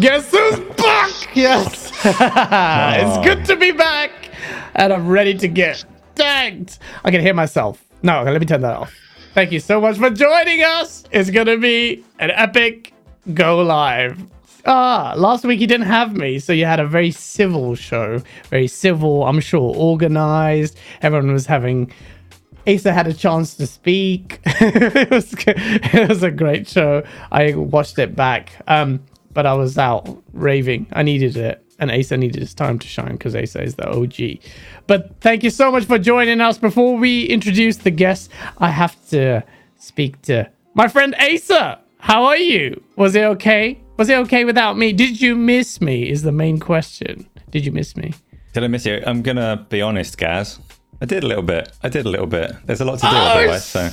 [0.00, 1.12] Guess who's back?
[1.34, 1.90] Yes.
[2.04, 4.10] it's good to be back.
[4.74, 5.84] And I'm ready to get
[6.14, 6.78] tanked.
[7.04, 7.84] I can hear myself.
[8.02, 8.94] No, okay, let me turn that off.
[9.34, 11.04] Thank you so much for joining us.
[11.10, 12.92] It's going to be an epic
[13.34, 14.24] go live.
[14.66, 18.22] Ah, last week you didn't have me, so you had a very civil show.
[18.50, 20.78] Very civil, I'm sure, organized.
[21.02, 21.92] Everyone was having
[22.66, 24.40] Asa had a chance to speak.
[24.46, 27.02] it was it was a great show.
[27.30, 29.00] I watched it back, um,
[29.32, 30.86] but I was out raving.
[30.92, 34.42] I needed it, and Asa needed his time to shine because Asa is the OG.
[34.86, 36.58] But thank you so much for joining us.
[36.58, 39.42] Before we introduce the guests, I have to
[39.76, 41.80] speak to my friend Asa.
[41.98, 42.82] How are you?
[42.96, 43.80] Was it okay?
[43.96, 44.92] Was it okay without me?
[44.92, 46.08] Did you miss me?
[46.10, 47.28] Is the main question.
[47.50, 48.14] Did you miss me?
[48.52, 49.02] Did I miss you?
[49.06, 50.58] I'm gonna be honest, Gaz.
[51.02, 51.68] I did a little bit.
[51.82, 52.52] I did a little bit.
[52.64, 53.64] There's a lot to do Oh, otherwise.
[53.64, 53.90] So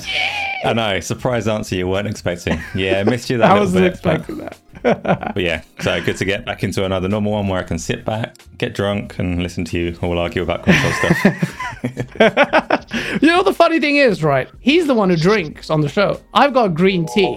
[0.64, 1.00] I know.
[1.00, 2.60] Surprise answer you weren't expecting.
[2.72, 3.92] Yeah, I missed you that I little wasn't bit.
[3.94, 4.56] expecting that.
[4.82, 5.02] But,
[5.34, 8.04] but yeah, so good to get back into another normal one where I can sit
[8.04, 11.66] back, get drunk, and listen to you all argue about console stuff.
[13.22, 14.48] You know the funny thing is, right?
[14.60, 16.20] He's the one who drinks on the show.
[16.34, 17.36] I've got green tea.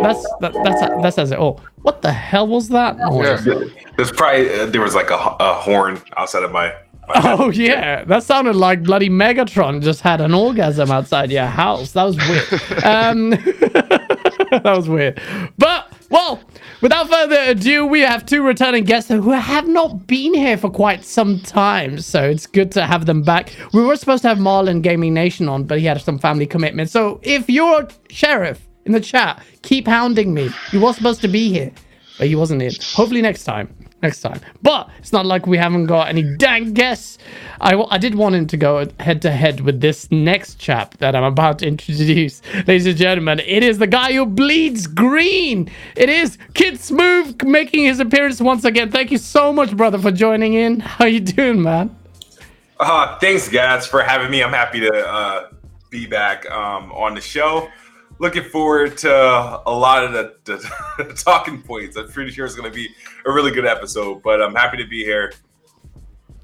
[0.00, 1.60] That's that, that's that says it all.
[1.82, 3.44] What the hell was that noise?
[3.46, 3.54] Yeah,
[3.96, 6.72] there's probably uh, there was like a, a horn outside of my.
[7.14, 11.92] Oh yeah, that sounded like bloody Megatron just had an orgasm outside your house.
[11.92, 12.52] That was weird.
[12.84, 13.30] um,
[14.50, 15.20] that was weird.
[15.56, 16.40] But well,
[16.80, 21.04] without further ado, we have two returning guests who have not been here for quite
[21.04, 23.54] some time, so it's good to have them back.
[23.72, 26.92] We were supposed to have Marlon Gaming Nation on, but he had some family commitments.
[26.92, 30.50] So if you're a sheriff in the chat, keep hounding me.
[30.70, 31.72] He was supposed to be here,
[32.18, 32.72] but he wasn't in.
[32.94, 33.74] Hopefully next time.
[34.00, 34.40] Next time.
[34.62, 37.18] But it's not like we haven't got any dang guests.
[37.60, 41.16] I, I did want him to go head to head with this next chap that
[41.16, 42.40] I'm about to introduce.
[42.54, 45.68] Ladies and gentlemen, it is the guy who bleeds green.
[45.96, 48.92] It is Kid Smooth making his appearance once again.
[48.92, 50.78] Thank you so much, brother, for joining in.
[50.98, 51.96] How you doing, man?
[52.78, 54.44] Uh, thanks, guys, for having me.
[54.44, 55.50] I'm happy to uh,
[55.90, 57.68] be back um, on the show.
[58.20, 61.96] Looking forward to a lot of the, the talking points.
[61.96, 62.88] I'm pretty sure it's going to be
[63.24, 65.32] a really good episode, but I'm happy to be here.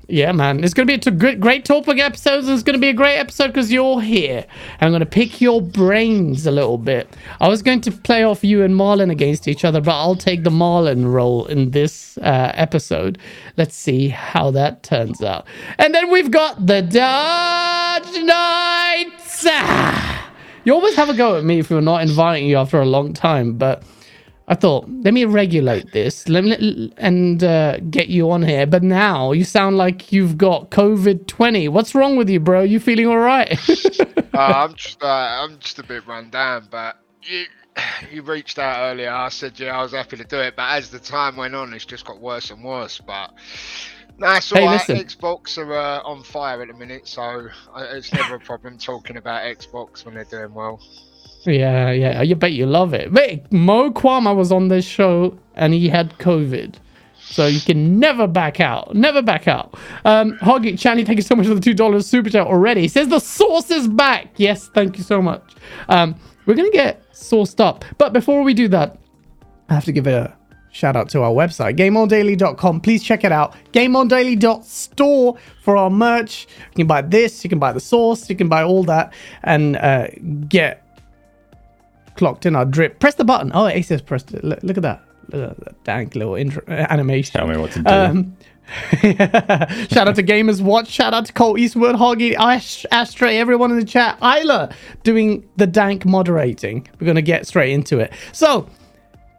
[0.09, 0.63] Yeah, man.
[0.63, 2.47] It's going to be a great, great topic episodes.
[2.49, 4.45] It's going to be a great episode because you're here.
[4.81, 7.09] I'm going to pick your brains a little bit.
[7.41, 10.45] I was going to play off you and Marlon against each other, but I'll take
[10.45, 13.19] the Marlon role in this uh, episode.
[13.57, 15.47] Let's see how that turns out.
[15.79, 19.47] And then we've got the Dodge Knights.
[20.65, 23.13] You always have a go at me if we're not inviting you after a long
[23.13, 23.83] time, but
[24.49, 28.67] I thought, let me regulate this let me, and uh, get you on here.
[28.67, 31.69] But now you sound like you've got COVID 20.
[31.69, 32.63] What's wrong with you, bro?
[32.63, 33.53] You feeling all right?
[33.69, 34.05] uh,
[34.35, 37.45] I'm just uh, I'm just a bit run down, but you
[38.13, 39.11] you reached out earlier.
[39.11, 41.73] I said yeah, I was happy to do it, but as the time went on,
[41.73, 43.01] it's just got worse and worse.
[43.01, 43.33] But
[44.19, 44.97] that's all Hey, listen.
[44.97, 47.23] Xbox are uh, on fire at the minute, so
[47.75, 50.81] uh, it's never a problem talking about Xbox when they're doing well.
[51.47, 52.23] yeah, yeah.
[52.23, 53.13] You bet you love it.
[53.13, 56.77] Wait, Mo Kwama was on this show and he had COVID.
[57.19, 58.95] So you can never back out.
[58.95, 59.75] Never back out.
[60.05, 62.83] Um, Hoggy, Channy, thank you so much for the $2 super chat already.
[62.83, 64.29] He says the sauce is back.
[64.37, 65.55] Yes, thank you so much.
[65.89, 66.15] Um,
[66.47, 67.85] we're going to get sauced up.
[67.99, 68.99] But before we do that,
[69.69, 70.37] I have to give a
[70.75, 72.81] shout out to our website, gameondaily.com.
[72.81, 73.55] Please check it out.
[73.73, 76.47] Gameondaily.store for our merch.
[76.71, 79.15] You can buy this, you can buy the sauce, you can buy all that
[79.45, 80.09] and uh,
[80.49, 80.83] get
[82.17, 82.99] clocked in our drip.
[82.99, 83.53] Press the button.
[83.55, 84.45] Oh, Ace has pressed it.
[84.45, 85.03] Look, look at that.
[85.29, 87.39] Look at that dank little intro, uh, animation.
[87.39, 87.91] Tell me what to do.
[87.91, 88.37] Um,
[89.01, 90.89] shout out to Gamers Watch.
[90.89, 94.19] Shout out to Colt Eastwood, Hoggy, Ash, Ashtray, everyone in the chat.
[94.21, 96.87] Isla doing the dank moderating.
[96.99, 98.13] We're going to get straight into it.
[98.33, 98.69] So,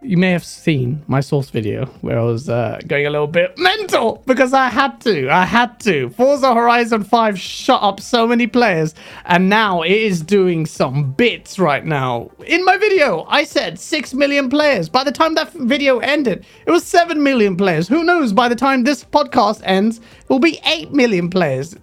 [0.06, 3.58] you may have seen my source video where I was uh, going a little bit
[3.58, 5.30] mental because I had to.
[5.30, 6.10] I had to.
[6.12, 8.94] Forza Horizon 5 shut up so many players,
[9.26, 12.30] and now it is doing some bits right now.
[12.46, 14.90] In my video, I said 6 million players.
[14.90, 17.88] By the time that video ended, it was 7 million players.
[17.88, 18.32] Who knows?
[18.32, 21.76] By the time this podcast ends, it will be 8 million players.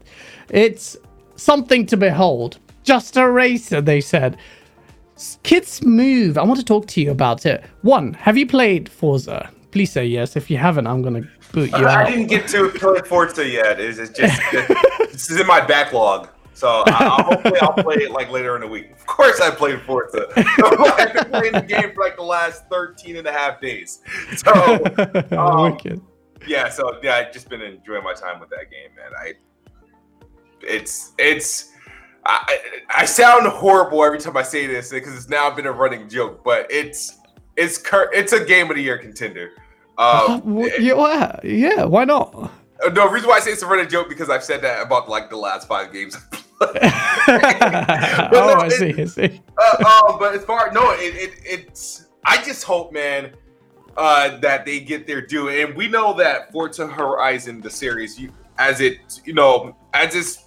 [0.48, 0.96] It's
[1.36, 2.58] something to behold.
[2.84, 4.38] Just a racer, they said.
[5.42, 6.38] Kid Smooth.
[6.38, 7.64] I want to talk to you about it.
[7.82, 9.50] One, have you played Forza?
[9.70, 10.36] Please say yes.
[10.36, 11.22] If you haven't, I'm gonna
[11.52, 12.08] boot you I out.
[12.08, 13.80] didn't get to play Forza yet.
[13.80, 14.40] It's, it's just
[15.12, 16.28] this is in my backlog.
[16.54, 18.90] So I, I'll, hopefully I'll play it like later in the week.
[18.92, 20.26] Of course I played Forza.
[20.36, 24.00] I've been playing the game for like the last 13 and a half days.
[24.36, 24.52] So
[25.32, 26.00] um, Wicked.
[26.46, 29.12] yeah, so yeah, I've just been enjoying my time with that game, man.
[29.18, 29.32] I
[30.60, 31.71] it's it's
[32.24, 32.58] I,
[32.98, 36.42] I sound horrible every time I say this because it's now been a running joke,
[36.44, 37.18] but it's
[37.56, 39.50] it's cur- it's a game of the year contender.
[39.98, 42.32] Um, Wh- yeah, yeah, why not?
[42.84, 45.08] uh, no reason why I say it's a running joke because I've said that about
[45.08, 46.16] like the last five games.
[46.60, 46.68] oh,
[48.32, 49.40] no, I it- see, I see.
[49.58, 52.06] uh, um, but as far no, it, it it's.
[52.24, 53.32] I just hope, man,
[53.96, 58.30] uh, that they get their due, and we know that Forza Horizon, the series, you,
[58.58, 60.41] as it, you know, as it's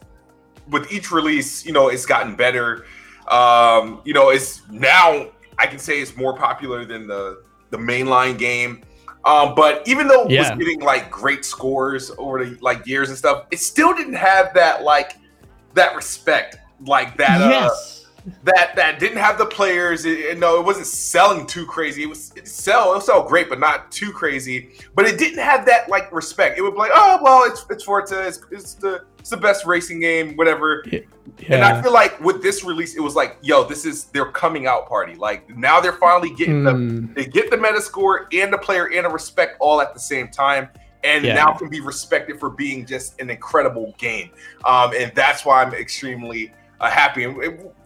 [0.70, 2.86] with each release, you know, it's gotten better.
[3.28, 5.28] Um, you know, it's now
[5.58, 8.84] I can say it's more popular than the the mainline game.
[9.26, 10.42] Um, but even though it Yeah.
[10.42, 14.54] was getting like great scores over the like years and stuff, it still didn't have
[14.54, 15.18] that like
[15.74, 17.42] that respect like that.
[17.42, 17.95] Uh, yes.
[18.44, 20.06] That that didn't have the players.
[20.06, 22.04] It, it- no, it wasn't selling too crazy.
[22.04, 24.72] It was it sell it sell great, but not too crazy.
[24.96, 26.58] But it didn't have that like respect.
[26.58, 28.26] It would be like, oh well, it's it's Forza.
[28.28, 30.84] It's, it's the it's the best racing game, whatever.
[31.50, 34.68] And I feel like with this release, it was like, yo, this is their coming
[34.68, 35.16] out party.
[35.16, 38.90] Like now they're finally getting the Mm, they get the meta score and the player
[38.92, 40.70] and the respect all at the same time
[41.04, 41.36] and Yeah.
[41.36, 44.32] now can be respected for being just an incredible game
[44.66, 47.38] um, and that's why i'm extremely uh, happy and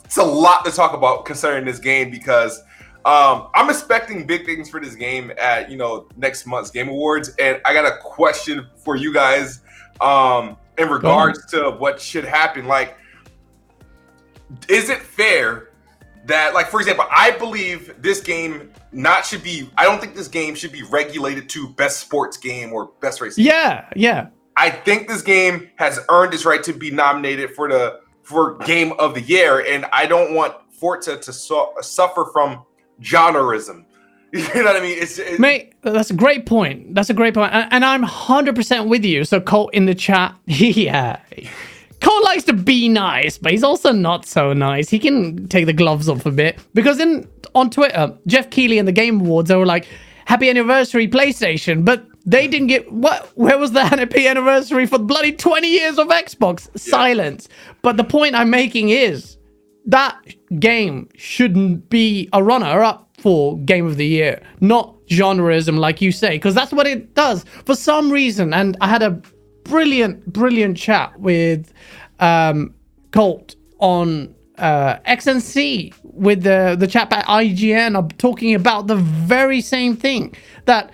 [0.09, 2.63] it's a lot to talk about concerning this game because
[3.05, 7.29] um, i'm expecting big things for this game at you know next month's game awards.
[7.37, 9.61] And i got a question for you guys
[10.01, 12.65] um, in regards to what should happen.
[12.65, 12.97] Like
[14.67, 15.69] is it fair
[16.25, 20.27] that like for example i believe this game not should be i don't think this
[20.27, 24.27] game should be regulated to best sports game or best racing yeah, yeah.
[24.57, 27.99] i think this game has earned its right to be nominated for the
[28.29, 32.63] for game of the year and i don't want forza to su- suffer from
[33.01, 33.83] genreism
[34.33, 36.93] you know what i mean it's it, Mate, that's a great point.
[36.93, 37.51] That's a great point.
[37.53, 39.23] And, I'm 100% with you.
[39.23, 41.19] So, Colt in the chat, yeah.
[42.01, 44.89] Colt likes to be nice, but he's also not so nice.
[44.89, 46.59] He can take the gloves off a bit.
[46.73, 49.87] Because in on Twitter, Geoff Keighley and the Game Awards, they were like,
[50.25, 51.83] Happy anniversary, PlayStation.
[51.83, 53.35] But they didn't get what?
[53.35, 56.69] Where was the happy anniversary for bloody 20 years of Xbox?
[56.79, 57.49] Silence.
[57.81, 59.37] But the point I'm making is
[59.85, 60.15] that
[60.59, 66.11] game shouldn't be a runner up for game of the year, not genreism, like you
[66.11, 68.53] say, because that's what it does for some reason.
[68.53, 69.19] And I had a
[69.63, 71.73] brilliant, brilliant chat with
[72.19, 72.75] um,
[73.11, 79.61] Colt on uh, XNC with the the chap at IGN of talking about the very
[79.61, 80.35] same thing.
[80.65, 80.91] That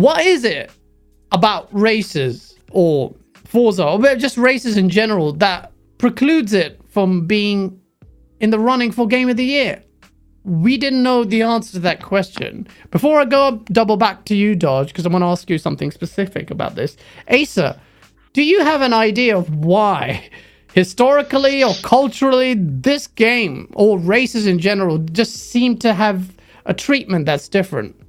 [0.00, 0.72] what is it
[1.32, 3.14] about races or
[3.44, 7.78] Forza or just races in general that precludes it from being
[8.40, 9.82] in the running for Game of the Year?
[10.44, 12.66] We didn't know the answer to that question.
[12.90, 15.90] Before I go double back to you, Dodge, because I want to ask you something
[15.90, 16.96] specific about this.
[17.30, 17.78] Asa,
[18.32, 20.30] do you have an idea of why,
[20.72, 27.26] historically or culturally, this game or races in general just seem to have a treatment
[27.26, 27.99] that's different?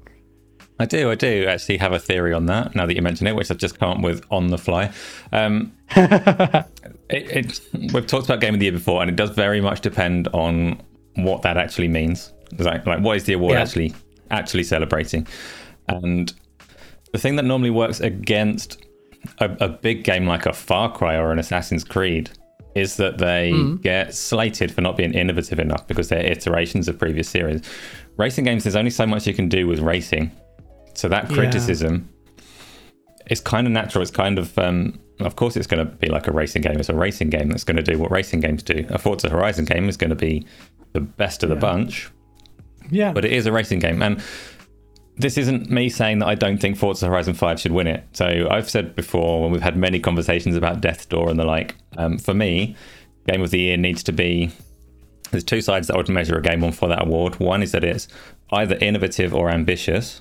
[0.81, 3.35] I do, I do actually have a theory on that now that you mention it,
[3.35, 4.91] which I've just come up with on the fly.
[5.31, 6.67] Um, it,
[7.09, 7.61] it,
[7.93, 10.81] we've talked about Game of the Year before, and it does very much depend on
[11.15, 12.33] what that actually means.
[12.57, 13.61] Like, like what is the award Yeah.
[13.61, 13.93] actually
[14.29, 15.27] actually celebrating?
[15.87, 16.33] And
[17.11, 18.85] the thing that normally works against
[19.39, 22.29] a, a big game like a Far Cry or an Assassin's Creed
[22.73, 27.27] is that they get slated for not being innovative enough because they're iterations of previous
[27.27, 27.61] series.
[28.17, 30.31] Racing games, there's only so much you can do with racing.
[30.93, 31.35] So that Yeah.
[31.35, 32.09] criticism
[33.29, 34.01] is kind of natural.
[34.01, 36.79] It's kind of, um, of course, it's going to be like a racing game.
[36.79, 38.85] It's a racing game that's going to do what racing games do.
[38.89, 40.45] A Forza Horizon game is going to be
[40.93, 42.09] the best of the bunch,
[42.89, 43.13] Yeah.
[43.13, 44.01] but it is a racing game.
[44.01, 44.21] And
[45.17, 48.03] this isn't me saying that I don't think Forza Horizon 5 should win it.
[48.13, 51.75] So I've said before when we've had many conversations about Death's Door and the like,
[51.97, 52.75] um, for me,
[53.29, 54.49] Game of the Year needs to be.
[55.29, 57.39] There's two sides that I would measure a game on for that award.
[57.39, 58.07] One is that it's
[58.51, 60.19] either innovative or ambitious.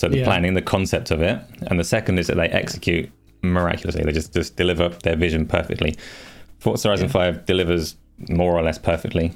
[0.00, 0.24] So the Yeah.
[0.24, 1.38] planning, the concept of it.
[1.66, 3.10] And the second is that they execute
[3.42, 4.02] miraculously.
[4.02, 5.94] They just, just deliver their vision perfectly.
[6.58, 7.96] Forza Horizon 5 delivers
[8.30, 9.32] more or less perfectly.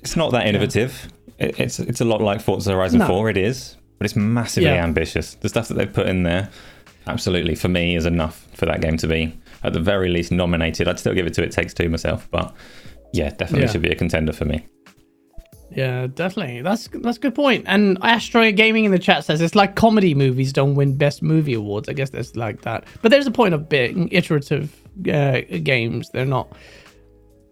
[0.00, 1.08] It's not that innovative.
[1.38, 3.06] It, it's it's a lot like Forza Horizon No.
[3.06, 4.82] 4, it is, but it's massively Yeah.
[4.84, 5.34] ambitious.
[5.34, 6.48] The stuff that they've put in there,
[7.06, 9.32] absolutely, for me, is enough for that game to be,
[9.62, 10.88] at the very least, nominated.
[10.88, 12.52] I'd still give it to It Takes Two myself, but
[13.12, 13.70] yeah, definitely Yeah.
[13.72, 14.66] should be a contender for me.
[15.70, 16.62] Yeah, definitely.
[16.62, 17.64] That's that's a good point.
[17.66, 21.54] And Astro Gaming in the chat says it's like comedy movies don't win best movie
[21.54, 21.88] awards.
[21.88, 22.84] I guess that's like that.
[23.02, 24.80] But there's a point of being iterative
[25.12, 26.10] uh, games.
[26.10, 26.54] They're not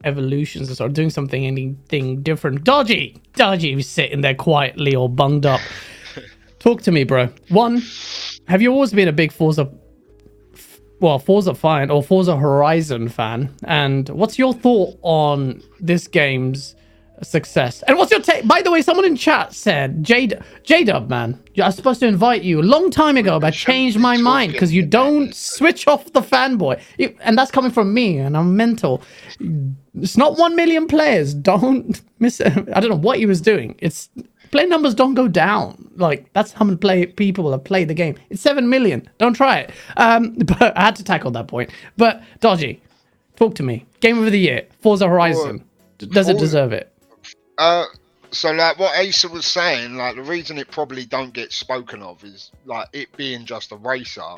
[0.04, 2.64] evolutions or sort of doing something anything different.
[2.64, 5.60] Dodgy, Dodgy sitting there quietly or bunged up.
[6.58, 7.28] Talk to me, bro.
[7.48, 7.82] One,
[8.46, 9.70] have you always been a big Forza
[11.00, 13.52] well, Forza fan or Forza Horizon fan?
[13.64, 16.76] And what's your thought on this game's
[17.22, 17.82] a success.
[17.84, 18.46] And what's your take?
[18.46, 20.28] By the way, someone in chat said, J
[20.64, 23.50] J Dub, man, I was supposed to invite you a long time ago, but I
[23.50, 26.80] changed my mind because you don't switch off the fanboy.
[27.20, 29.02] And that's coming from me, and I'm mental.
[29.94, 31.32] It's not one million players.
[31.32, 32.40] Don't miss.
[32.40, 32.52] it.
[32.74, 33.76] I don't know what he was doing.
[33.78, 34.10] It's
[34.50, 35.90] play numbers don't go down.
[35.96, 38.16] Like that's how many play people have played the game.
[38.30, 39.08] It's seven million.
[39.18, 39.70] Don't try it.
[39.96, 41.70] Um, but I had to tackle that point.
[41.96, 42.82] But Dodgy,
[43.36, 43.86] talk to me.
[44.00, 45.64] Game of the year, Forza Horizon.
[45.98, 46.91] Does it deserve it?
[47.62, 47.86] Uh,
[48.32, 52.24] so like what Asa was saying, like the reason it probably don't get spoken of
[52.24, 54.34] is like it being just a racer.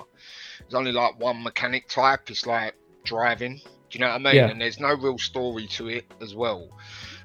[0.59, 2.29] There's only like one mechanic type.
[2.29, 3.57] It's like driving.
[3.57, 4.35] Do you know what I mean?
[4.35, 4.49] Yeah.
[4.49, 6.69] And there's no real story to it as well.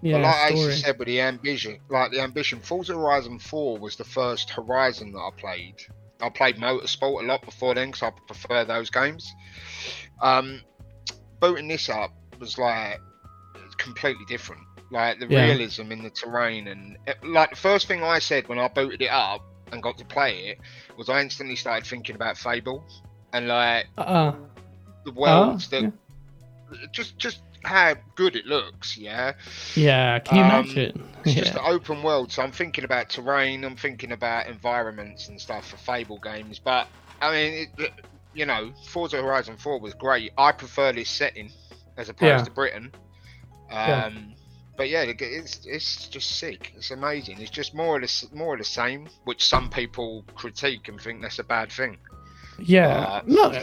[0.01, 0.71] Yeah, but like story.
[0.71, 5.11] Asa said with the ambition, like the ambition, Forza Horizon 4 was the first Horizon
[5.11, 5.75] that I played.
[6.21, 9.29] I played Motorsport a lot before then because I prefer those games.
[10.21, 10.61] Um,
[11.41, 13.01] booting this up was like
[13.77, 14.61] completely different.
[14.91, 15.45] Like the Yeah.
[15.45, 19.01] realism in the terrain and it, like the first thing I said when I booted
[19.01, 19.41] it up
[19.71, 20.59] and got to play it
[20.97, 22.83] was I instantly started thinking about Fable
[23.31, 24.31] and like Uh,
[25.05, 25.89] the worlds that yeah.
[26.91, 28.97] just just how good it looks.
[28.97, 29.33] Yeah.
[29.75, 31.03] yeah, can you Um, imagine?
[31.25, 31.59] It's just Yeah.
[31.67, 33.65] an open world, so I'm thinking about terrain.
[33.65, 36.57] I'm thinking about environments and stuff for Fable games.
[36.57, 36.87] But
[37.21, 37.91] I mean, it,
[38.33, 40.31] you know, Forza Horizon 4 was great.
[40.37, 41.51] I prefer this setting
[41.97, 42.43] as opposed Yeah.
[42.45, 42.91] to Britain.
[43.69, 44.09] Um, Yeah.
[44.79, 46.71] But yeah, it's it's just sick.
[46.77, 47.41] It's amazing.
[47.41, 51.21] It's just more or less more of the same, which some people critique and think
[51.21, 51.97] that's a bad thing.
[52.57, 53.61] Yeah, uh, no,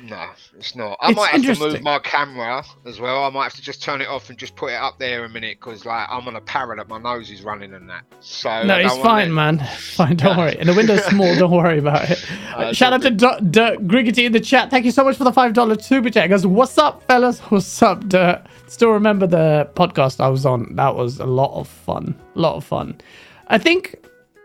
[0.00, 0.96] No, it's not.
[1.00, 3.24] I It's might have to move my camera as well.
[3.24, 5.28] I might have to just turn it off and just put it up there a
[5.28, 8.02] minute because, like, I'm on a parrot, my nose is running and that.
[8.20, 9.58] So no, it's fine, it- man.
[9.78, 10.56] Fine, don't worry.
[10.58, 11.34] And the window's small.
[11.36, 12.24] Don't worry about it.
[12.54, 14.70] Uh, Shout out to Dirt Dirt Griggity in the chat.
[14.70, 16.28] Thank you so much for the five dollar super chat.
[16.28, 17.40] Goes, what's up, fellas?
[17.50, 18.44] What's up, Dirt?
[18.68, 20.76] Still remember the podcast I was on?
[20.76, 22.14] That was a lot of fun.
[22.36, 23.00] A lot of fun.
[23.48, 23.96] I think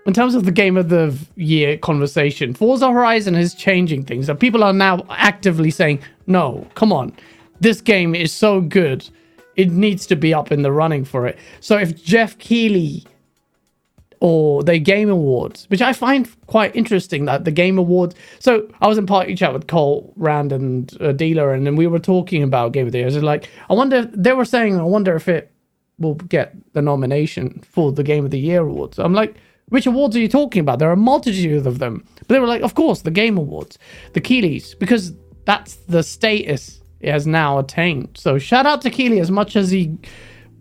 [0.05, 4.29] in terms of the game of the year conversation, Forza Horizon is changing things.
[4.29, 7.13] And people are now actively saying, no, come on.
[7.61, 9.07] This game is so good.
[9.55, 11.37] It needs to be up in the running for it.
[11.61, 13.05] So if Geoff Keighley
[14.23, 18.15] or the Game Awards, which I find quite interesting that the Game Awards.
[18.39, 21.87] So I was in party chat with Cole Rand and uh, Dealer, and then we
[21.87, 23.07] were talking about Game of the Year.
[23.07, 24.05] I like, I wonder.
[24.05, 25.51] They were saying, I wonder if it
[25.99, 28.97] will get the nomination for the Game of the Year awards.
[28.97, 29.35] I'm like,
[29.73, 30.77] which awards are you talking about?
[30.77, 32.05] There are a multitude of them.
[32.19, 33.79] But they were like, of course, the Game Awards,
[34.13, 35.13] the Keighleys, because
[35.45, 38.09] that's the status it has now attained.
[38.13, 39.97] So shout out to Keighley as much as he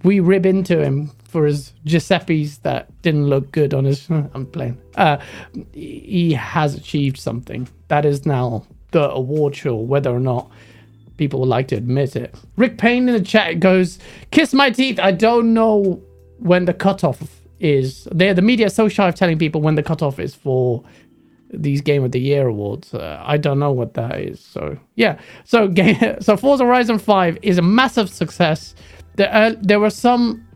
[0.02, 4.09] we rib into him for his Giuseppe's that didn't look good on his.
[4.11, 4.81] I'm playing.
[4.95, 5.19] Uh,
[5.75, 7.69] he has achieved something.
[7.88, 10.50] That is now the award show, whether or not
[11.19, 12.35] people would like to admit it.
[12.57, 13.99] Rick Payne in the chat goes,
[14.31, 16.02] "Kiss my teeth." I don't know
[16.38, 18.09] when the cutoff is.
[18.12, 20.83] There, the media so shy of telling people when the cutoff is for
[21.52, 22.95] these Game of the Year awards.
[22.95, 24.40] Uh, I don't know what that is.
[24.40, 25.19] So yeah.
[25.45, 25.97] So game.
[26.21, 28.75] So Forza Horizon Five is a massive success.
[29.16, 30.47] There, uh, there were some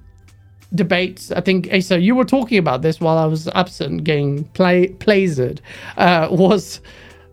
[0.75, 1.31] debates.
[1.33, 5.61] I think Asa, you were talking about this while I was absent, getting play plazered.
[5.97, 6.81] Uh, was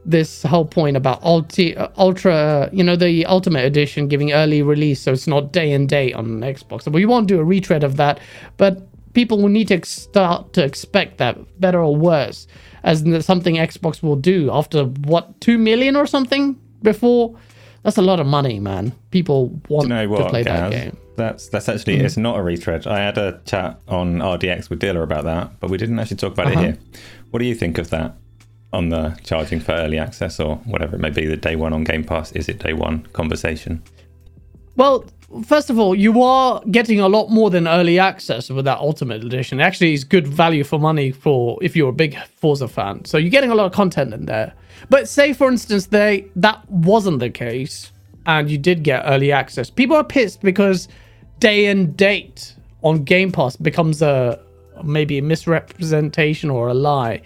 [0.06, 5.02] this whole point about ulti, uh, ultra, you know, the ultimate edition giving early release,
[5.02, 6.92] so it's not day and date on Xbox.
[6.92, 8.20] We won't do a retread of that,
[8.58, 12.48] but people will need to start to expect that, better or worse,
[12.84, 17.36] as something Xbox will do after what two million or something before.
[17.84, 18.94] That's a lot of money, man.
[19.12, 20.92] People want you know to what, play that game.
[20.92, 20.98] Mm.
[21.16, 22.88] That's that's actually it's not a retread.
[22.88, 26.34] I had a chat on RDX with Dilla about that, but we didn't actually talk
[26.34, 26.60] about Uh-huh.
[26.60, 26.78] it here.
[27.32, 28.16] What do you think of that
[28.72, 31.26] on the charging for early access or whatever it may be?
[31.28, 33.84] The day one on Game Pass is it day one conversation?
[34.76, 35.06] Well,
[35.42, 39.24] first of all, you are getting a lot more than early access with that Ultimate
[39.24, 39.60] Edition.
[39.60, 43.06] Actually, it's good value for money for if you're a big Forza fan.
[43.06, 44.54] So you're getting a lot of content in there.
[44.90, 47.92] But say, for instance, they that wasn't the case,
[48.26, 49.70] and you did get early access.
[49.70, 50.88] People are pissed because
[51.40, 54.40] day and date on Game Pass becomes a
[54.84, 57.22] maybe a misrepresentation or a lie.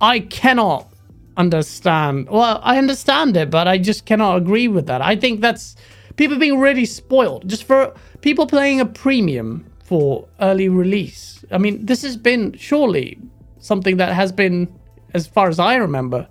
[0.00, 0.88] I cannot
[1.36, 2.28] understand.
[2.28, 5.02] Well, I understand it, but I just cannot agree with that.
[5.02, 5.76] I think that's
[6.18, 11.42] people being really spoiled just for people playing a premium for early release.
[11.50, 13.18] I mean, this has been surely
[13.60, 14.68] something that has been,
[15.14, 16.28] as far as I remember,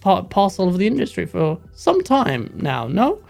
[0.00, 2.88] part parcel of the industry for some time now.
[2.88, 3.22] No.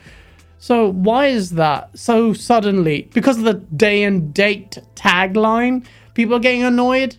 [0.58, 3.10] So why is that so suddenly?
[3.12, 7.16] Because of the day and date tagline, people are getting annoyed.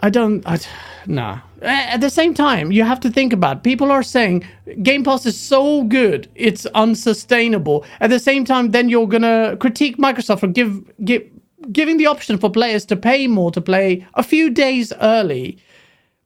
[0.00, 0.46] I don't.
[0.46, 0.60] I,
[1.06, 1.40] nah.
[1.64, 4.44] Eh, at the same time, you have to think about people are saying
[4.82, 7.86] Game Pass is so good, it's unsustainable.
[8.00, 11.22] At the same time, then you're gonna critique Microsoft for give give
[11.72, 15.56] giving the option for players to pay more to play a few days early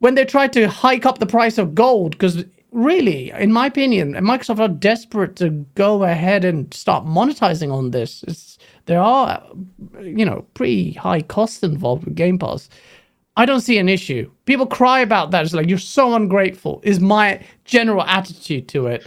[0.00, 2.12] when they try to hike up the price of gold.
[2.12, 7.92] Because really in my opinion microsoft are desperate to go ahead and start monetizing on
[7.92, 8.24] this.
[8.26, 9.42] It's, there are
[10.02, 12.68] you know pretty high costs involved with game pass
[13.38, 17.00] i don't see an issue people cry about that it's like you're so ungrateful is
[17.00, 19.06] my general attitude to it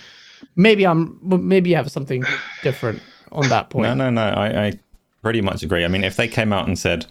[0.56, 2.24] maybe i'm maybe you have something
[2.64, 3.00] different
[3.32, 4.22] on that point No, no, no.
[4.24, 4.74] I, I
[5.22, 5.86] pretty much agree.
[5.86, 7.06] I mean, if they came out and said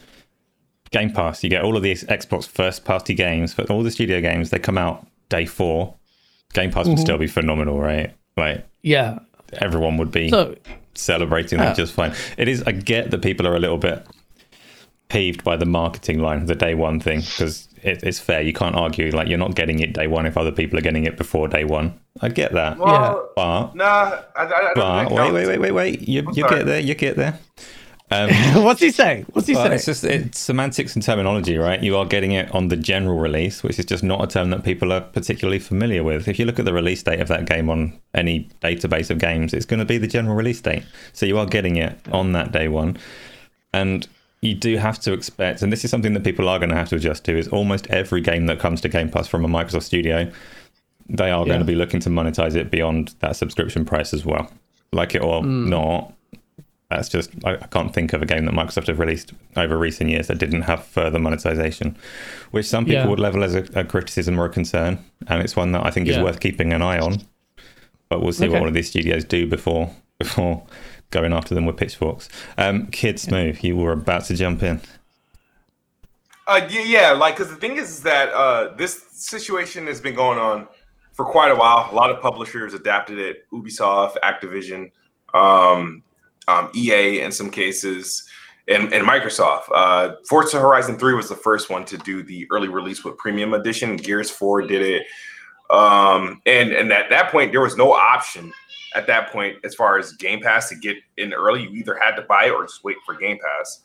[0.90, 4.20] Game Pass, you get all of these Xbox first party games, but all the studio
[4.20, 5.94] games, they come out day four.
[6.52, 7.02] Game Pass would Mm-hmm.
[7.02, 8.12] still be phenomenal, right?
[8.36, 9.20] Like yeah
[9.54, 10.56] everyone would be so
[10.94, 12.12] celebrating that just fine.
[12.36, 12.62] It is.
[12.64, 14.04] I get that people are a little bit
[15.10, 18.40] peeved by the marketing line, the day one thing, because it, it's fair.
[18.40, 21.04] You can't argue like you're not getting it day one if other people are getting
[21.04, 22.00] it before day one.
[22.22, 25.58] I get that, Well, but nah, I, I, I don't but think wait, wait, wait,
[25.58, 26.08] wait, wait.
[26.08, 26.56] You you sorry.
[26.56, 26.80] get there.
[26.80, 27.38] You get there.
[28.12, 28.30] Um,
[28.64, 31.80] what's he saying what's he saying it's just it's semantics and terminology, right?
[31.82, 34.64] You are getting it on the general release, which is just not a term that
[34.64, 36.28] people are particularly familiar with.
[36.28, 39.54] If you look at the release date of that game on any database of games,
[39.54, 40.84] it's going to be the general release date.
[41.12, 42.96] So you are getting it on that day one,
[43.72, 44.08] and
[44.42, 46.88] you do have to expect, and this is something that people are going to have
[46.88, 49.82] to adjust to, is almost every game that comes to Game Pass from a Microsoft
[49.82, 50.30] studio,
[51.08, 51.48] they are Yeah.
[51.48, 54.50] going to be looking to monetize it beyond that subscription price as well.
[54.92, 55.68] Like it or hmm.
[55.68, 56.14] not,
[56.88, 60.10] that's just I, I can't think of a game that Microsoft have released over recent
[60.10, 61.96] years that didn't have further monetization,
[62.50, 63.08] which some people Yeah.
[63.08, 66.08] would level as a, a criticism or a concern, and it's one that I think
[66.08, 67.18] is worth keeping an eye on.
[68.08, 68.60] But we'll see what Okay.
[68.62, 70.64] all of these studios do before before
[71.10, 72.28] going after them with pitchforks.
[72.56, 74.80] Um, Kid Smooth, you were about to jump in.
[76.46, 80.14] Uh, yeah, yeah, like because the thing is, is that uh, this situation has been
[80.14, 80.66] going on
[81.12, 81.88] for quite a while.
[81.92, 84.90] A lot of publishers adapted it: Ubisoft, Activision,
[85.32, 86.02] um,
[86.48, 88.28] um, EA, in some cases,
[88.66, 89.64] and, and Microsoft.
[89.72, 93.54] Uh, Forza Horizon Three was the first one to do the early release with Premium
[93.54, 93.96] Edition.
[93.96, 95.06] Gears Four did it,
[95.70, 98.52] um, and and at that point there was no option.
[98.94, 102.16] At that point, as far as Game Pass to get in early, you either had
[102.16, 103.82] to buy it or just wait for Game Pass.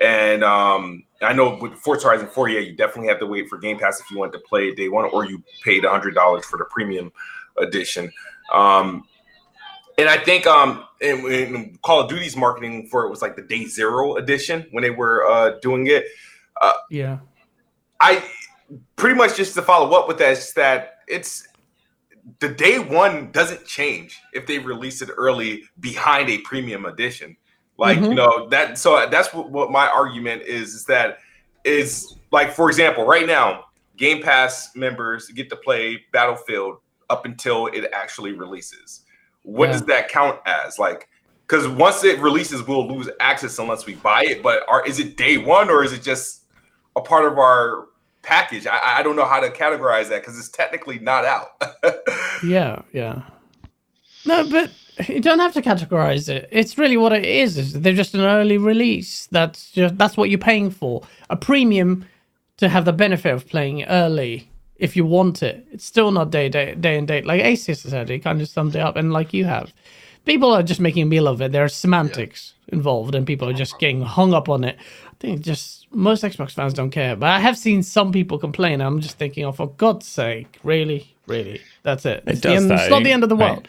[0.00, 3.58] And um, I know with Forza Horizon 4, yeah, you definitely have to wait for
[3.58, 6.56] Game Pass if you want to play it day one, or you paid $100 for
[6.56, 7.12] the premium
[7.58, 8.10] edition.
[8.52, 9.04] Um,
[9.98, 13.42] and I think um, in, in Call of Duty's marketing for it was like the
[13.42, 16.06] day zero edition when they were uh, doing it.
[16.90, 17.18] yeah
[18.00, 18.24] I
[18.96, 21.46] pretty much just to follow up with that is that it's
[22.38, 27.36] the day one doesn't change if they release it early behind a premium edition.
[27.78, 28.14] Like you Mhm.
[28.16, 31.18] know that so that's what, what my argument is is that
[31.64, 33.66] is like for example right now
[33.96, 36.78] Game Pass members get to play Battlefield
[37.10, 39.04] up until it actually releases.
[39.42, 39.72] What Yeah.
[39.72, 40.78] does that count as?
[40.78, 41.08] Like
[41.46, 44.42] because once it releases, we'll lose access unless we buy it.
[44.42, 46.44] But are is it day one or is it just
[46.96, 47.88] a part of our
[48.22, 48.66] package?
[48.66, 51.62] I, I don't know how to categorize that because it's technically not out.
[52.42, 53.22] Yeah, yeah.
[54.24, 54.70] No, but
[55.08, 56.48] you don't have to categorize it.
[56.50, 57.56] It's really what it is.
[57.58, 59.26] is They're just an early release.
[59.26, 61.02] That's just that's what you're paying for.
[61.28, 62.06] A premium
[62.58, 65.66] to have the benefit of playing early if you want it.
[65.72, 67.26] It's still not day day day and date.
[67.26, 69.72] Like Aces said, he kind of summed it up, and like you have,
[70.24, 71.52] people are just making a meal of it.
[71.52, 74.76] There are semantics involved, and people are just getting hung up on it.
[75.06, 78.80] I think just most Xbox fans don't care, but I have seen some people complain.
[78.80, 82.24] I'm just thinking, oh, for God's sake, really, really, that's it.
[82.26, 83.52] It's, the does end, it's not the end of the right?
[83.52, 83.68] world.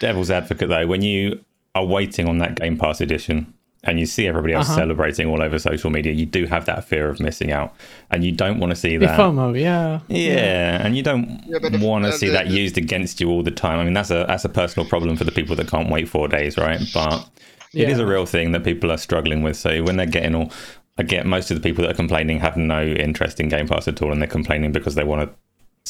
[0.00, 4.26] Devil's advocate though, when you are waiting on that Game Pass edition and you see
[4.26, 4.80] everybody else Uh-huh.
[4.80, 7.74] celebrating all over social media, you do have that fear of missing out,
[8.10, 9.18] and you don't want to see The that.
[9.20, 10.00] FOMO, yeah.
[10.08, 13.78] Yeah, and you don't Yeah, want to see that used against you all the time.
[13.78, 16.28] I mean, that's a that's a personal problem for the people that can't wait four
[16.28, 16.80] days, right?
[16.92, 17.28] But
[17.72, 19.56] it is a real thing that people are struggling with.
[19.56, 20.50] So when they're getting all,
[20.96, 23.88] I get most of the people that are complaining have no interest in Game Pass
[23.88, 25.36] at all, and they're complaining because they want to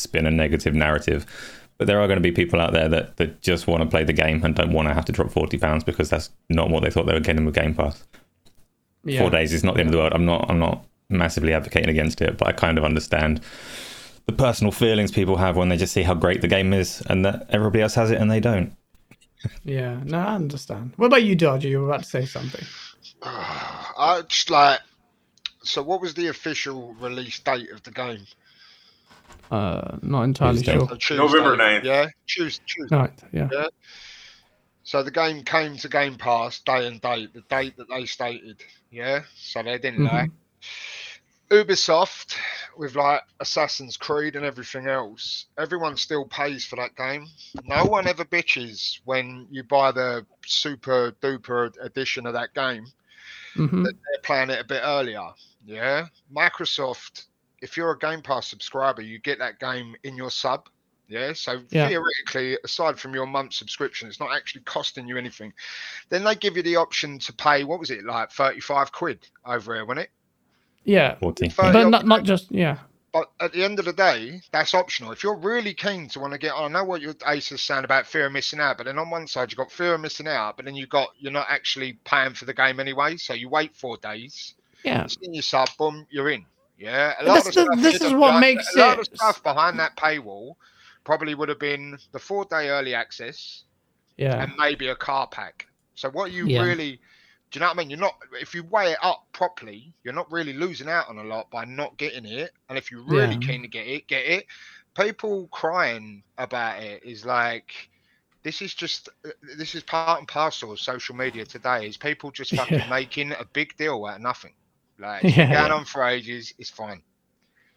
[0.01, 1.27] spin a negative narrative.
[1.77, 4.05] But there are going to be people out there that, that just want to play
[4.05, 6.83] the game and don't want to have to drop forty pounds because that's not what
[6.83, 8.05] they thought they were getting with Game Pass
[9.05, 9.21] yeah.
[9.21, 10.13] four days is not the end of the world.
[10.15, 13.41] I'm not I'm not massively advocating against it, but I kind of understand
[14.27, 17.25] the personal feelings people have when they just see how great the game is and
[17.25, 18.75] that everybody else has it and they don't.
[19.63, 20.95] Yeah, no, I understand.
[20.97, 21.69] What about you, Dodger?
[21.69, 22.65] You were about to say something.
[23.23, 24.81] I just like.
[25.65, 28.27] So, what was the official release date of the game?
[29.51, 30.73] Uh, not entirely Tuesday.
[30.75, 30.89] sure.
[30.89, 31.85] So Tuesday, November 9th.
[31.85, 32.65] Yeah, Tuesday.
[32.67, 32.97] Tuesday.
[32.97, 33.49] Right, yeah.
[34.87, 38.63] So the game came to Game Pass day and date, the date that they stated.
[38.91, 40.29] Yeah, so they didn't lie.
[41.51, 42.37] Ubisoft
[42.77, 47.27] with like Assassin's Creed and everything else, everyone still pays for that game.
[47.65, 52.87] No one ever bitches when you buy the super duper edition of that game
[53.57, 53.85] Mhm.
[53.85, 55.31] that they're playing it a bit earlier.
[55.67, 56.07] Yeah.
[56.35, 57.27] Microsoft,
[57.63, 60.69] if you're a Game Pass subscriber, you get that game in your sub.
[61.09, 61.33] Yeah.
[61.35, 61.89] So Yeah.
[61.89, 65.53] theoretically, aside from your month subscription, it's not actually costing you anything.
[66.09, 69.75] Then they give you the option to pay, what was it, like 35 quid over
[69.75, 70.11] here, wasn't it?
[70.85, 71.49] Yeah, 40.
[71.57, 72.79] But- but not not just yeah.
[73.13, 75.13] But at the end of the day, that's optional.
[75.13, 77.63] If you're really keen to want to get on, I know what your Ace is
[77.63, 80.01] saying about fear of missing out, but then on one side you've got fear of
[80.01, 83.17] missing out, but then you've got you're not actually paying for the game anyway.
[83.17, 86.45] So you wait four days, Yeah, in your sub, boom, you're in.
[86.79, 87.15] Yeah.
[87.21, 89.97] A But that's the- this is what behind- makes a lot of stuff behind that
[89.97, 90.57] paywall
[91.05, 93.65] probably would have been the four day early access
[94.17, 95.67] yeah, and maybe a car pack.
[95.95, 96.63] So what you Yeah.
[96.63, 97.01] really
[97.51, 97.91] do you know what I mean?
[97.91, 101.23] You're not if you weigh it up properly, you're not really losing out on a
[101.25, 102.53] lot by not getting it.
[102.69, 103.47] And if you're really Yeah.
[103.47, 104.47] keen to get it, get it.
[104.99, 107.91] People crying about it is like
[108.43, 109.09] this is just
[109.57, 111.87] this is part and parcel of social media today.
[111.87, 112.91] Is people just fucking Yeah.
[112.91, 114.55] making a big deal out of nothing.
[114.99, 115.49] Like Yeah.
[115.51, 117.03] going on for ages is fine.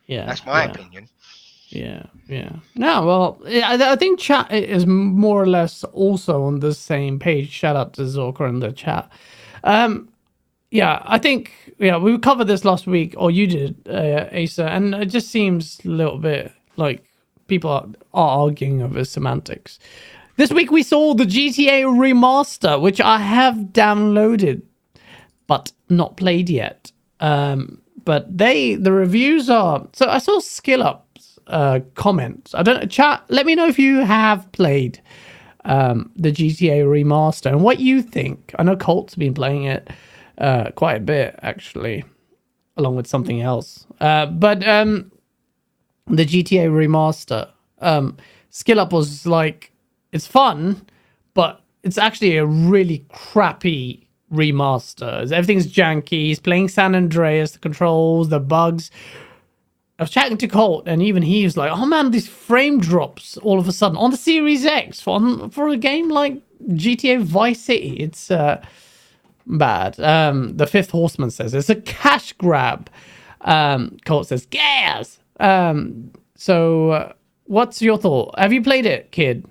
[0.07, 0.25] yeah.
[0.25, 0.71] That's my yeah.
[0.71, 1.09] opinion.
[1.69, 2.57] Yeah, yeah.
[2.75, 7.51] No, well, I, I think chat is more or less also on the same page.
[7.51, 9.09] Shout out to Zorka in the chat.
[9.63, 10.09] Um,
[10.71, 14.95] yeah, I think yeah we covered this last week, or you did, uh, Asa, and
[14.95, 17.03] it just seems a little bit like
[17.47, 19.79] people are, are arguing over semantics.
[20.37, 24.63] This week we saw the GTA remaster, which I have downloaded
[25.47, 26.91] but not played yet.
[27.19, 32.53] Um, but they the reviews are so I saw Skill Up's uh, comments.
[32.55, 33.23] I don't chat.
[33.29, 35.01] Let me know if you have played
[35.65, 38.53] um, the GTA remaster and what you think.
[38.57, 39.89] I know Colt's been playing it
[40.37, 42.05] uh, quite a bit actually,
[42.77, 43.85] along with something else.
[43.99, 45.11] Uh, but um,
[46.07, 47.49] the GTA remaster,
[47.79, 48.17] um,
[48.49, 49.71] Skill Up was like,
[50.11, 50.85] it's fun,
[51.33, 55.31] but it's actually a really crappy remaster.
[55.31, 56.25] Everything's janky.
[56.25, 58.91] He's playing San Andreas, the controls, the bugs.
[59.99, 63.37] I was chatting to Colt, and even he was like, "Oh man, these frame drops
[63.37, 67.59] all of a sudden on the Series X for for a game like GTA Vice
[67.59, 67.97] City.
[67.97, 68.63] It's uh,
[69.47, 72.89] bad." Um, the Fifth Horseman says it's a cash grab.
[73.41, 75.19] Um, Colt says gas.
[75.39, 77.13] Um, so, uh,
[77.45, 78.37] what's your thought?
[78.37, 79.45] Have you played it, kid?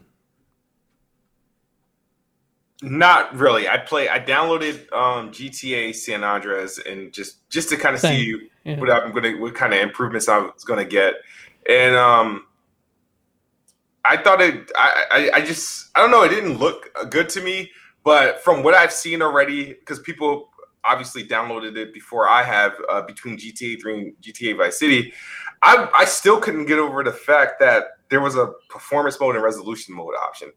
[2.83, 3.69] Not really.
[3.69, 4.09] I play.
[4.09, 8.21] I downloaded um, GTA San Andreas and just just to kind of Same.
[8.21, 8.79] see Yeah.
[8.79, 11.15] what I'm gonna what kind of improvements I was gonna get,
[11.69, 12.47] and um,
[14.05, 14.71] I thought it.
[14.77, 16.23] I, I I just I don't know.
[16.23, 17.71] It didn't look good to me,
[18.05, 20.51] but from what I've seen already, because people
[20.85, 25.15] obviously downloaded it before I have uh, between GTA 3 and GTA Vice City,
[25.63, 29.43] I I still couldn't get over the fact that there was a performance mode and
[29.43, 30.53] resolution mode option.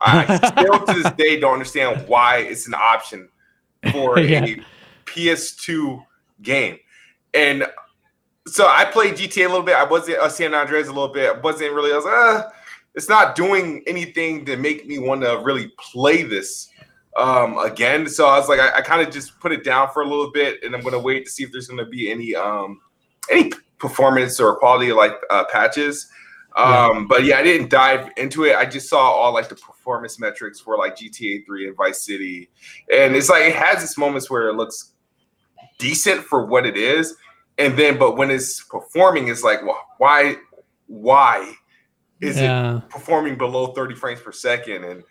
[0.00, 3.28] I still to this day don't understand why it's an option
[3.92, 4.44] for Yeah.
[4.44, 4.62] a
[5.06, 6.04] PS2
[6.42, 6.78] game.
[7.32, 7.66] And
[8.46, 9.74] so I played GTA a little bit.
[9.76, 11.36] I wasn't uh, San Andreas a little bit.
[11.36, 11.92] I wasn't really.
[11.92, 12.50] I was like, uh,
[12.94, 16.70] it's not doing anything to make me want to really play this
[17.16, 18.08] um, again.
[18.08, 20.30] So I was like, I, I kind of just put it down for a little
[20.30, 22.80] bit, and I'm gonna wait to see if there's gonna be any um,
[23.30, 26.08] any performance or quality like uh, patches.
[26.56, 28.56] Um, but yeah, I didn't dive into it.
[28.56, 32.48] I just saw all like the performance metrics for like GTA 3 and Vice City.
[32.92, 34.92] And it's like it has its moments where it looks
[35.78, 37.16] decent for what it is.
[37.58, 40.36] And then but when it's performing, it's like, well, why
[40.86, 41.54] why
[42.20, 42.76] is yeah.
[42.76, 44.84] it performing below 30 frames per second?
[44.84, 45.02] And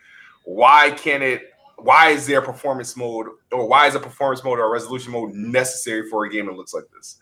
[0.45, 4.59] why can't it why is there a performance mode or why is a performance mode
[4.59, 7.17] or a resolution mode necessary for a game that looks like this?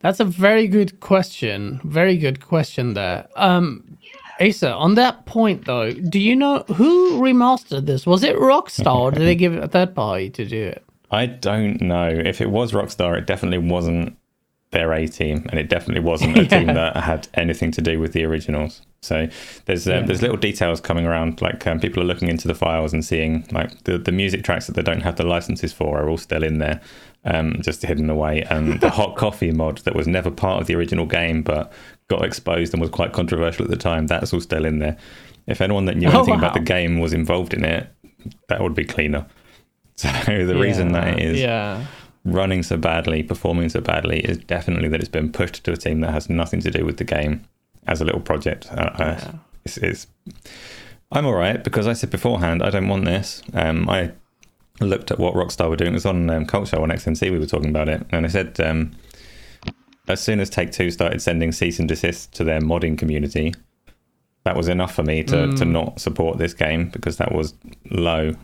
[0.00, 1.80] That's a very good question.
[1.84, 3.28] Very good question there.
[3.36, 3.98] Um,
[4.40, 8.06] Asa, on that point though, do you know who remastered this?
[8.06, 10.84] Was it Rockstar or did they give it a third party to do it?
[11.10, 12.08] I don't know.
[12.08, 14.16] If it was Rockstar, it definitely wasn't
[14.70, 18.12] their A team, and it definitely wasn't a team that had anything to do with
[18.12, 18.82] the originals.
[19.00, 19.28] So
[19.64, 22.92] there's um, there's little details coming around, like um, people are looking into the files
[22.92, 26.08] and seeing like the the music tracks that they don't have the licenses for are
[26.08, 26.80] all still in there,
[27.24, 28.42] um, just hidden away.
[28.50, 31.72] And the hot coffee mod that was never part of the original game but
[32.08, 34.96] got exposed and was quite controversial at the time, that's all still in there.
[35.46, 37.86] If anyone that knew Oh, anything about the game was involved in it,
[38.48, 39.26] that would be cleaner.
[39.96, 41.84] So the reason that it is Yeah.
[42.24, 46.00] running so badly, performing so badly, is definitely that it's been pushed to a team
[46.02, 47.42] that has nothing to do with the game
[47.88, 48.68] as a little project.
[48.70, 49.32] Uh, uh,
[49.64, 50.06] it's, it's,
[51.10, 53.42] I'm all right because I said beforehand I don't want this.
[53.54, 54.12] Um, I
[54.80, 55.90] looked at what Rockstar were doing.
[55.90, 57.30] It was on um, Cult Show on XMC.
[57.30, 58.92] We were talking about it, and I said um,
[60.06, 63.54] as soon as Take Two started sending cease and desist to their modding community,
[64.44, 67.54] that was enough for me to, to not support this game because that was
[67.90, 68.34] low.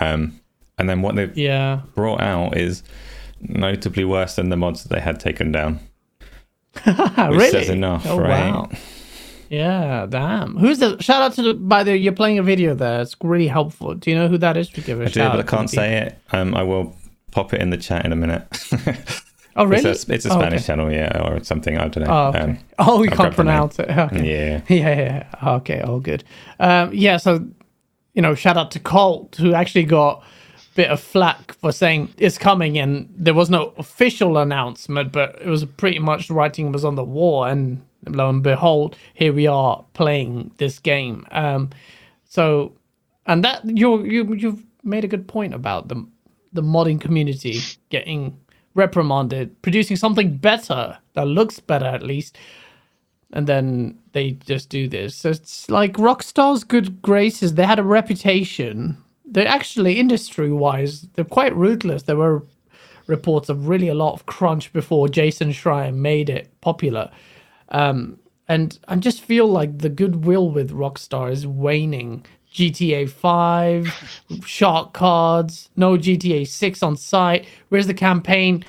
[0.00, 0.40] Um,
[0.78, 1.82] and then what they've Yeah.
[1.94, 2.82] brought out is
[3.40, 5.78] notably worse than the mods that they had taken down.
[6.84, 7.50] Which really?
[7.50, 8.50] says enough, oh, right?
[8.50, 8.70] Wow.
[9.52, 10.56] Yeah, damn.
[10.56, 13.02] Who's the shout out to the by the you're playing a video there.
[13.02, 13.92] It's really helpful.
[13.94, 15.68] Do you know who that is to give a I do, shout but I can't
[15.68, 16.18] say it.
[16.32, 16.96] Um, I will
[17.32, 18.44] pop it in the chat in a minute.
[19.54, 19.90] Oh, really?
[19.90, 20.66] It's a, it's a Oh, Spanish okay.
[20.68, 21.76] channel, yeah, or something.
[21.76, 22.10] I don't know.
[22.10, 22.38] Oh, okay.
[22.40, 23.68] Um, oh, you I've can't got the name.
[23.68, 23.90] pronounce it.
[23.90, 24.30] Okay.
[24.30, 24.60] yeah.
[24.74, 25.56] Yeah, yeah.
[25.56, 26.24] Okay, all good.
[26.58, 27.46] Um, yeah, so
[28.14, 32.14] you know, shout out to Colt who actually got a bit of flack for saying
[32.16, 36.72] it's coming, and there was no official announcement, but it was pretty much the writing
[36.72, 41.26] was on the wall, and lo and behold, here we are playing this game.
[41.30, 41.70] Um,
[42.24, 42.72] so,
[43.26, 46.06] and that you you you've made a good point about the
[46.52, 47.60] the modding community
[47.90, 48.38] getting
[48.74, 52.36] reprimanded, producing something better that looks better at least
[53.32, 55.14] and then they just do this.
[55.16, 57.54] So it's like Rockstar's good graces.
[57.54, 58.98] They had a reputation.
[59.24, 62.02] They're actually industry wise, they're quite ruthless.
[62.02, 62.42] There were
[63.06, 67.10] reports of really a lot of crunch before Jason Schreier made it popular.
[67.72, 72.24] Um, and I just feel like the goodwill with Rockstar is waning.
[72.52, 73.94] GTA 5,
[74.44, 77.46] shark cards, no GTA 6 on site.
[77.70, 78.64] Where's the campaign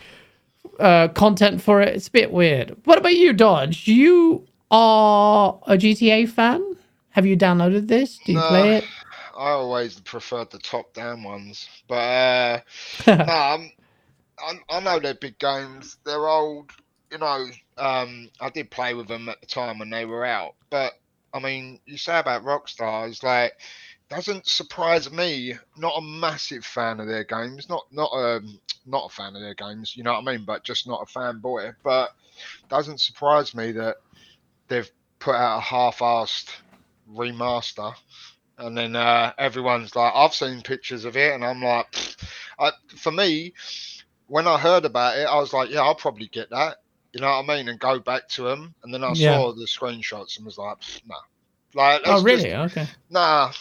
[0.79, 1.95] uh, content for it?
[1.95, 2.77] It's a bit weird.
[2.85, 3.87] What about you, Dodge?
[3.87, 6.77] You are a GTA fan?
[7.11, 8.19] Have you downloaded this?
[8.19, 8.41] Do you No.
[8.41, 8.89] play it?
[9.35, 12.63] I always preferred the top-down ones, but
[13.07, 13.71] uh, no, I'm,
[14.39, 15.97] I, I know they're big games.
[16.05, 16.71] They're old,
[17.11, 17.47] you know.
[17.77, 20.93] Um, I did play with them at the time when they were out, but
[21.33, 23.53] I mean, you say about Rockstar, it's like
[24.09, 25.55] doesn't surprise me.
[25.77, 27.67] Not a massive fan of their games.
[27.69, 29.95] Not not um not a fan of their games.
[29.95, 30.45] You know what I mean?
[30.45, 31.75] But just not a fanboy.
[31.83, 32.11] But
[32.69, 33.97] doesn't surprise me that
[34.67, 36.49] they've put out a half-assed
[37.11, 37.93] remaster
[38.57, 41.87] and then uh, everyone's like, I've seen pictures of it, and I'm like.
[42.59, 43.53] I, for me,
[44.27, 46.77] when I heard about it, I was like, yeah, I'll probably get that.
[47.13, 47.69] You know what I mean?
[47.69, 49.37] And go back to them, and then I Yeah.
[49.37, 51.15] saw the screenshots and was like, pfft, nah.
[51.75, 52.49] Like, Oh, really?
[52.49, 52.87] just- okay.
[53.09, 53.51] nah,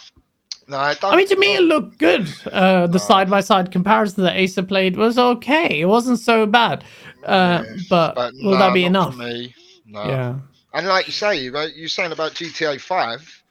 [0.67, 0.89] nah.
[0.91, 2.27] it I mean, to me, it looked good.
[2.51, 5.81] Uh, the side by side comparison that Acer played was okay.
[5.81, 6.83] It wasn't so bad.
[7.23, 9.15] Uh, Yeah, but, but will nah, that be enough?
[9.17, 9.53] me.
[9.85, 10.03] No.
[10.03, 10.39] Yeah.
[10.73, 13.42] And like you say, you're saying about GTA Five,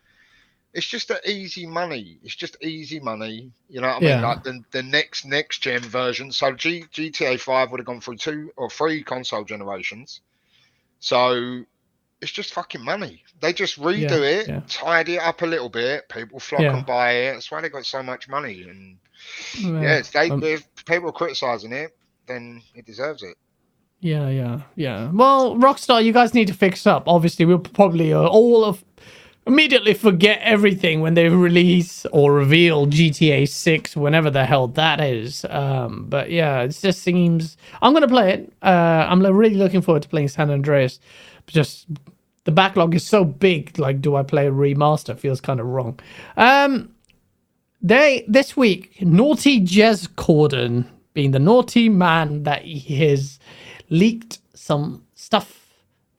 [0.75, 2.19] it's just a easy money.
[2.23, 3.53] It's just easy money.
[3.69, 4.09] You know what I mean?
[4.09, 4.27] Yeah.
[4.27, 6.33] Like the, the next next gen version.
[6.33, 10.21] So G, GTA Five would have gone through two or three console generations.
[11.01, 11.65] So
[12.21, 13.23] it's just fucking money.
[13.41, 14.61] They just redo Yeah, it, yeah.
[14.69, 16.09] tidy it up a little bit.
[16.09, 17.35] People flock and buy it.
[17.35, 18.63] That's why they got so much money.
[18.63, 18.99] And
[19.59, 20.03] Yeah.
[20.13, 23.37] they Um, if people are criticizing it, then it deserves it.
[24.01, 25.11] Yeah, yeah, yeah.
[25.13, 27.05] Well, Rockstar, you guys need to fix up.
[27.07, 28.85] Obviously, we're probably uh, all of
[29.47, 35.45] immediately forget everything when they release or reveal GTA 6, whenever the hell that is.
[35.51, 38.53] Um, but yeah, it just seems I'm gonna play it.
[38.63, 41.01] Uh, I'm really looking forward to playing San Andreas.
[41.47, 41.87] Just
[42.45, 43.79] the backlog is so big.
[43.79, 45.19] Like, do I play a remaster?
[45.19, 45.99] Feels kind of wrong.
[46.37, 46.95] Um,
[47.81, 53.39] they this week, naughty Jez Corden, being the naughty man that he is,
[53.91, 55.62] leaked some stuff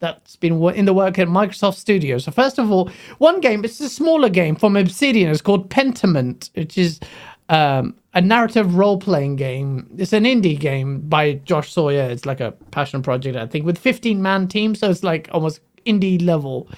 [0.00, 2.24] that's been in the work at Microsoft Studios.
[2.24, 3.64] So first of all, one game.
[3.64, 5.30] It's a smaller game from Obsidian.
[5.30, 7.00] It's called Pentiment, which is
[7.48, 9.88] um, a narrative role-playing game.
[9.96, 12.02] It's an indie game by Josh Sawyer.
[12.02, 14.74] It's like a passion project, I think, with 15-man team.
[14.74, 16.68] So it's like almost indie level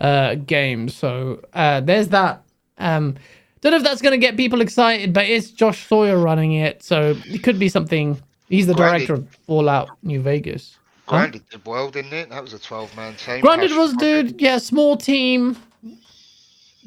[0.00, 0.88] uh, game.
[0.88, 2.42] So uh, there's that.
[2.78, 3.16] Um,
[3.60, 6.82] don't know if that's going to get people excited, but it's Josh Sawyer running it,
[6.82, 8.20] so it could be something.
[8.48, 10.76] He's the director of Fallout New Vegas.
[11.12, 11.18] Huh?
[11.18, 12.30] Grounded did well, didn't it?
[12.30, 13.42] That was a 12 man team.
[13.42, 15.58] Grounded Passion was, dude, yeah, small team.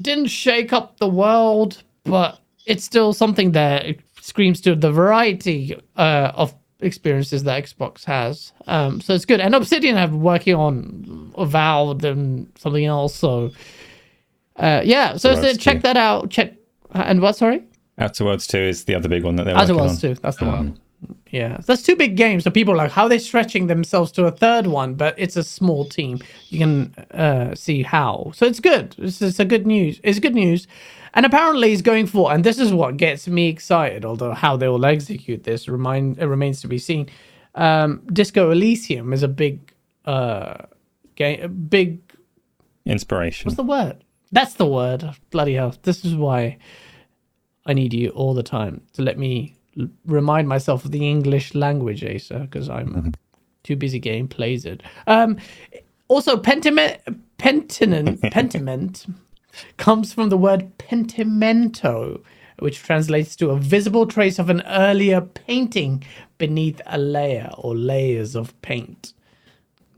[0.02, 3.86] Didn't shake up the world, but it's still something that
[4.22, 8.52] screams to the variety uh, of experiences that Xbox has.
[8.66, 9.40] Um, so it's good.
[9.40, 13.14] And Obsidian have been working on Avowed and something else.
[13.14, 13.52] So
[14.56, 15.82] uh, yeah, so, so check too.
[15.82, 16.32] that out.
[16.32, 16.56] Check
[16.94, 17.36] and what?
[17.36, 17.64] Sorry.
[18.00, 20.16] Outer Worlds 2 is the other big one that they're As it working was on.
[20.16, 20.20] too.
[20.22, 20.80] That's the one.
[21.30, 22.44] Yeah, that's two big games.
[22.44, 24.96] So people are like, how are they stretching themselves to a third one?
[24.96, 26.20] But it's a small team.
[26.50, 28.32] You can uh, see how.
[28.36, 28.96] So it's good.
[28.98, 30.00] It's, it's a good news.
[30.04, 30.68] It's good news.
[31.14, 34.06] And apparently he's going for, and this is what gets me excited.
[34.06, 37.10] Although how they will execute this remind it remains to be seen.
[37.56, 39.74] Um, Disco Elysium is a big
[40.06, 40.66] uh,
[41.16, 41.68] game.
[41.70, 42.00] Big
[42.86, 43.48] Inspiration.
[43.48, 44.04] What's the word?
[44.32, 45.10] That's the word.
[45.32, 45.76] Bloody hell.
[45.82, 46.58] This is why
[47.66, 49.56] I need you all the time to let me
[50.06, 53.14] remind myself of the English language, Asa, because I'm
[53.64, 54.82] too busy game plays it.
[55.08, 55.38] Um,
[56.08, 57.00] also, pentiment,
[57.38, 59.08] pentinent, pentiment
[59.78, 62.22] comes from the word pentimento,
[62.60, 66.04] which translates to a visible trace of an earlier painting
[66.38, 69.14] beneath a layer or layers of paint.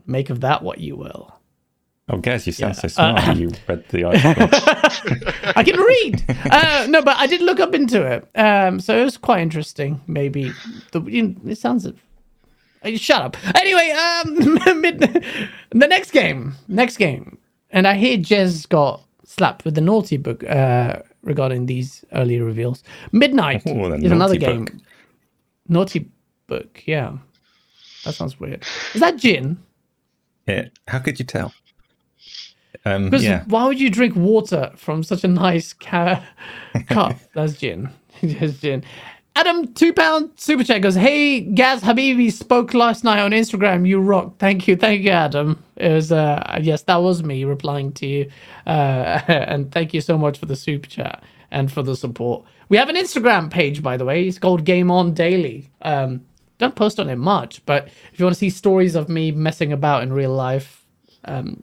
[0.06, 1.37] Make of that what you will.
[2.10, 3.26] Oh, guys, you sound so smart.
[3.26, 4.48] when you read the article.
[5.56, 6.24] I can read.
[6.50, 8.26] Uh, no, but I did look up into it.
[8.34, 10.00] Um, so it was quite interesting.
[10.06, 10.52] Maybe
[10.92, 11.86] the you it sounds.
[11.86, 11.92] Uh,
[12.96, 13.36] shut up.
[13.56, 17.36] Anyway, um, mid, the next game, next game,
[17.70, 22.82] and I hear Jez got slapped with the naughty book uh, regarding these early reveals.
[23.12, 24.64] Midnight Ooh, the is another naughty game.
[24.64, 24.74] book.
[25.68, 26.08] Naughty
[26.46, 27.18] book, yeah.
[28.04, 28.64] That sounds weird.
[28.94, 29.58] Is that gin?
[30.46, 30.68] Yeah.
[30.86, 31.52] How could you tell?
[32.84, 33.44] Um, Because yeah.
[33.46, 36.22] why would you drink water from such a nice ca-
[36.88, 37.16] cup?
[37.34, 37.90] That's gin.
[38.22, 38.84] That's gin.
[39.36, 43.86] Adam, two pound super chat goes, Hey, Gaz Habibi spoke last night on Instagram.
[43.86, 44.38] You rock.
[44.38, 44.74] Thank you.
[44.76, 45.62] Thank you, Adam.
[45.76, 48.30] It was, uh, yes, that was me replying to you.
[48.66, 52.44] Uh, and thank you so much for the super chat and for the support.
[52.68, 54.26] We have an Instagram page, by the way.
[54.26, 55.70] It's called Game On Daily.
[55.82, 56.22] Um,
[56.58, 59.72] don't post on it much, but if you want to see stories of me messing
[59.72, 60.84] about in real life,
[61.26, 61.62] um,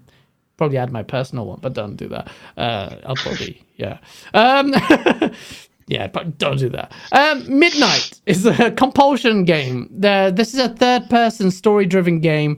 [0.58, 2.30] probably add my personal one, but don't do that.
[2.58, 3.98] Uh, I'll probably, yeah.
[4.34, 4.74] Um,
[5.88, 6.92] yeah, but don't do that.
[7.12, 9.90] Um, Midnight is a compulsion game.
[9.92, 12.58] The, this is a third person story driven game.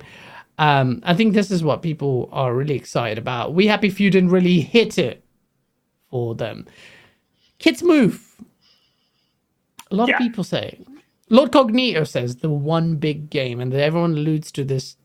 [0.60, 3.54] Um, I think this is what people are really excited about.
[3.54, 5.24] We Happy Few didn't really hit it
[6.10, 6.66] for them.
[7.60, 8.20] Kid Smooth.
[9.92, 10.16] A lot Yeah.
[10.16, 10.80] of people say.
[11.30, 14.98] Lord Cognito says the one big game, and everyone alludes to this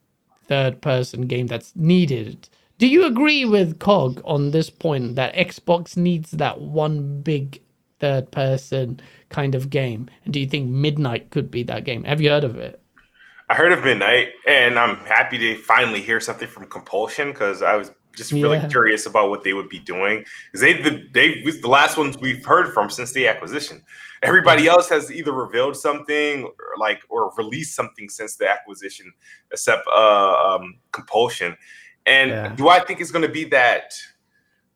[0.47, 2.49] third person game that's needed.
[2.83, 7.63] Do you agree with Cog on this point that Xbox needs that one big
[8.01, 10.11] third person kind of game?
[10.25, 12.03] And do you think Midnight could be that game?
[12.03, 12.83] Have you heard of it?
[13.49, 17.77] I heard of Midnight, and I'm happy to finally hear something from Compulsion because I
[17.77, 18.67] was just really Yeah.
[18.67, 20.25] curious about what they would be doing.
[20.51, 23.85] Because they, the, they, the last ones we've heard from since the acquisition.
[24.25, 29.13] Everybody else has either revealed something or like or released something since the acquisition,
[29.53, 31.57] except uh, um, Compulsion.
[32.07, 32.49] And Yeah.
[32.57, 33.93] do I think it's going to be that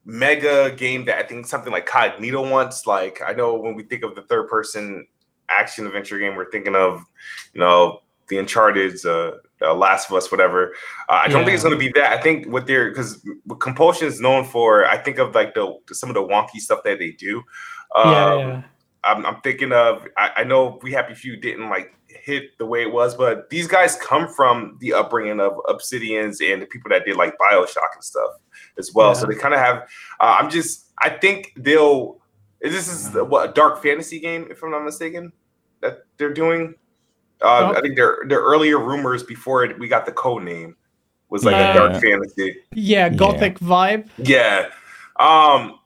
[0.05, 2.87] mega game that I think something like Cognito wants?
[2.87, 5.07] Like I know when we think of the third person
[5.49, 7.05] action adventure game, we're thinking of
[7.53, 10.73] you know the Uncharted, uh, uh, Last of Us, whatever.
[11.09, 12.13] Uh, I don't think it's going to be that.
[12.13, 13.25] I think what they're because
[13.61, 14.85] Compulsion is known for.
[14.87, 17.39] I think of like the some of the wonky stuff that they do.
[17.97, 18.63] Um, yeah, yeah.
[19.05, 20.07] I'm, I'm thinking of.
[20.17, 21.95] I, I know We Happy Few didn't like
[22.27, 26.61] hit the way it was, but these guys come from the upbringing of Obsidians and
[26.61, 28.33] the people that did like Bioshock and stuff
[28.79, 29.15] as well.
[29.15, 29.89] So they kind of have.
[30.21, 30.91] Uh, I'm just.
[31.01, 32.19] I think they'll.
[32.61, 35.33] This is what a dark fantasy game, if I'm not mistaken,
[35.81, 36.75] that they're doing.
[37.41, 37.79] Uh, Oh.
[37.79, 40.75] I think their their earlier rumors before it, we got the code name
[41.29, 41.71] was like Yeah.
[41.71, 42.57] a dark fantasy.
[42.73, 44.09] Yeah, gothic vibe.
[44.19, 44.67] Yeah.
[45.21, 45.79] Um,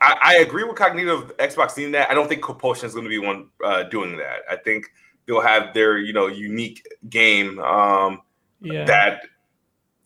[0.00, 2.10] I, I agree with Cognito of Xbox needing that.
[2.10, 4.40] I don't think Compulsion is going to be one uh, doing that.
[4.50, 4.86] I think
[5.26, 8.20] they'll have their you know unique game um,
[8.60, 8.84] Yeah.
[8.84, 9.22] that.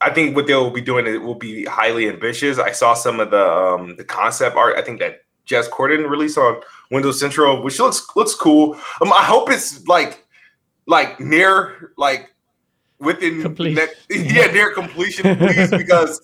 [0.01, 2.61] I think what they'll be doing it will be highly ambitious.
[2.61, 4.77] I saw some of the um, the concept art.
[4.77, 6.61] I think that Jez Corden released on
[6.93, 8.75] Windows Central, which looks looks cool.
[9.01, 10.25] Um, I hope it's like
[10.87, 12.31] like near like
[13.01, 13.89] within Completion.
[14.11, 16.21] ne- yeah near completion, please, because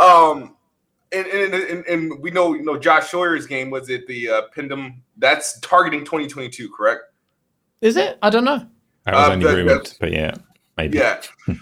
[0.00, 0.54] um
[1.12, 4.42] and, and, and, and we know you know Josh Sawyer's game was it the uh,
[4.56, 7.02] Pentiment that's targeting 2022, correct?
[7.80, 8.18] Is it?
[8.22, 8.66] I don't know.
[9.04, 10.34] That was Uh, only rumored, but yeah,
[10.76, 10.98] maybe.
[10.98, 11.20] Yeah.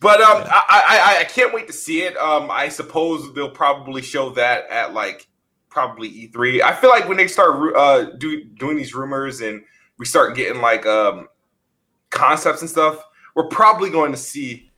[0.00, 2.16] But um, I, I I- I can't wait to see it.
[2.16, 5.28] Um, I suppose they'll probably show that at like
[5.68, 6.60] probably E3.
[6.60, 9.62] I feel like when they start uh do, doing these rumors and
[10.00, 11.28] we start getting like um
[12.10, 13.00] concepts and stuff,
[13.36, 14.70] we're probably going to see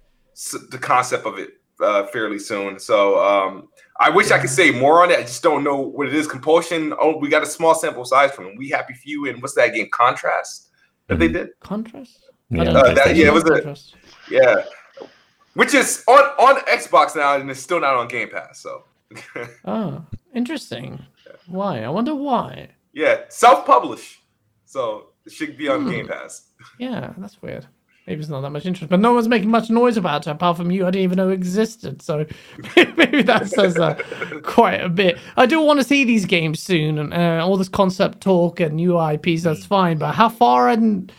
[0.71, 2.79] the concept of it uh, fairly soon.
[2.79, 3.69] So um,
[4.01, 5.19] I wish I could say more on it.
[5.19, 6.27] I just don't know what it is.
[6.27, 6.93] Compulsion.
[7.01, 9.89] Oh, we got a small sample size from We Happy Few and what's that game?
[9.93, 10.71] Contrast
[11.07, 11.51] that they did.
[11.61, 12.19] Contrast?
[12.51, 12.91] Yeah, I don't on know.
[12.91, 13.77] Uh, that- yeah, it was a-
[14.31, 14.65] Yeah.
[15.55, 18.61] Which is on on Xbox now and it's still not on Game Pass.
[18.61, 18.85] So
[19.65, 20.05] Oh,
[20.35, 20.99] interesting.
[21.47, 21.85] Why?
[21.85, 22.71] I wonder why.
[22.93, 24.21] yeah, self-publish.
[24.67, 25.91] So it should be on Hmm.
[25.91, 26.49] Game Pass.
[26.79, 27.67] Yeah, that's weird.
[28.07, 30.59] Maybe it's not that much interest, but no one's making much noise about it apart
[30.59, 30.87] from you.
[30.87, 32.27] I didn't even know it existed, so
[32.77, 33.95] maybe that says uh,
[34.43, 35.19] quite a bit.
[35.39, 38.75] I do want to see these games soon, and uh, all this concept talk and
[38.75, 39.45] new IPs.
[39.45, 41.11] That's fine, but how far and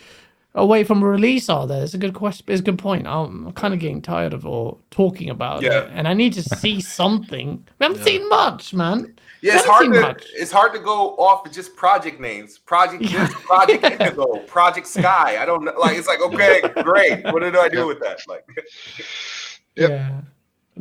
[0.53, 1.83] away from release are there?
[1.83, 2.45] It's a good question.
[2.49, 3.07] It's a good point.
[3.07, 5.85] I'm kind of getting tired of all talking about Yeah.
[5.85, 7.67] it, and I need to see something.
[7.79, 9.14] We haven't seen much, man.
[9.45, 10.25] Yeah, it's hard to much.
[10.35, 12.57] it's hard to go off of just project names.
[12.57, 15.37] Project this, Project Indigo, Project Sky.
[15.41, 15.73] I don't know.
[15.79, 17.23] Like it's like okay, great.
[17.25, 18.19] What do I do with that?
[18.27, 18.45] Like
[19.75, 19.89] Yep.
[19.89, 20.21] Yeah.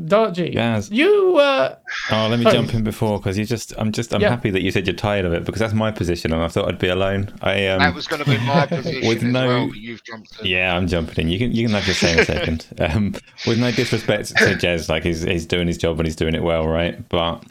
[0.07, 0.51] Dodgy.
[0.53, 0.91] Yes.
[0.91, 1.77] You uh
[2.11, 2.57] Oh, let me Sorry.
[2.57, 4.31] jump in before because you just, I'm just, I'm Yeah.
[4.31, 6.67] happy that you said you're tired of it because that's my position and I thought
[6.67, 7.33] I'd be alone.
[7.43, 9.75] I um, that was going to be my position with as no- well.
[9.75, 10.47] You've jumped in.
[10.47, 11.29] Yeah, I'm jumping in.
[11.31, 12.67] You can you can have your say in a second.
[12.81, 13.15] Um,
[13.47, 16.43] with no disrespect to Jez, like he's he's doing his job and he's doing it
[16.43, 17.09] well, right?
[17.09, 17.45] But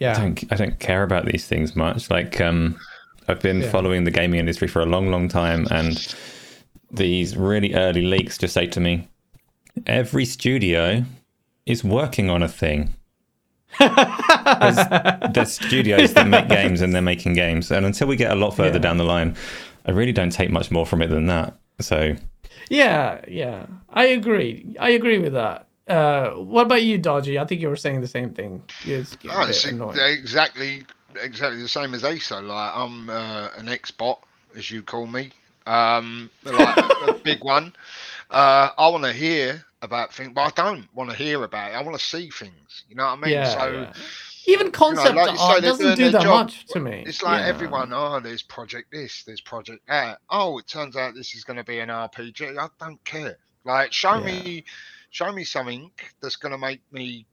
[0.00, 0.18] I yeah.
[0.18, 2.10] don't I don't care about these things much.
[2.10, 2.78] Like um,
[3.28, 3.70] I've been Yeah.
[3.70, 6.14] following the gaming industry for a long, long time, and
[6.90, 9.08] these really early leaks just say to me,
[9.86, 11.04] every studio
[11.66, 12.94] is working on a thing.
[13.78, 18.52] There's studios that make games and they're making games, and until we get a lot
[18.56, 18.82] further Yeah.
[18.82, 19.36] down the line,
[19.86, 21.56] I really don't take much more from it than that.
[21.80, 22.16] So
[22.68, 23.66] Yeah, yeah.
[23.90, 24.76] I agree.
[24.78, 25.66] I agree with that.
[25.90, 27.38] Uh what about you, Dodgy?
[27.38, 28.62] I think you were saying the same thing.
[28.84, 30.84] It's Oh, it's exactly
[31.20, 32.42] exactly the same as ASO.
[32.42, 34.22] Like I'm uh, an ex-bot,
[34.56, 35.30] as you call me.
[35.66, 36.76] Um, like
[37.08, 37.74] a big one.
[38.30, 41.74] Uh, I want to hear about things, but I don't want to hear about it.
[41.74, 42.84] I want to see things.
[42.88, 43.32] You know what I mean?
[43.32, 43.92] Yeah, so yeah.
[44.46, 46.46] Even concept like you say, art they're doesn't do that job.
[46.46, 47.04] much to me.
[47.06, 47.48] it's like Yeah.
[47.48, 47.92] everyone.
[47.92, 50.18] Oh, there's project this, there's project that.
[50.30, 52.58] Oh, it turns out this is going to be an RPG.
[52.58, 53.36] I don't care.
[53.64, 54.64] Like, show me,
[55.10, 55.90] show me something
[56.22, 57.26] that's going to make me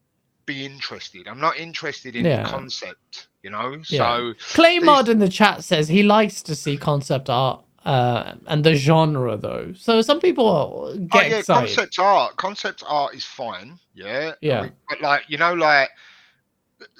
[0.46, 1.28] be interested.
[1.28, 2.44] I'm not interested in Yeah.
[2.44, 3.28] the concept.
[3.44, 4.00] You know, Yeah.
[4.00, 4.34] so.
[4.62, 9.38] Claymod in the chat says he likes to see concept art uh, and the genre
[9.38, 9.74] though.
[9.78, 11.68] So some people get oh yeah, excited.
[11.76, 12.36] concept art.
[12.38, 13.80] Concept art is fine.
[13.94, 14.34] Yeah.
[14.42, 14.70] Yeah.
[14.90, 15.90] But like you know, like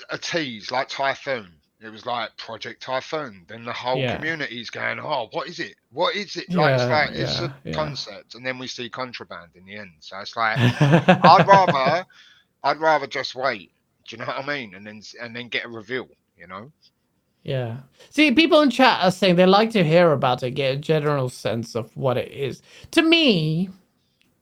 [0.10, 1.52] a tease, like Typhoon.
[1.82, 3.46] It was like Project Typhoon.
[3.48, 4.16] Then the whole Yeah.
[4.16, 5.76] community's going, "Oh, what is it?
[5.92, 7.74] What is it?" Like it's Yeah, like it's yeah, a yeah.
[7.76, 9.92] concept, and then we see contraband in the end.
[10.00, 10.60] So it's like
[11.24, 12.06] I'd rather,
[12.64, 13.74] I'd rather just wait.
[14.08, 14.76] Do you know what I mean?
[14.76, 16.10] And then and then get a reveal.
[16.38, 16.72] You know.
[17.44, 17.78] Yeah.
[18.10, 21.30] See, people in chat are saying they like to hear about it, get a general
[21.30, 22.62] sense of what it is.
[22.92, 23.70] To me,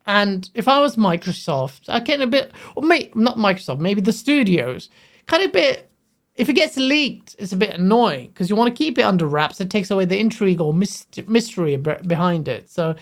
[0.06, 4.14] and if I was Microsoft, I get a bit, or may, not Microsoft, maybe the
[4.14, 4.90] studios,
[5.28, 5.90] kind of a bit.
[6.36, 9.26] If it gets leaked, it's a bit annoying because you want to keep it under
[9.28, 9.62] wraps.
[9.62, 12.70] It takes away the intrigue or myst- mystery be- behind it.
[12.70, 12.96] So,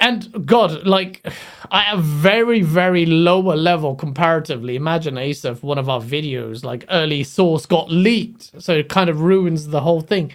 [0.00, 1.24] and God, like,
[1.70, 4.74] I have very, very lower level comparatively.
[4.76, 9.08] Imagine Asa if one of our videos, like early source, got leaked, so it kind
[9.08, 10.32] of ruins the whole thing.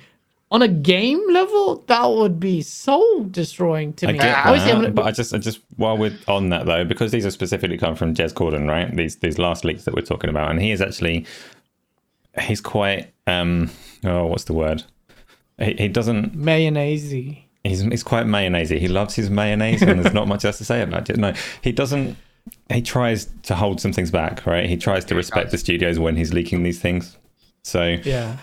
[0.49, 4.19] On a game level, that would be so destroying to I me.
[4.19, 6.85] get Obviously, I'm that, gonna- but I just, I just while we're on that though,
[6.85, 8.95] because these are specifically come from Jez Corden, right?
[8.95, 11.25] These these last leaks that we're talking about, and he is actually,
[12.39, 13.69] he's quite, um,
[14.03, 14.83] oh, what's the word?
[15.59, 16.35] He, he doesn't.
[16.35, 17.11] mayonnaise.
[17.11, 18.79] He's he's quite mayonnaisey.
[18.79, 21.17] He loves his mayonnaise, and there's not much else to say about it.
[21.17, 22.15] No, he doesn't.
[22.71, 24.69] He tries to hold some things back, right?
[24.69, 27.17] He tries to respect the studios when he's leaking these things.
[27.63, 28.37] So, Yeah.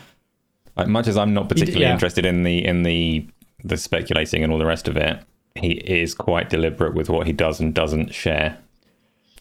[0.76, 1.92] like, much as I'm not particularly yeah.
[1.94, 3.26] interested in the in the
[3.62, 5.20] the speculating and all the rest of it,
[5.54, 8.58] he is quite deliberate with what he does and doesn't share.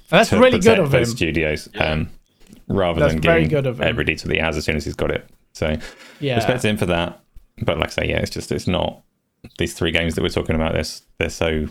[0.09, 0.91] That's really good of him.
[0.91, 2.09] those studios, um,
[2.67, 3.87] rather That's than very giving good of him.
[3.87, 5.29] every detail that he has as soon as he's got it.
[5.53, 5.77] So,
[6.19, 6.35] Yeah.
[6.35, 7.19] respect him for that.
[7.61, 9.01] But like I say, yeah, it's just it's not
[9.57, 10.73] these three games that we're talking about.
[10.73, 11.67] This they're so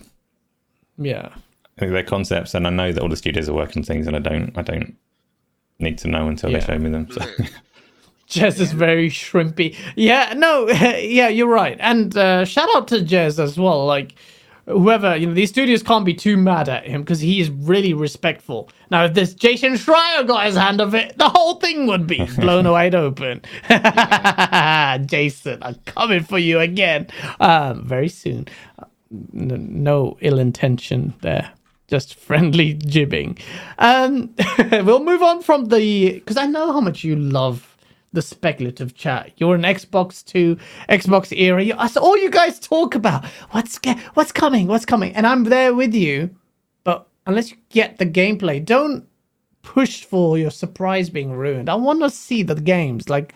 [0.99, 1.31] Yeah.
[1.79, 4.21] they're concepts, and I know that all the studios are working on things, and I
[4.21, 4.97] don't I don't
[5.79, 6.59] need to know until Yeah.
[6.61, 7.09] they show me them.
[7.11, 7.21] So.
[8.29, 9.77] Jez is very shrimpy.
[9.97, 11.77] Yeah, no, yeah, you're right.
[11.81, 13.85] And uh, shout out to Jez as well.
[13.85, 14.15] Like,
[14.67, 17.95] whoever, you know, these studios can't be too mad at him because he is really
[17.95, 18.69] respectful.
[18.91, 22.25] Now, if this Jason Schreier got his hand of it, the whole thing would be
[22.37, 23.43] blown wide open.
[25.07, 27.09] Jason, I'm coming for you again
[27.41, 28.49] um, very soon.
[29.35, 31.53] N- no ill intention there.
[31.89, 33.39] Just friendly jibbing.
[33.79, 34.35] Um,
[34.71, 37.72] we'll move on from the because I know how much you love
[38.13, 39.33] the speculative chat.
[39.37, 40.57] You're an Xbox Two,
[40.89, 41.63] Xbox era.
[41.63, 43.25] You, that's all you guys talk about.
[43.51, 43.79] What's
[44.15, 44.67] what's coming?
[44.69, 45.15] What's coming?
[45.15, 46.31] And I'm there with you.
[46.85, 49.07] But unless you get the gameplay, don't
[49.63, 51.69] push for your surprise being ruined.
[51.69, 53.09] I want to see the games.
[53.09, 53.35] Like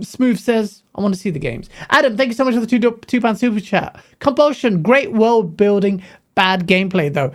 [0.00, 1.68] Smooth says, I want to see the games.
[1.90, 4.02] Adam, thank you so much for the two two pound super chat.
[4.18, 6.02] Compulsion, great world building,
[6.34, 7.32] bad gameplay though.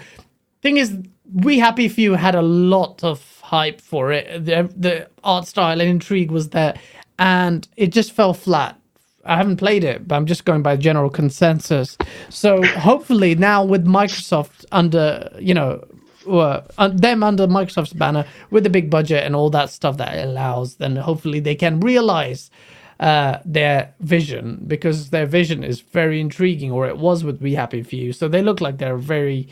[0.62, 0.98] Thing is,
[1.34, 4.46] we happy few had a lot of hype for it.
[4.46, 6.74] The, the art style and intrigue was there,
[7.20, 8.80] and it just fell flat.
[9.26, 11.98] I haven't played it, but I'm just going by general consensus.
[12.30, 15.84] So hopefully now with Microsoft under, you know,
[16.28, 20.76] uh, them under Microsoft's banner with the big budget and all that stuff that allows,
[20.76, 22.50] then hopefully they can realize
[23.02, 27.84] uh, their vision because their vision is very intriguing, or it was with We Happy
[27.84, 28.14] Few.
[28.14, 29.50] So they look like they're very,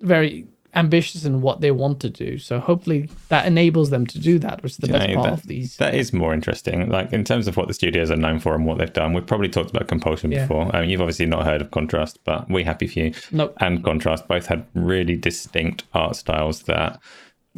[0.00, 0.46] very
[0.76, 2.38] ambitious in what they want to do.
[2.38, 5.32] So hopefully that enables them to do that, which is the best know, part that-
[5.40, 5.76] of these.
[5.78, 6.88] That is more interesting.
[6.88, 9.26] Like in terms of what the studios are known for and what they've done, we've
[9.26, 10.42] probably talked about Compulsion Yeah.
[10.42, 10.74] before.
[10.76, 13.56] Um, you've obviously not heard of Contrast, but We Happy Few Nope.
[13.60, 17.00] and Contrast both had really distinct art styles that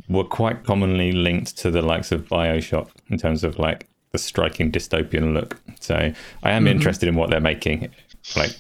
[0.09, 4.71] were quite commonly linked to the likes of Bioshock in terms of like the striking
[4.71, 5.61] dystopian look.
[5.81, 6.69] So I am Mm-hmm.
[6.77, 7.89] interested in what they're making.
[8.37, 8.53] Like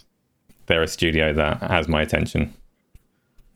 [0.66, 2.52] they're a studio that has my attention.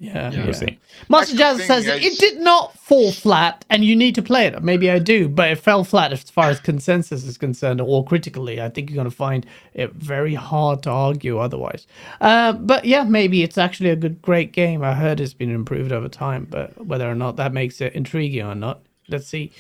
[0.03, 0.45] Yeah, Yeah.
[0.45, 0.81] We'll see.
[1.09, 2.05] Master That's Jazz says guys.
[2.05, 4.61] it did not fall flat, and you need to play it.
[4.61, 8.61] Maybe I do, but it fell flat as far as consensus is concerned, or critically.
[8.61, 11.87] I think you're going to find it very hard to argue otherwise.
[12.21, 14.83] Uh, but yeah, maybe it's actually a good, great game.
[14.83, 18.45] I heard it's been improved over time, but whether or not that makes it intriguing
[18.45, 19.53] or not, let's see.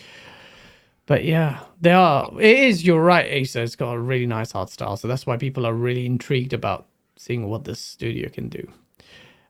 [1.07, 2.32] But yeah, they are.
[2.40, 2.84] It is.
[2.84, 3.62] You're right, Asa.
[3.62, 6.86] It's got a really nice art style, so that's why people are really intrigued about
[7.16, 8.66] seeing what this studio can do.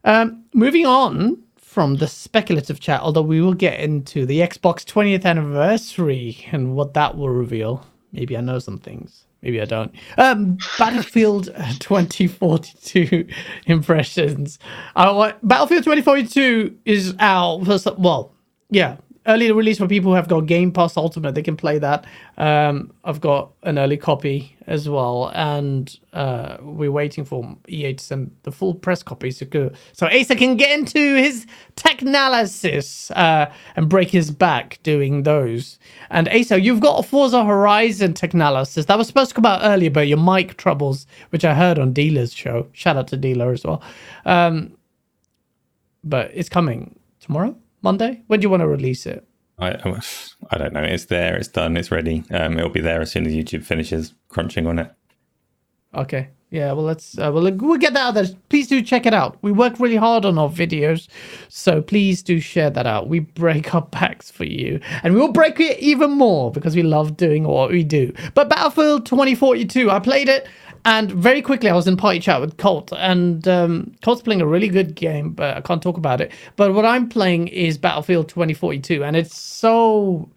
[0.05, 5.25] Um, moving on from the speculative chat, although we will get into the Xbox 20th
[5.25, 7.87] anniversary and what that will reveal.
[8.13, 9.27] Maybe I know some things.
[9.43, 9.93] Maybe I don't.
[10.19, 11.47] Um, Battlefield
[11.81, 13.27] 2042
[13.67, 14.59] impressions.
[14.95, 17.61] I want, Battlefield 2042 is out.
[17.99, 18.33] Well,
[18.71, 18.97] yeah,
[19.27, 21.35] early release for people who have got Game Pass Ultimate.
[21.35, 22.05] They can play that.
[22.37, 28.05] Um, I've got an early copy as well, and uh, we're waiting for EA to
[28.05, 29.47] send the full press copy so,
[29.93, 31.47] so Asa can get into his
[31.77, 35.79] tech analysis uh, and break his back doing those.
[36.11, 39.61] And Asa, you've got a Forza Horizon tech analysis that was supposed to come out
[39.63, 42.67] earlier, but your mic troubles, which I heard on Dealer's show.
[42.73, 43.83] Shout out to Dealer as well.
[44.25, 44.77] Um,
[46.05, 48.23] but it's coming tomorrow, Monday.
[48.27, 49.27] When do you want to release it?
[49.59, 49.71] I,
[50.51, 50.83] I don't know.
[50.83, 51.37] It's there.
[51.37, 51.77] It's done.
[51.77, 52.25] It's ready.
[52.31, 54.93] Um, it'll be there as soon as YouTube finishes crunching on it.
[55.95, 56.31] Okay.
[56.53, 58.27] Yeah, well, let's uh, well we'll get that out there.
[58.51, 59.39] Please do check it out.
[59.41, 61.09] We work really hard on our videos,
[61.49, 63.09] so please do share that out.
[63.09, 66.83] We break our backs for you, and we will break it even more because we
[66.83, 68.13] love doing what we do.
[68.35, 70.47] But Battlefield 2042, I played it,
[70.85, 74.47] and very quickly I was in party chat with Colt, and um, Colt's playing a
[74.47, 76.33] really good game, but I can't talk about it.
[76.57, 80.29] But what I'm playing is Battlefield 2042, and it's so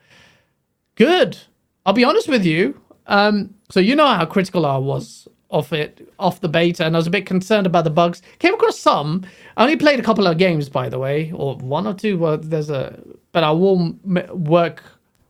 [0.96, 1.38] good.
[1.86, 2.80] I'll be honest with you.
[3.08, 7.00] Um, so you know how critical I was of it off the beta, and I
[7.00, 8.22] was a bit concerned about the bugs.
[8.40, 9.26] Came across some.
[9.58, 12.18] I only played a couple of games, by the way, or one or two.
[12.18, 13.00] Well, there's a,
[13.32, 13.94] but I will
[14.34, 14.84] work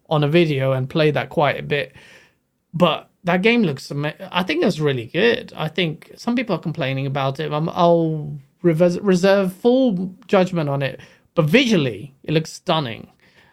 [0.09, 1.93] on a video and play that quite a bit.
[2.74, 3.92] But that game looks,
[4.32, 5.52] I think it's really good.
[5.56, 7.52] I think some people are complaining about it.
[7.52, 11.00] I'm, I'll reverse, reserve full judgment on it,
[11.34, 13.10] but visually, it looks stunning.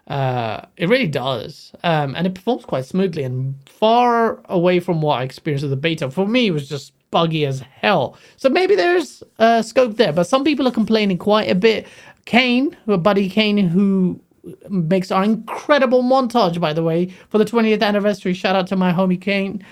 [0.08, 5.20] Uh, it really does, um, and it performs quite smoothly and far away from what
[5.20, 6.10] I experienced with the beta.
[6.10, 8.18] For me, it was just buggy as hell.
[8.36, 11.86] So maybe there's uh, scope there, but some people are complaining quite a bit.
[12.24, 14.20] Kane, Buddy Kane, who
[14.68, 18.34] makes our incredible montage, by the way, for the 20th anniversary.
[18.34, 19.64] Shout out to my homie Kane.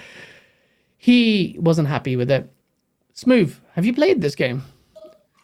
[0.97, 2.51] He wasn't happy with it.
[3.15, 4.63] Smooth, have you played this game?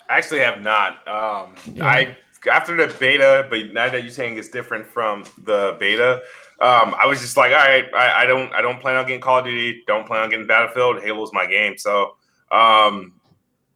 [0.08, 1.06] I actually have not.
[1.08, 2.16] Um, I
[2.50, 6.22] after the beta, but now that you're saying it's different from the beta,
[6.60, 9.20] um, I was just like, all right, I, I don't, I don't plan on getting
[9.20, 9.82] Call of Duty.
[9.86, 11.02] Don't plan on getting Battlefield.
[11.02, 11.76] Halo's my game.
[11.76, 12.16] So,
[12.52, 13.14] um,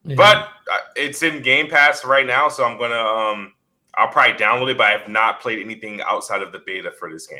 [0.05, 0.15] Yeah.
[0.17, 0.37] but
[0.73, 3.53] uh, it's in Game Pass right now, so I'm gonna, um,
[3.97, 4.79] I'll probably download it.
[4.79, 7.39] But I have not played anything outside of the beta for this game.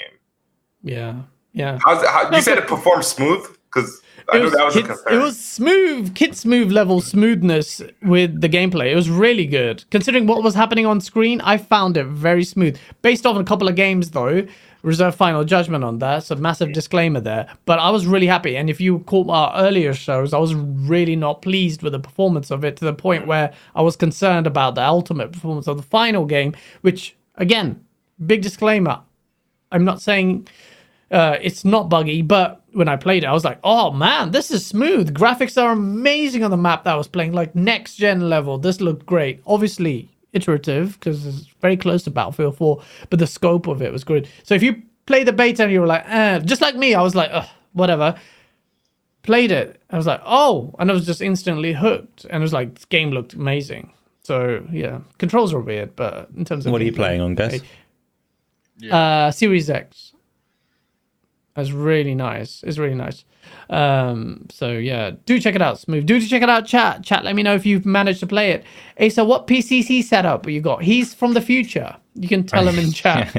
[0.83, 1.23] yeah,
[1.53, 1.79] yeah.
[1.85, 3.47] How's it, how, you said it performed smooth?
[3.73, 4.01] Because
[4.33, 5.15] I knew that was a concern.
[5.15, 8.93] it was smooth, kid smooth level smoothness with the gameplay.
[8.93, 9.85] It was really good.
[9.91, 12.79] Considering what was happening on screen, I found it very smooth.
[13.03, 14.47] Based off a couple of games, though,
[14.83, 16.25] reserve final judgment on that.
[16.25, 17.49] So massive disclaimer there.
[17.65, 18.57] But I was really happy.
[18.57, 22.51] And if you caught our earlier shows, I was really not pleased with the performance
[22.51, 25.83] of it to the point where I was concerned about the ultimate performance of the
[25.83, 26.55] final game.
[26.81, 27.85] Which, again,
[28.25, 29.01] big disclaimer.
[29.73, 30.49] I'm not saying
[31.11, 34.51] uh, it's not buggy, but when I played it, I was like, oh man, this
[34.51, 35.15] is smooth.
[35.15, 38.59] Graphics are amazing on the map that I was playing, like next gen level.
[38.59, 39.43] This looked great.
[39.47, 44.05] Obviously, iterative because it's very close to Battlefield 4, but the scope of it was
[44.05, 44.29] good.
[44.43, 47.03] So if you play the beta and you were like, eh, just like me, I
[47.03, 47.31] was like,
[47.73, 48.15] whatever.
[49.23, 52.25] Played it, I was like, oh, and I was just instantly hooked.
[52.25, 53.93] And it was like, this game looked amazing.
[54.23, 57.61] So yeah, controls are weird, but in terms of What are you playing on, Gus?
[58.91, 60.10] uh, Series X.
[61.55, 62.63] That's really nice.
[62.63, 63.25] It's really nice.
[63.69, 66.07] Um, so yeah, do check it out, Smooth.
[66.07, 67.03] Do to check it out, chat.
[67.03, 67.25] Chat.
[67.25, 68.65] Let me know if you've managed to play it.
[69.01, 70.83] Asa, what PCC setup have you got?
[70.83, 71.97] He's from the future.
[72.15, 73.35] You can tell him in chat.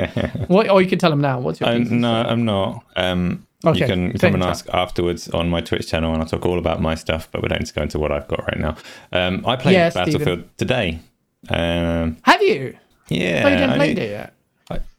[0.49, 0.69] what?
[0.69, 1.39] Or you can tell him now.
[1.39, 1.91] What's your I'm, PCC?
[1.91, 2.83] no, I'm not.
[2.95, 3.81] Um, Okay.
[3.81, 6.81] You can come and ask afterwards on my Twitch channel, and I'll talk all about
[6.81, 7.29] my stuff.
[7.31, 8.75] But we don't need to go into what I've got right now.
[9.11, 10.49] Um, I played Yeah, Battlefield Stephen.
[10.57, 10.99] today.
[11.47, 12.75] Um, Have you?
[13.09, 14.33] yeah, Oh, you didn't I play it yet.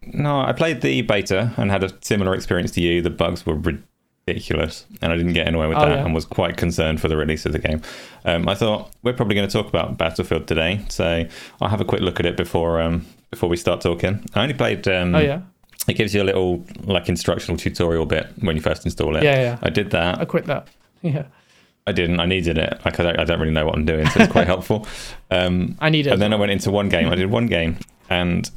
[0.05, 3.03] No, I played the beta and had a similar experience to you.
[3.03, 6.05] The bugs were ridiculous, and I didn't get anywhere with Oh, that, yeah.
[6.05, 7.83] and was quite concerned for the release of the game.
[8.25, 11.25] Um, I thought we're probably going to talk about Battlefield today, so
[11.61, 14.25] I'll have a quick look at it before um, before we start talking.
[14.35, 14.87] I only played.
[14.89, 15.43] Um, Oh yeah.
[15.89, 19.25] It gives you a little like instructional tutorial bit when you first install it.
[19.25, 19.59] Yeah, yeah.
[19.63, 20.21] I did that.
[20.21, 20.69] I quit that.
[21.03, 21.25] Yeah.
[21.85, 22.21] I didn't.
[22.21, 22.79] I needed it.
[22.85, 24.87] Like I don't, I don't really know what I'm doing, so it's quite helpful.
[25.33, 26.13] Um, I need it.
[26.13, 27.09] and then I went into one game.
[27.09, 27.77] I did one game,
[28.09, 28.49] and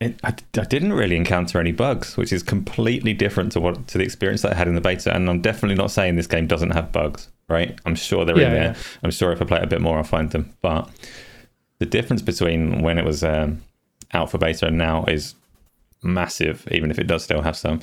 [0.00, 0.28] it, I,
[0.58, 4.42] I didn't really encounter any bugs, which is completely different to what to the experience
[4.42, 5.14] that I had in the beta.
[5.14, 7.78] And I'm definitely not saying this game doesn't have bugs, right?
[7.86, 8.62] I'm sure they're Yeah, in there.
[8.64, 8.74] yeah.
[9.02, 10.54] I'm sure if I play it a bit more, I'll find them.
[10.60, 10.90] But
[11.78, 13.62] the difference between when it was um,
[14.12, 15.34] out for beta and now is
[16.02, 17.80] massive, even if it does still have some.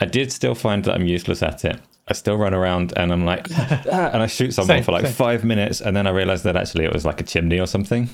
[0.00, 1.78] I did still find that I'm useless at it.
[2.08, 5.04] I still run around and I'm like, "Ah," and I shoot someone Same, for like
[5.04, 5.12] same.
[5.14, 8.08] five minutes, and then I realized that actually it was like a chimney or something.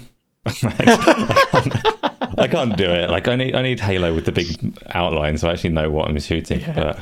[2.39, 3.11] I can't do it.
[3.11, 6.09] Like I need, I need Halo with the big outline, so I actually know what
[6.09, 6.63] I'm shooting.
[6.75, 6.99] But,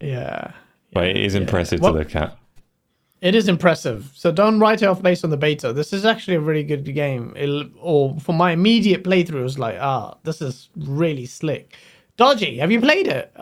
[0.00, 0.52] Yeah.
[0.92, 2.36] but it is impressive What- to look at.
[3.22, 4.10] It is impressive.
[4.14, 5.72] So don't write it off based on the beta.
[5.72, 7.32] This is actually a really good game.
[7.34, 11.74] It, or for my immediate playthrough, it was like, ah, this is really slick.
[12.18, 13.34] Dodgy, have you played it?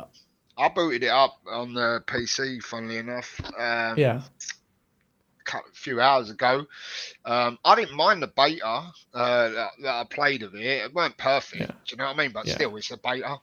[0.57, 3.40] I booted it up on the PC, funnily enough.
[3.59, 4.20] Um, Yeah.
[5.45, 6.66] Cou- a few hours ago.
[7.24, 8.64] Um, I didn't mind the beta
[9.14, 10.62] uh, that, that I played of it.
[10.84, 11.72] It weren't perfect, Yeah.
[11.88, 12.32] do you know what I mean?
[12.32, 12.49] But Yeah.
[12.49, 13.36] still, it's a beta.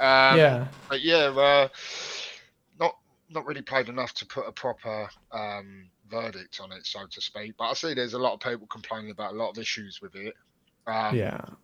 [0.00, 0.68] Um, yeah.
[0.88, 1.68] But yeah, uh,
[2.78, 2.94] not
[3.30, 7.54] not really played enough to put a proper um, verdict on it, so to speak.
[7.58, 10.14] But I see there's a lot of people complaining about a lot of issues with
[10.14, 10.34] it.
[10.86, 11.56] Um, Yeah.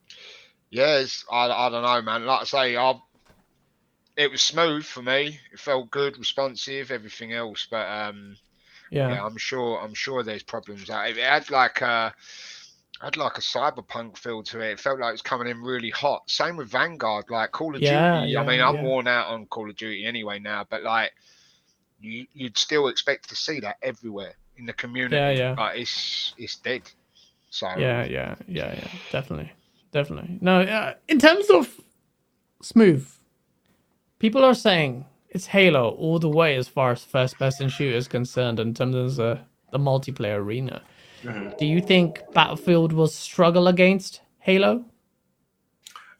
[0.70, 2.26] yeah, I, I don't know, man.
[2.26, 2.94] Like I say, I
[4.16, 5.38] it was smooth for me.
[5.52, 7.66] It felt good, responsive, everything else.
[7.70, 8.36] But um,
[8.94, 9.08] Yeah.
[9.14, 9.80] yeah, I'm sure.
[9.82, 10.88] I'm sure there's problems.
[10.88, 11.08] Out.
[11.08, 12.14] It had like a
[13.02, 14.72] had like a cyberpunk feel to it.
[14.72, 16.30] It felt like it was coming in really hot.
[16.30, 18.32] Same with Vanguard, like Call of Yeah, Duty.
[18.32, 21.12] yeah, I mean, I'm worn out on Call of Duty anyway now, but like
[22.00, 25.16] you, you'd still expect to see that everywhere in the community.
[25.16, 25.54] Yeah, yeah.
[25.54, 26.82] But it's it's dead.
[27.50, 28.88] So Yeah, yeah, yeah, yeah.
[29.10, 29.52] Definitely.
[29.92, 30.38] Definitely.
[30.40, 31.80] No, uh, in terms of
[32.62, 33.08] smooth,
[34.18, 35.04] people are saying
[35.34, 38.94] it's Halo all the way as far as first person shooter is concerned in terms
[38.94, 39.40] of the,
[39.78, 40.80] multiplayer arena.
[41.58, 44.84] Do you think Battlefield will struggle against Halo?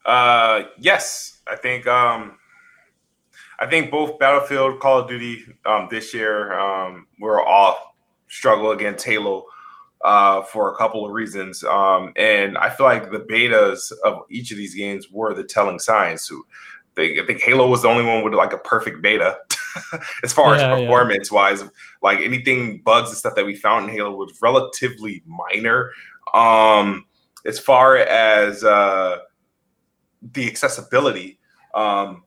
[0.05, 2.37] Uh, yes, I think um,
[3.59, 7.95] I think both Battlefield, Call of Duty um, this year um, were all
[8.27, 9.45] struggle against Halo
[10.03, 14.51] uh, for a couple of reasons, um, and I feel like the betas of each
[14.51, 16.23] of these games were the telling signs.
[16.23, 16.45] So
[16.95, 19.37] they, I think Halo was the only one with like a perfect beta
[20.23, 20.75] as far Yeah, as yeah.
[20.75, 21.63] performance wise.
[22.01, 25.91] Like anything bugs and stuff that we found in Halo was relatively minor.
[26.33, 27.05] Um,
[27.45, 29.19] as far as uh,
[30.33, 31.39] the accessibility
[31.73, 32.23] um,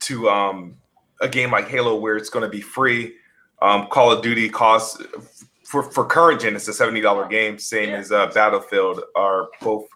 [0.00, 0.76] to um,
[1.20, 3.14] a game like Halo, where it's going to be free.
[3.60, 5.00] Um, Call of Duty costs
[5.64, 9.86] for, for current gen, it's a seventy dollar game, same as uh, Battlefield are both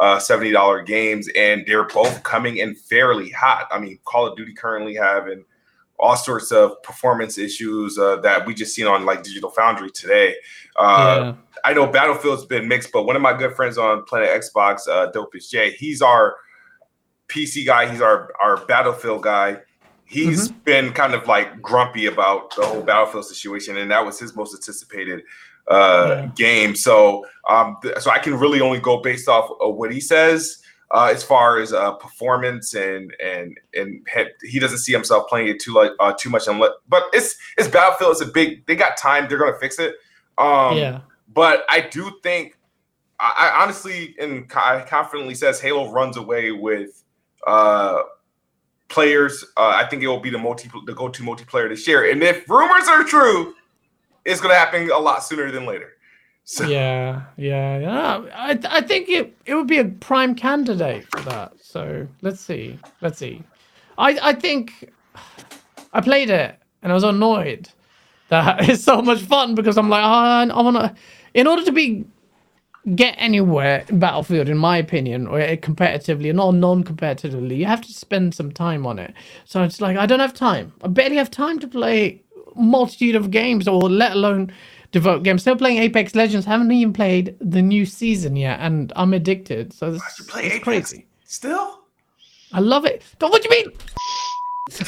[0.00, 3.68] uh, seventy dollar games, and they're both coming in fairly hot.
[3.70, 5.44] I mean, Call of Duty currently having
[5.98, 10.34] all sorts of performance issues uh, that we just seen on like Digital Foundry today.
[10.76, 14.88] Uh, I know Battlefield's been mixed, but one of my good friends on Planet Xbox,
[14.88, 16.36] uh, Dopest J, he's our
[17.28, 17.90] PC guy.
[17.90, 19.58] He's our our Battlefield guy.
[20.06, 24.34] He's been kind of like grumpy about the whole Battlefield situation, and that was his
[24.34, 25.22] most anticipated
[25.70, 26.26] uh, Yeah.
[26.36, 26.76] game.
[26.76, 30.58] So, um, th- so I can really only go based off of what he says.
[30.92, 35.46] Uh, as far as uh, performance and and and he- he doesn't see himself playing
[35.46, 38.74] it too like uh, too much unless but it's it's Battlefield it's a big they
[38.74, 39.94] got time they're gonna fix it
[40.36, 40.98] um yeah.
[41.32, 42.58] but I do think,
[43.20, 47.04] I, I honestly and I confidently says Halo runs away with
[47.46, 48.02] uh,
[48.88, 49.44] players.
[49.56, 52.10] Uh, I think it will be the multi the go to multiplayer this year.
[52.10, 53.54] And if rumors are true,
[54.24, 55.90] it's going to happen a lot sooner than later.
[56.44, 58.22] So Yeah, yeah, yeah.
[58.34, 61.52] I I think it it would be a prime candidate for that.
[61.60, 63.44] So let's see, let's see.
[63.98, 64.90] I I think
[65.92, 67.68] I played it and I was annoyed
[68.30, 70.94] that it's so much fun because I'm like, oh, I want to.
[71.34, 72.04] In order to be
[72.94, 77.82] get anywhere in Battlefield, in my opinion, or eh, competitively, and not non-competitively, you have
[77.82, 79.14] to spend some time on it.
[79.44, 80.72] So it's like I don't have time.
[80.82, 82.22] I barely have time to play
[82.56, 84.52] multitude of games, or let alone
[84.92, 85.42] devote games.
[85.42, 86.46] Still playing Apex Legends.
[86.46, 89.72] Haven't even played the new season yet, and I'm addicted.
[89.72, 91.06] So this play crazy.
[91.24, 91.80] still,
[92.52, 93.02] I love it.
[93.18, 93.76] Don't what do you mean?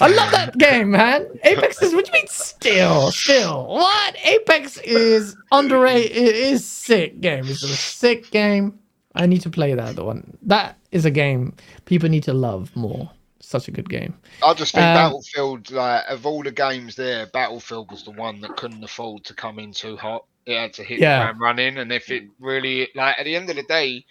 [0.01, 1.27] I love that game, man.
[1.45, 3.11] Apex is what do you mean still?
[3.11, 3.67] Still.
[3.67, 4.17] What?
[4.25, 6.17] Apex is underrated.
[6.17, 7.47] It is sick game.
[7.47, 8.79] It's a sick game.
[9.15, 10.39] I need to play that the one.
[10.43, 11.55] That is a game
[11.85, 13.11] people need to love more.
[13.53, 14.15] Such a good game.
[14.43, 18.41] I just think Um, Battlefield, like of all the games there, Battlefield was the one
[18.41, 20.25] that couldn't afford to come in too hot.
[20.47, 21.19] It had to hit Yeah.
[21.19, 24.07] the ground running, and if it really, like at the end of the day,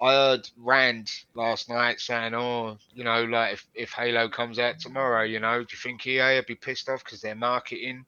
[0.00, 4.80] I heard Rand last night saying, "Oh, you know, like if, if Halo comes out
[4.80, 8.04] tomorrow, you know, do you think EA would be pissed off because they're marketing?"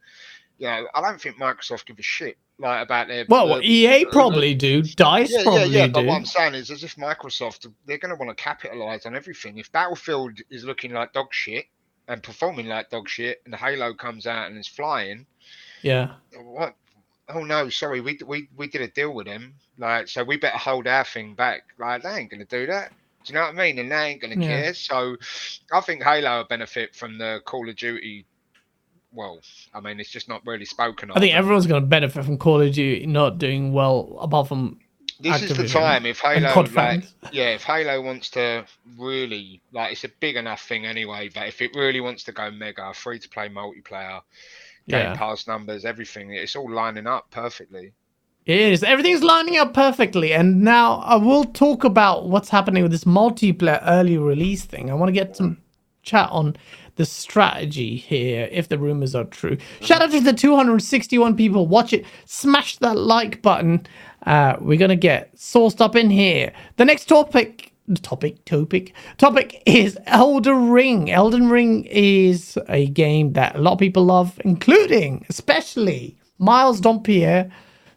[0.59, 3.24] You know, I don't think Microsoft give a shit like about their.
[3.28, 4.82] Well, uh, EA probably do.
[4.82, 5.86] Dice yeah, yeah, probably yeah.
[5.88, 6.07] But do.
[6.09, 9.59] what I'm saying is, as if Microsoft, they're going to want to capitalize on everything.
[9.59, 11.66] If Battlefield is looking like dog shit
[12.09, 15.26] and performing like dog shit, and Halo comes out and is flying,
[15.82, 16.12] Yeah.
[16.42, 16.74] what?
[17.28, 19.55] Oh no, sorry, we we we did a deal with them.
[19.78, 21.62] Like, so we better hold our thing back.
[21.78, 22.90] Like, they ain't going to do that.
[23.24, 23.78] Do you know what I mean?
[23.78, 24.62] And they ain't going to Yeah.
[24.64, 24.74] care.
[24.74, 25.16] So,
[25.72, 28.26] I think Halo will benefit from the Call of Duty.
[29.14, 29.40] Well,
[29.72, 31.16] I mean, it's just not really spoken of.
[31.16, 34.78] I think everyone's going to benefit from Call of Duty not doing well, apart from
[35.20, 38.64] this is the time if Halo like, yeah, if Halo wants to
[38.98, 41.30] really like, it's a big enough thing anyway.
[41.32, 44.20] But if it really wants to go mega, free to play multiplayer,
[44.88, 45.16] Game Yeah.
[45.16, 47.92] Pass numbers, everything, it's all lining up perfectly.
[48.44, 48.82] It is.
[48.82, 50.34] Everything's lining up perfectly.
[50.34, 54.90] And now I will talk about what's happening with this multiplayer early release thing.
[54.90, 55.58] I want to get some
[56.02, 56.56] chat on
[56.97, 59.57] the strategy here, if the rumors are true.
[59.80, 61.66] Shout out to the 261 people.
[61.66, 62.05] Watch it.
[62.24, 63.86] Smash that like button.
[64.26, 66.53] Uh, we're going to get sourced up in here.
[66.76, 67.70] The next topic.
[68.01, 71.11] Topic, topic, topic is Elden Ring.
[71.11, 77.51] Elden Ring is a game that a lot of people love, including, especially Miles Dompierre,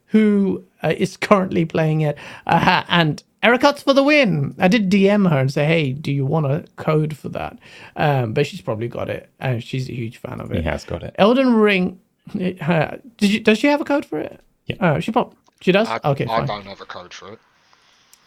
[0.08, 2.18] who uh, is currently playing it.
[2.48, 4.54] Uh, and Eric for the win.
[4.60, 7.58] I did DM her and say, hey, do you want a code for that?
[7.96, 9.30] Um, but she's probably got it.
[9.40, 10.58] And she's a huge fan of it.
[10.58, 11.16] He has got it.
[11.18, 11.98] Elden Ring.
[12.36, 14.42] Uh, did you, does she have a code for it?
[14.66, 14.76] Yeah.
[14.82, 15.38] Uh, she probably.
[15.62, 15.88] She does?
[15.88, 16.46] I, okay, I fine.
[16.46, 17.40] don't have a code for it.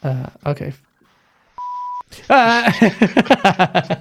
[0.03, 0.73] Uh, okay.
[2.29, 2.69] Uh,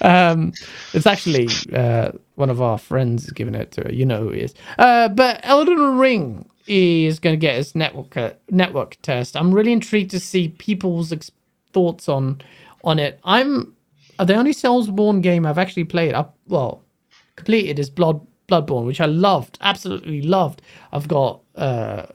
[0.00, 0.52] um,
[0.94, 3.92] it's actually uh, one of our friends giving it to her.
[3.92, 4.54] You know who he is.
[4.78, 9.36] Uh, but Elden Ring is going to get its network uh, network test.
[9.36, 11.30] I'm really intrigued to see people's ex-
[11.72, 12.40] thoughts on
[12.84, 13.20] on it.
[13.24, 13.74] I'm
[14.18, 16.14] uh, the only Soulsborne game I've actually played.
[16.14, 16.82] Up well,
[17.36, 20.62] completed is Blood Bloodborne, which I loved, absolutely loved.
[20.92, 22.06] I've got uh,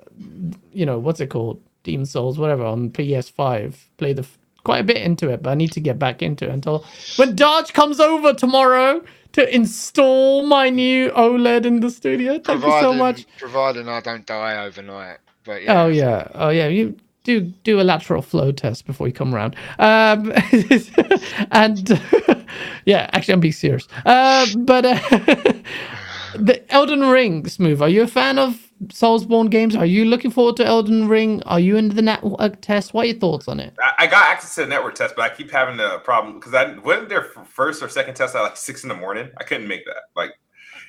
[0.74, 3.76] you know what's it called, Demon Souls, whatever, on PS5.
[3.97, 4.28] Play the
[4.64, 6.86] quite a bit into it, but I need to get back into it until
[7.18, 9.03] when Dodge comes over tomorrow
[9.34, 12.39] to install my new OLED in the studio.
[12.39, 13.26] Thank you so much.
[13.38, 15.18] Providing I don't die overnight.
[15.43, 16.68] But yeah, Oh yeah, oh yeah.
[16.68, 19.55] You do do a lateral flow test before you come around.
[19.80, 20.32] Um,
[21.51, 21.89] and
[22.86, 23.88] yeah, actually, I'm being serious.
[24.05, 24.95] Uh, but uh,
[26.36, 27.82] the Elden Ring, Smooth.
[27.82, 29.76] Are you a fan of Soulsborne games?
[29.76, 31.42] Are you looking forward to Elden Ring?
[31.44, 32.94] Are you into the network test?
[32.94, 33.74] What are your thoughts on it?
[33.80, 36.54] I, I got access to the network test, but I keep having a problem because
[36.54, 39.30] I wasn't there first or second test at like six in the morning.
[39.40, 40.04] I couldn't make that.
[40.16, 40.32] Like,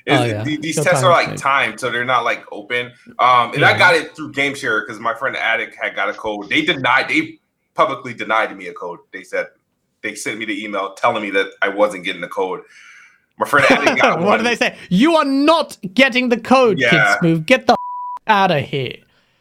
[0.09, 0.43] Oh, yeah.
[0.43, 1.39] the- these Your tests are like maybe.
[1.39, 2.87] timed, so they're not like open.
[3.21, 3.69] Um, and Yeah.
[3.71, 6.49] I got it through GameShare because my friend Attic had got a code.
[6.49, 7.09] They denied.
[7.09, 7.39] They
[7.75, 8.99] publicly denied me a code.
[9.13, 9.47] They said
[10.03, 12.63] they sent me the email telling me that I wasn't getting the code.
[13.39, 14.39] My friend Attic got what one.
[14.39, 14.77] do they say?
[14.89, 16.91] You are not getting the code, Yeah.
[16.91, 17.47] Kid Smooth.
[17.47, 17.77] Get the
[18.27, 18.97] out of here.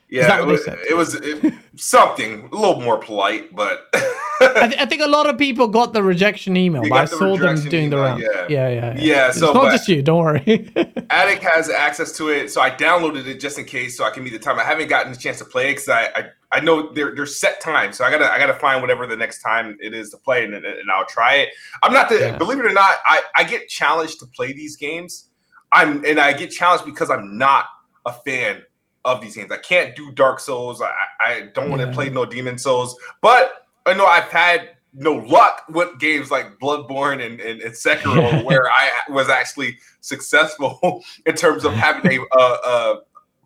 [0.09, 4.85] Yeah, it was, it was it- something a little more polite, but I, th- I
[4.85, 7.95] think a lot of people got the rejection email, I the saw them doing the
[7.97, 8.21] round.
[8.21, 8.45] yeah.
[8.49, 8.95] yeah, yeah.
[8.97, 10.01] Yeah, It's so, not just you.
[10.01, 10.69] Don't worry.
[11.09, 14.25] Attic has access to it, so I downloaded it just in case, so I can
[14.25, 14.59] meet the time.
[14.59, 16.23] I haven't gotten a chance to play it because I, I
[16.53, 19.41] I know they're they're set times, so I gotta I gotta find whatever the next
[19.41, 21.49] time it is to play, and, and I'll try it.
[21.83, 22.37] I'm not the Yeah.
[22.37, 25.29] believe it or not, I I get challenged to play these games.
[25.71, 27.65] I'm and I get challenged because I'm not
[28.05, 28.63] a fan
[29.05, 29.51] of these games.
[29.51, 30.81] I can't do Dark Souls.
[30.81, 31.93] I I don't want to Yeah.
[31.93, 37.25] play no Demon Souls, but I know I've had no luck with games like Bloodborne
[37.25, 42.57] and, and, and Sekiro, where I was actually successful in terms of having a uh,
[42.65, 42.95] uh,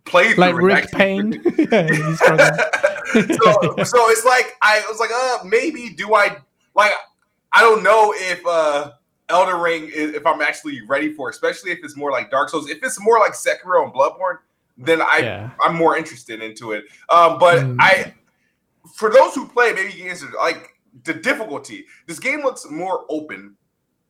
[0.06, 0.38] playthrough.
[0.38, 1.42] like Rick Payne.
[3.14, 3.22] So,
[3.84, 6.38] so it's like I was like, uh, maybe do I
[6.76, 6.92] like?
[7.54, 8.92] I don't know if uh,
[9.30, 12.70] Elden Ring if I'm actually ready for, especially if it's more like Dark Souls.
[12.70, 14.40] If it's more like Sekiro and Bloodborne,
[14.78, 15.50] then I yeah.
[15.62, 16.84] I'm more interested into it.
[17.10, 17.78] Um, but Mm.
[17.80, 18.14] I,
[18.96, 20.70] for those who play, maybe you can answer like
[21.04, 21.86] the difficulty.
[22.08, 23.56] This game looks more open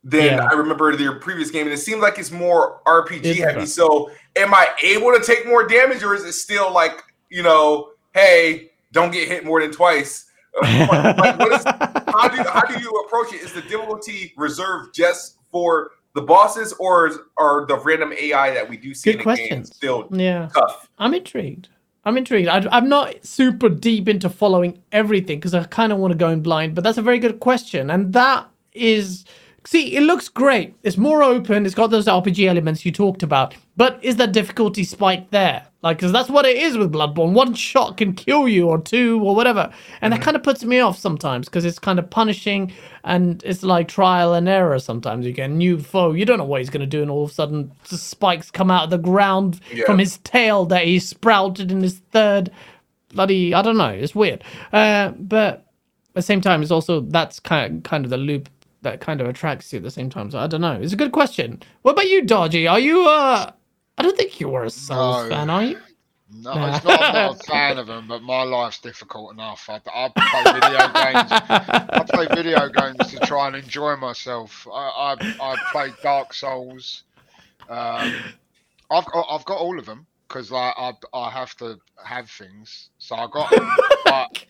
[0.04, 0.48] than Yeah.
[0.50, 3.60] I remember their previous game, and it seems like it's more RPG It's heavy.
[3.60, 3.68] rough.
[3.70, 7.90] So, am I able to take more damage, or is it still like you know,
[8.14, 10.26] hey, don't get hit more than twice?
[10.62, 13.42] Uh, like, what is, how do how do you approach it?
[13.42, 18.78] Is the difficulty reserved just for the bosses or are the random AI that we
[18.78, 19.76] do see Good in the game questions.
[19.76, 20.50] still Yeah.
[20.54, 20.90] tough?
[20.98, 21.68] I'm intrigued.
[22.06, 22.48] I'm intrigued.
[22.48, 26.30] I, I'm not super deep into following everything because I kind of want to go
[26.30, 27.90] in blind, but that's a very good question.
[27.90, 29.26] And that is,
[29.66, 30.76] see, it looks great.
[30.84, 31.66] It's more open.
[31.66, 33.56] It's got those RPG elements you talked about.
[33.76, 35.66] But is that difficulty spike there?
[35.86, 37.34] Like, because that's what it is with Bloodborne.
[37.34, 39.72] One shot can kill you, or two, or whatever.
[40.02, 42.74] And that kind of puts me off sometimes because it's kind of punishing
[43.04, 45.28] and it's like trial and error sometimes.
[45.28, 47.26] You get a new foe, you don't know what he's going to do, and all
[47.26, 49.86] of a sudden, the spikes come out of the ground Yeah.
[49.86, 52.50] from his tail that he sprouted in his third
[53.14, 54.44] bloody I don't know, it's weird.
[54.74, 58.50] Uh, but at the same time it's also that's kind of, kind of the loop
[58.82, 60.32] that kind of attracts you at the same time.
[60.32, 60.74] So I don't know.
[60.82, 61.62] It's a good question.
[61.84, 62.68] What about you, Dodgy?
[62.68, 63.52] Are you uh
[63.98, 65.30] I don't think you were a Souls No.
[65.30, 65.80] fan, are you?
[66.32, 67.02] No, it's not.
[67.02, 69.70] I'm not a fan of them, but my life's difficult enough.
[69.70, 71.32] I, I play video games.
[71.32, 74.68] I play video games to try and enjoy myself.
[74.72, 77.04] I I, I play Dark Souls.
[77.70, 78.16] Um,
[78.90, 82.90] I've got I've got all of them because I, I I have to have things.
[82.98, 83.68] So I got them.
[84.06, 84.46] but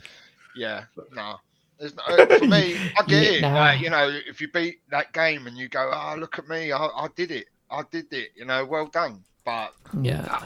[0.56, 1.36] yeah, no.
[1.78, 3.42] It's, uh, for me, I get it.
[3.42, 3.54] nah.
[3.54, 6.72] Like, you know, if you beat that game and you go, "Oh, look at me!
[6.72, 7.48] I, I did it!
[7.70, 9.24] I did it!" You know, well done.
[9.46, 10.44] But Yeah.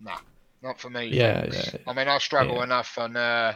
[0.00, 0.18] Nah,
[0.62, 1.06] not for me.
[1.06, 1.72] Yeah, thanks.
[1.72, 2.64] yeah, I mean, I struggle yeah.
[2.64, 3.54] enough on uh,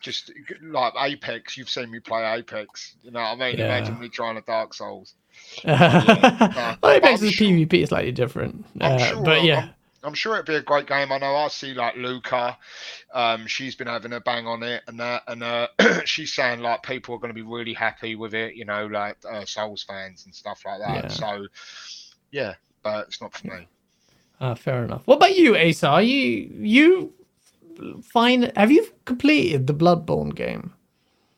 [0.00, 0.30] just
[0.62, 1.56] like Apex.
[1.56, 2.96] You've seen me play Apex.
[3.02, 3.58] You know what I mean?
[3.58, 3.66] Yeah.
[3.76, 5.14] Imagine me trying a Dark Souls.
[5.64, 8.64] well, Apex I'm is sure- PvP is slightly different.
[8.80, 9.22] I'm Uh, sure.
[9.24, 9.58] but yeah.
[9.60, 9.70] I'm,
[10.04, 11.10] I'm sure it'd be a great game.
[11.10, 12.58] I know I see like Luca.
[13.14, 15.68] Um, she's been having a bang on it, and that, and uh,
[16.04, 18.54] she's saying like people are going to be really happy with it.
[18.54, 21.04] You know, like uh, Souls fans and stuff like that.
[21.04, 21.08] Yeah.
[21.08, 21.46] So,
[22.32, 23.66] yeah, but it's not for me.
[24.40, 25.06] Uh, fair enough.
[25.06, 25.88] What about you, Asa?
[25.88, 27.12] Are you you
[28.02, 30.72] find have you completed the Bloodborne game?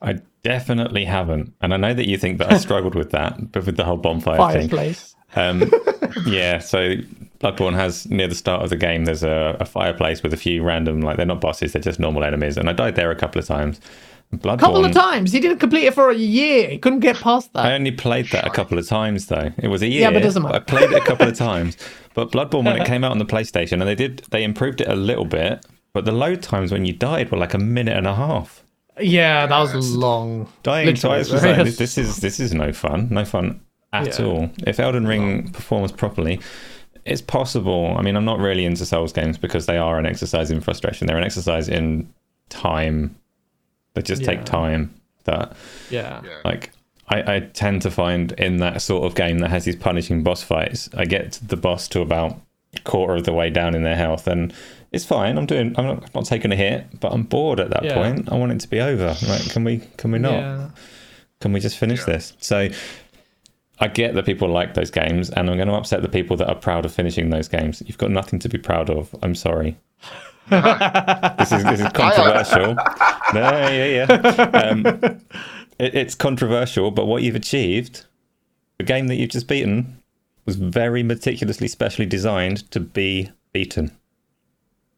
[0.03, 3.66] I definitely haven't, and I know that you think that I struggled with that, but
[3.66, 4.68] with the whole bonfire thing.
[4.68, 5.14] Fireplace.
[5.34, 5.70] Um,
[6.26, 6.97] yeah, so
[7.40, 9.05] Bloodborne has near the start of the game.
[9.05, 12.24] There's a, a fireplace with a few random, like they're not bosses, they're just normal
[12.24, 13.80] enemies, and I died there a couple of times.
[14.35, 15.33] Bloodborne, A couple of times.
[15.33, 16.68] He didn't complete it for a year.
[16.68, 17.64] He couldn't get past that.
[17.66, 19.51] I only played that a couple of times though.
[19.59, 20.03] It was a year.
[20.03, 20.57] Yeah, but it doesn't matter.
[20.57, 21.77] I played it a couple of times.
[22.14, 24.89] But Bloodborne, when it came out on the PlayStation, and they did, they improved it
[24.89, 25.64] a little bit.
[25.93, 28.62] But the load times when you died were like a minute and a half.
[29.01, 30.49] Yeah, that was long.
[30.62, 33.61] Dying Literally, twice was like this, this is this is no fun, no fun
[33.93, 34.24] at Yeah.
[34.27, 34.51] all.
[34.66, 36.41] If Elden Ring performs properly,
[37.05, 37.95] it's possible.
[37.97, 41.07] I mean, I'm not really into Souls games because they are an exercise in frustration.
[41.07, 42.12] They're an exercise in
[42.49, 43.14] time.
[43.97, 44.28] They just Yeah.
[44.28, 44.94] take time.
[45.24, 45.57] That
[45.90, 46.20] Yeah.
[46.24, 46.30] Yeah.
[46.44, 46.70] like
[47.09, 50.42] I, I tend to find in that sort of game that has these punishing boss
[50.42, 52.40] fights, I get the boss to about
[52.76, 54.53] a quarter of the way down in their health, and
[54.92, 55.38] it's fine.
[55.38, 55.74] I'm doing.
[55.78, 57.94] I'm not, not taking a hit, but I'm bored at that Yeah.
[57.94, 58.30] point.
[58.30, 59.16] I want it to be over.
[59.28, 59.82] Like, can we?
[59.97, 60.32] Can we not?
[60.34, 60.68] Yeah.
[61.40, 62.14] Can we just finish Yeah.
[62.14, 62.34] this?
[62.38, 62.68] So.
[63.78, 66.49] I get that people like those games, and I'm going to upset the people that
[66.49, 67.82] are proud of finishing those games.
[67.84, 69.14] You've got nothing to be proud of.
[69.22, 69.76] I'm sorry.
[70.51, 72.74] this is this is controversial.
[73.34, 74.42] no, yeah, yeah.
[74.44, 74.86] Um,
[75.78, 78.07] it, it's controversial, but what you've achieved,
[78.78, 80.01] the game that you've just beaten,
[80.44, 83.97] was very meticulously, specially designed to be beaten.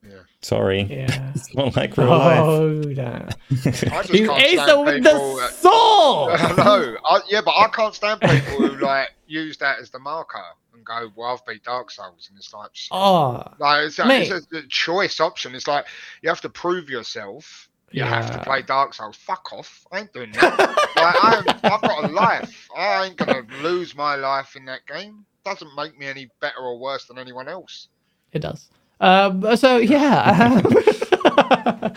[0.07, 0.17] Yeah.
[0.43, 1.33] Sorry, Yeah.
[1.35, 2.39] it's not like real life.
[2.41, 3.03] Oh, no.
[3.03, 6.33] I just He's can't Asa stand with the that- sword.
[6.41, 6.97] I.
[7.05, 10.47] I, yeah, but I can't stand people who like use that as the marker and
[10.89, 14.31] go, "Well, I've beat Dark Souls," and it's like, Oh, like it's, a, Mate.
[14.31, 15.55] it's a choice option.
[15.55, 15.87] It's like
[16.23, 17.69] you have to prove yourself.
[17.91, 19.17] You have to play Dark Souls.
[19.17, 19.87] Fuck off!
[19.93, 20.59] I ain't doing that.
[20.59, 22.69] like, I I've got a life.
[22.77, 25.25] I ain't gonna lose my life in that game.
[25.45, 27.89] Doesn't make me any better or worse than anyone else.
[28.33, 28.69] it does.
[29.01, 30.61] Um, so yeah.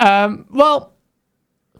[0.00, 0.94] um, well,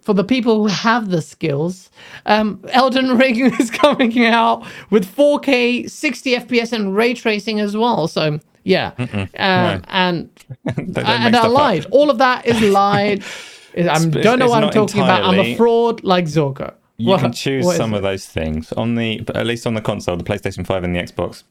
[0.07, 1.91] for the people who have the skills,
[2.27, 8.07] um, Elden Ring is coming out with 4K, 60 FPS, and ray tracing as well.
[8.09, 9.81] So yeah, uh, no.
[9.89, 10.31] and
[10.65, 11.51] They don't make and I stuff up.
[11.53, 11.87] lied.
[11.91, 13.25] All of that is lied.
[13.77, 15.25] I don't know what I'm talking about.
[15.25, 16.75] I'm a fraud like Zorka.
[16.99, 17.97] You What- can choose some it?
[17.99, 21.01] of those things on the, at least on the console, the PlayStation 5 and the
[21.01, 21.43] Xbox.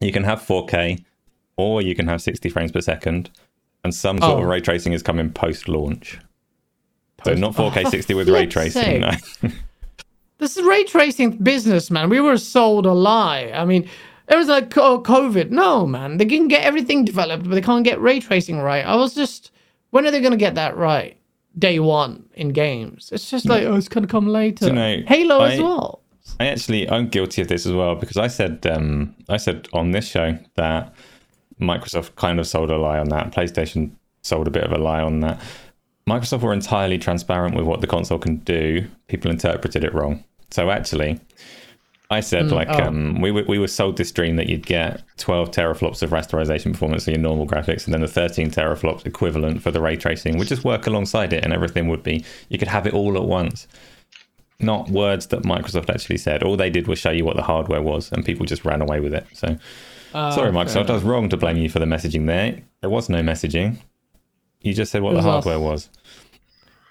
[0.00, 1.02] You can have 4K,
[1.56, 3.30] or you can have 60 frames per second,
[3.82, 4.42] and some sort Oh.
[4.42, 6.18] of ray tracing is coming post-launch.
[7.24, 9.00] So not 4K Oh, 60 with ray tracing.
[9.00, 9.10] No.
[10.38, 12.10] This is ray tracing business, man.
[12.10, 13.52] We were sold a lie.
[13.54, 13.88] I mean,
[14.28, 15.50] it was like oh, COVID.
[15.50, 16.16] No, man.
[16.16, 18.84] They can get everything developed, but they can't get ray tracing right.
[18.84, 19.52] I was just,
[19.90, 21.16] when are they going to get that right?
[21.56, 23.10] Day one in games.
[23.12, 24.66] It's just like, oh, it's going to come later.
[24.66, 26.02] you know, Halo as well.
[26.40, 29.92] I actually I'm guilty of this as well because I said um, I said on
[29.92, 30.92] this show that
[31.60, 33.30] Microsoft kind of sold a lie on that.
[33.30, 35.40] PlayStation sold a bit of a lie on that.
[36.08, 38.86] Microsoft were entirely transparent with what the console can do.
[39.08, 40.22] People interpreted it wrong.
[40.50, 41.18] So actually,
[42.10, 42.84] I said Mm, like oh.
[42.84, 46.72] um, we were we were sold this dream that you'd get 12 teraflops of rasterization
[46.72, 50.36] performance for your normal graphics, and then the 13 teraflops equivalent for the ray tracing
[50.36, 53.24] would just work alongside it, and everything would be you could have it all at
[53.24, 53.66] once.
[54.60, 56.42] Not words that Microsoft actually said.
[56.42, 59.00] All they did was show you what the hardware was, and people just ran away
[59.00, 59.26] with it.
[59.32, 59.56] So
[60.12, 62.58] Uh, sorry, Microsoft, I was wrong to blame you for the messaging there.
[62.82, 63.78] There was no messaging.
[64.64, 65.30] You just said what the was us.
[65.44, 65.88] hardware was.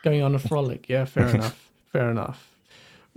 [0.03, 0.87] Going on a frolic.
[0.89, 1.69] Yeah, fair enough.
[1.91, 2.49] Fair enough.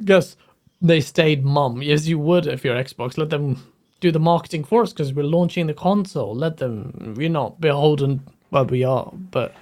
[0.04, 0.36] Guess
[0.82, 1.82] they stayed mum.
[1.82, 3.16] Yes, you would if you're Xbox.
[3.18, 6.34] Let them do the marketing for us because we're launching the console.
[6.34, 7.14] Let them.
[7.16, 8.20] We're not beholden.
[8.50, 9.54] Well, we are, but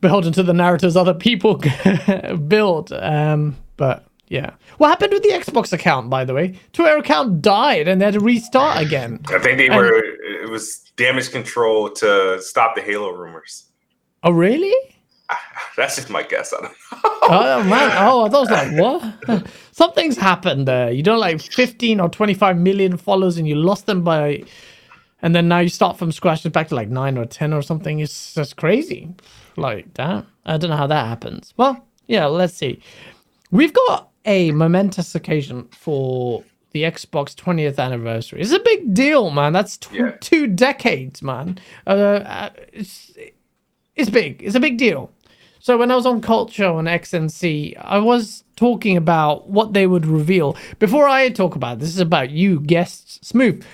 [0.00, 1.60] beholden to the narratives other people
[2.48, 2.92] build.
[2.92, 6.10] Um, but yeah, what happened with the Xbox account?
[6.10, 9.20] By the way, Twitter account died and they had to restart again.
[9.28, 10.02] I think they And- were.
[10.42, 13.66] It was damage control to stop the Halo rumors.
[14.24, 14.74] Oh, really?
[15.76, 16.52] That's just my guess.
[16.52, 16.76] I don't know.
[17.22, 17.90] oh man!
[17.98, 19.48] Oh, I was like, what?
[19.72, 20.90] Something's happened there.
[20.90, 24.44] You don't like fifteen or twenty-five million followers, and you lost them by,
[25.22, 27.62] and then now you start from scratch, it's back to like nine or ten or
[27.62, 28.00] something.
[28.00, 29.10] It's just crazy.
[29.56, 31.54] Like, damn, I don't know how that happens.
[31.56, 32.80] Well, yeah, let's see.
[33.50, 38.40] We've got a momentous occasion for the Xbox 20th anniversary.
[38.40, 39.52] It's a big deal, man.
[39.52, 40.10] That's tw- Yeah.
[40.20, 41.58] two decades, man.
[41.86, 43.12] Uh, uh, it's
[43.96, 44.42] it's big.
[44.42, 45.10] It's a big deal.
[45.60, 50.04] So when I was on Culture on XNC, I was talking about what they would
[50.04, 50.56] reveal.
[50.78, 53.26] Before I talk about it, this is about you guests.
[53.26, 53.64] Smooth.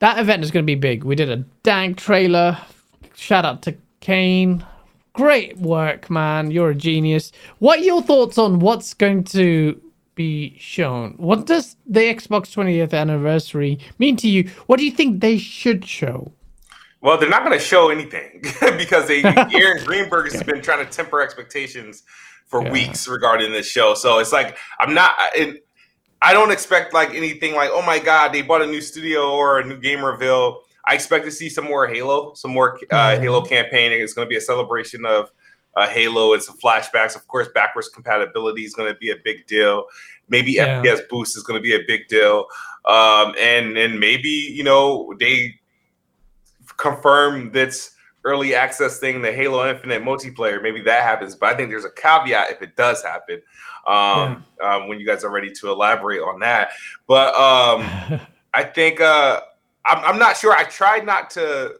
[0.00, 1.04] That event is going to be big.
[1.04, 2.58] We did a dank trailer.
[3.14, 4.64] Shout out to Kane.
[5.12, 6.50] Great work, man.
[6.50, 7.32] You're a genius.
[7.58, 9.80] What are your thoughts on what's going to
[10.14, 11.14] be shown?
[11.16, 14.50] What does the Xbox 20th anniversary mean to you?
[14.66, 16.32] What do you think they should show?
[17.00, 18.40] Well, they're not going to show anything
[18.76, 22.02] because they Aaron Greenberg has been trying to temper expectations
[22.46, 22.72] for Yeah.
[22.72, 23.94] weeks regarding this show.
[23.94, 25.14] So it's like I'm not.
[25.36, 25.64] It,
[26.20, 29.60] I don't expect like anything like oh my god they bought a new studio or
[29.60, 30.62] a new game reveal.
[30.84, 33.20] I expect to see some more Halo, some more uh, Mhm.
[33.20, 33.92] Halo campaign.
[33.92, 35.30] It's going to be a celebration of
[35.76, 36.32] uh, Halo.
[36.32, 37.46] It's some flashbacks, of course.
[37.54, 39.84] Backwards compatibility is going to be a big deal.
[40.28, 40.82] Maybe Yeah.
[40.82, 42.46] FPS boost is going to be a big deal,
[42.86, 45.57] um, and and maybe you know they
[46.78, 50.62] confirm this early access thing, the Halo Infinite multiplayer.
[50.62, 53.42] Maybe that happens, but I think there's a caveat if it does happen.
[53.86, 56.70] Um, um, when you guys are ready to elaborate on that,
[57.06, 58.20] but um,
[58.54, 59.40] I think uh,
[59.86, 60.52] I'm, I'm not sure.
[60.52, 61.76] I tried not to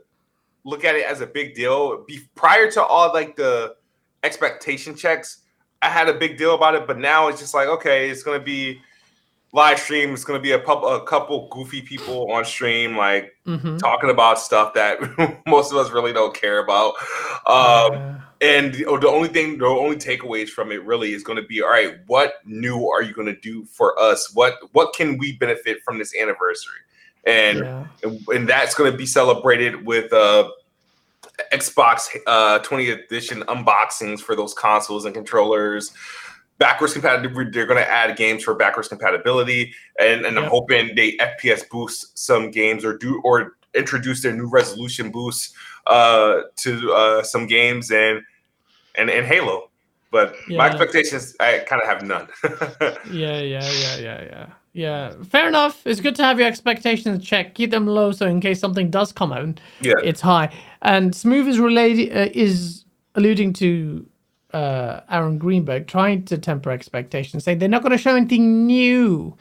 [0.65, 2.05] look at it as a big deal.
[2.07, 3.77] Be, prior to all like the
[4.23, 5.43] expectation checks,
[5.83, 8.41] I had a big deal about it, but now it's just like okay, it's gonna
[8.41, 8.81] be
[9.53, 10.13] live stream.
[10.13, 13.79] It's gonna be a, pub, a couple goofy people on stream, like Mhm.
[13.79, 14.99] talking about stuff that
[15.47, 16.95] most of us really don't care about.
[17.47, 21.41] Um, Uh, and the, the only thing, the only takeaways from it really is going
[21.43, 24.31] to be, all right, what new are you going to do for us?
[24.35, 26.81] What what can we benefit from this anniversary?
[27.25, 27.87] And yeah.
[28.35, 30.51] and that's going to be celebrated with uh,
[31.53, 35.93] Xbox uh, 20th edition unboxings for those consoles and controllers.
[36.59, 41.13] Backwards compatibility, they're going to add games for backwards compatibility, and, and I'm hoping they
[41.19, 45.55] FPS boost some games or do or introduce their new resolution boosts
[45.87, 48.23] uh, to uh, some games and
[48.97, 49.71] and and Halo.
[50.11, 52.29] But my expectations, I kind of have none.
[53.13, 54.47] Yeah, yeah, yeah, yeah, yeah.
[54.73, 55.87] Yeah, fair enough.
[55.87, 57.57] It's good to have your expectations checked.
[57.57, 60.55] Keep them low, so in case something does come out, yeah, it's high.
[60.83, 62.85] And Smooth is related uh, is
[63.17, 64.07] alluding to
[64.53, 69.37] uh, Aaron Greenberg trying to temper expectations, saying they're not going to show anything new.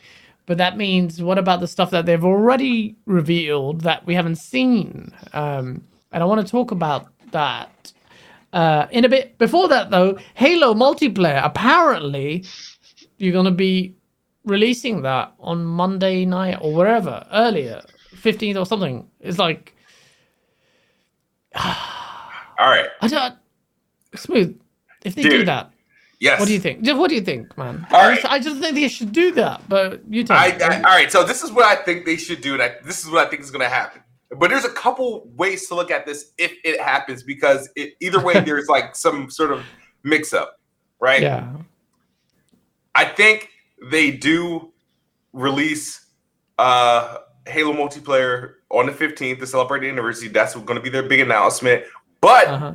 [0.46, 5.14] But that means what about the stuff that they've already revealed that we haven't seen?
[5.34, 7.92] Um, and I want to talk about that
[8.54, 9.38] uh, in a bit.
[9.38, 11.44] Before that, though, Halo multiplayer.
[11.44, 12.46] Apparently,
[13.18, 13.94] you're going to be
[14.46, 17.82] releasing that on Monday night or wherever earlier,
[18.16, 19.06] 15th or something.
[19.20, 19.76] It's like
[21.56, 23.36] all right, I don't
[24.16, 24.60] smooth.
[25.08, 25.72] If they do that,
[26.20, 26.40] yes.
[26.40, 26.86] what do you think?
[26.86, 27.86] What do you think, man?
[27.92, 28.22] All I, right.
[28.22, 29.68] just, I just think they should do that.
[29.68, 30.64] But you tell I, me.
[30.64, 33.04] I, all right, so this is what I think they should do, and I, this
[33.04, 34.02] is what I think is going to happen.
[34.38, 38.22] But there's a couple ways to look at this if it happens, because it, either
[38.24, 39.64] way, there's like some sort of
[40.04, 40.60] mix-up,
[41.00, 41.22] right?
[41.22, 41.54] yeah.
[42.96, 43.50] I think
[43.92, 44.74] they do
[45.32, 46.08] release
[46.58, 50.30] uh, Halo multiplayer on the 15th to celebrate the anniversary.
[50.30, 51.84] That's going to be their big announcement.
[52.20, 52.74] But Uh huh.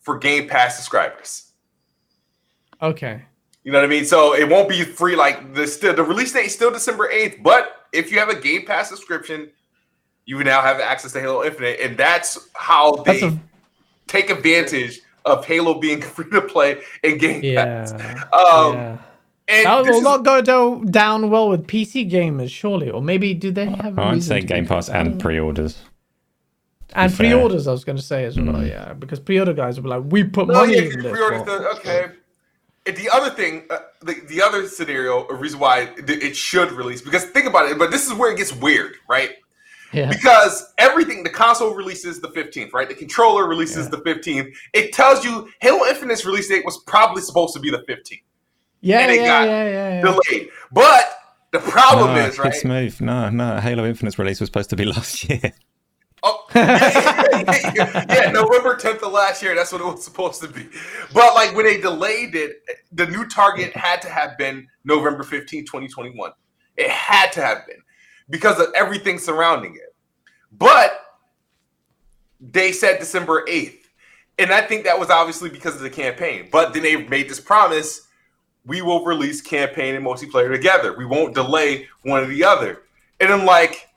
[0.00, 1.43] for Game Pass subscribers,
[2.84, 3.22] Okay.
[3.64, 4.04] You know what I mean?
[4.04, 5.16] So it won't be free.
[5.16, 7.38] Like the still the release date is still December eighth.
[7.42, 9.50] But if you have a Game Pass subscription,
[10.26, 13.40] you now have access to Halo Infinite, and that's how they That's a
[14.06, 17.64] take advantage of Halo being free to play in Game yeah.
[17.64, 17.92] Pass.
[17.92, 18.98] Um, yeah.
[19.46, 22.90] And That will is- not go do- down well with PC gamers, surely.
[22.90, 23.98] Or maybe do they have?
[23.98, 25.78] a I'd reason say Game Pass and pre-orders.
[26.94, 27.30] and fair.
[27.30, 27.66] pre-orders.
[27.66, 30.24] I was going to say as well, yeah, because pre-order guys will be like, we
[30.24, 31.12] put No, money yeah, in this.
[31.12, 32.06] pre-ordered but- the okay.
[32.86, 36.70] And the other thing, uh, the, the other scenario, a reason why it, it should
[36.72, 39.30] release, because think about it, but this is where it gets weird, right?
[39.92, 40.10] Yeah.
[40.10, 42.88] Because everything, the console releases the 15th, right?
[42.88, 44.52] The controller releases the 15th.
[44.72, 48.22] It tells you Halo Infinite's release date was probably supposed to be the 15th,
[48.80, 50.02] Yeah, and it yeah, got yeah, yeah, yeah.
[50.02, 50.48] delayed.
[50.72, 51.18] But
[51.52, 52.52] the problem no, is, right?
[52.52, 53.00] It's move.
[53.00, 53.60] No, no.
[53.60, 55.52] Halo Infinite's release was supposed to be last year.
[56.26, 59.54] Oh, yeah, November 10th of last year.
[59.54, 60.66] That's what it was supposed to be.
[61.12, 62.62] But like when they delayed it,
[62.92, 66.32] the new target had to have been November 15th, 2021.
[66.78, 67.82] It had to have been
[68.30, 69.94] because of everything surrounding it.
[70.50, 70.98] But
[72.40, 73.80] they said December 8th.
[74.38, 76.48] And I think that was obviously because of the campaign.
[76.50, 78.08] But then they made this promise
[78.66, 80.96] we will release campaign and multiplayer together.
[80.96, 82.82] We won't delay one or the other.
[83.20, 83.88] And I'm like,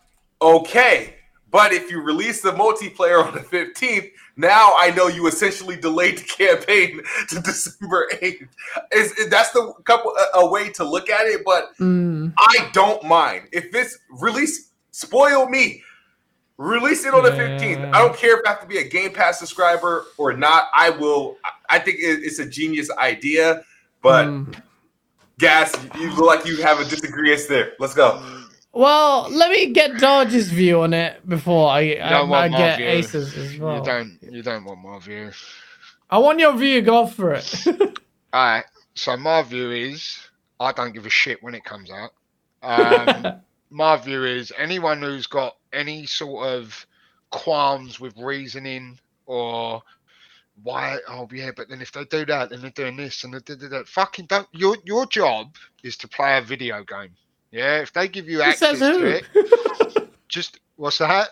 [0.41, 1.16] okay.
[1.49, 6.17] But if you release the multiplayer on the 15th, now I know you essentially delayed
[6.17, 8.47] the campaign to December 8th.
[8.91, 13.03] Is that's the couple a, a way to look at it, but Mm, I don't
[13.03, 13.47] mind.
[13.51, 15.83] If it's release spoil me.
[16.57, 17.59] Release it on the Yeah.
[17.59, 17.93] 15th.
[17.93, 20.65] I don't care if I have to be a Game Pass subscriber or not.
[20.73, 21.37] I will
[21.69, 23.63] I think it's a genius idea,
[24.01, 24.55] but mm.
[25.39, 27.73] Gas, you look like you have a disagreement there.
[27.79, 28.36] Let's go.
[28.77, 32.85] Well, let me get Dodge's view on it before I, I, I get view.
[32.85, 33.79] Aces as well.
[33.79, 34.19] You don't.
[34.21, 35.31] You don't want my view.
[36.11, 36.83] I want your view.
[36.83, 37.65] Go for it.
[37.67, 37.83] All
[38.33, 38.65] right.
[38.93, 40.19] So my view is
[40.59, 42.11] I don't give a shit when it comes out.
[42.61, 46.85] Um, my view is anyone who's got any sort of
[47.31, 49.81] qualms with reasoning or
[50.63, 53.39] why oh yeah but then if they do that then they're doing this and they
[53.39, 55.53] do that fucking don't your your job
[55.83, 57.11] is to play a video game
[57.51, 61.29] yeah if they give you access to it just what's that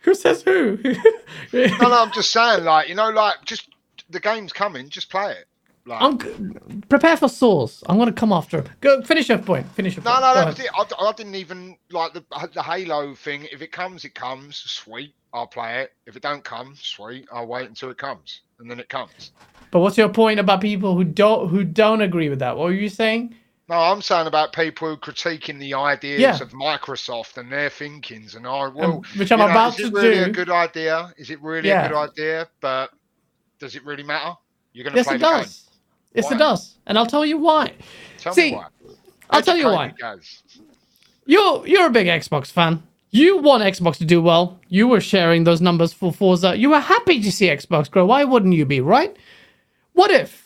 [0.00, 0.78] who says who?
[1.52, 3.68] no no i'm just saying like you know like just
[4.10, 5.46] the game's coming just play it
[5.84, 7.82] like I'm g- prepare for Source.
[7.88, 8.68] I'm gonna come after him.
[8.80, 9.66] Go finish your point.
[9.72, 10.22] Finish your No, point.
[10.22, 10.70] no, Go that was it.
[11.02, 13.48] I, I didn't even like the the Halo thing.
[13.50, 14.58] If it comes, it comes.
[14.58, 15.90] Sweet, I'll play it.
[16.06, 19.32] If it don't come, sweet, I'll wait until it comes, and then it comes.
[19.72, 22.56] But what's your point about people who don't who don't agree with that?
[22.56, 23.34] What were you saying?
[23.68, 26.38] No, I'm saying about people critiquing the ideas Yeah.
[26.42, 28.84] of Microsoft and their thinkings, and I will.
[28.98, 30.24] Um, which I'm know, about is it really do.
[30.24, 31.12] a good idea?
[31.16, 31.86] Is it really Yeah.
[31.86, 32.48] a good idea?
[32.60, 32.90] But
[33.60, 34.34] does it really matter?
[34.72, 35.42] You're gonna Yes, play it the game.
[35.42, 35.68] does.
[36.14, 36.34] Yes, Why?
[36.34, 37.72] it does, and I'll tell you why.
[38.18, 38.66] Tell See, me why.
[39.30, 39.94] I'll tell you why.
[41.26, 42.82] You're you're a big Xbox fan.
[43.10, 44.58] You want Xbox to do well.
[44.68, 46.56] You were sharing those numbers for Forza.
[46.56, 48.06] You were happy to see Xbox grow.
[48.06, 49.14] Why wouldn't you be, right?
[49.92, 50.41] What if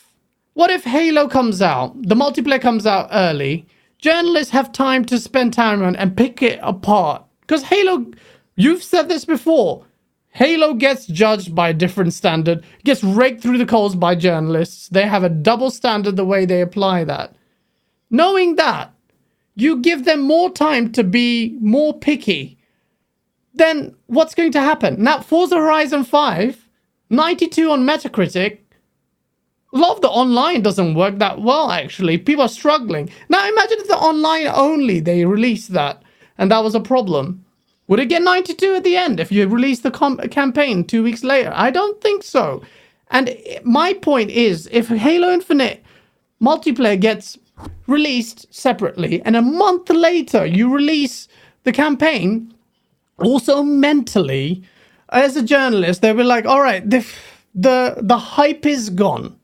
[0.57, 3.67] what if Halo comes out, the multiplayer comes out early,
[3.99, 7.23] journalists have time to spend time on and pick it apart.
[7.41, 8.07] Because Halo
[8.55, 9.85] you've said this before.
[10.29, 14.89] Halo gets judged by a different standard, gets raked through the coals by journalists.
[14.89, 17.35] They have a double standard the way they apply that.
[18.09, 18.91] Knowing that,
[19.53, 22.57] you give them more time to be more picky,
[23.53, 25.03] then what's going to happen?
[25.03, 26.67] Now, Forza Horizon 5,
[27.11, 28.61] 92 on Metacritic.
[29.77, 32.17] A lot of the online doesn't work that well, actually.
[32.17, 33.11] People are struggling.
[33.29, 36.01] Now, imagine if the online only they released that
[36.39, 37.45] and that was a problem.
[37.87, 41.23] Would it get 92 at the end if you release the com- campaign two weeks
[41.23, 41.51] later?
[41.53, 42.63] I don't think so.
[43.11, 45.83] And my point is if Halo Infinite
[46.41, 47.37] multiplayer gets
[47.85, 51.27] released separately and a month later you release
[51.65, 52.51] the campaign
[53.19, 54.63] also mentally
[55.09, 57.05] as a journalist they were like all right the
[57.55, 59.36] the the hype is gone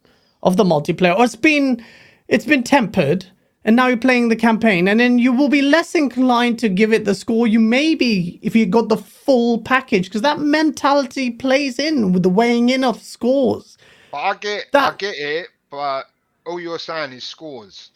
[0.43, 1.83] of the multiplayer or it's been
[2.29, 3.27] it's been tempered
[3.65, 6.93] and now you're playing the campaign and then you will be less inclined to give
[6.93, 11.79] it the score you maybe if you got the full package because that mentality plays
[11.79, 13.77] in with the weighing in of scores
[14.11, 15.47] But I get, That- I get it.
[15.71, 16.05] But
[16.45, 17.91] all you're saying is scores.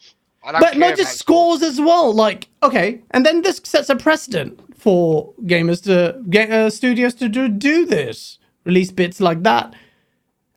[0.60, 2.14] But not just scores as well.
[2.14, 7.28] Like, okay, and then this sets a precedent for gamers to get uh, studios to
[7.28, 9.74] do, do this, release bits like that,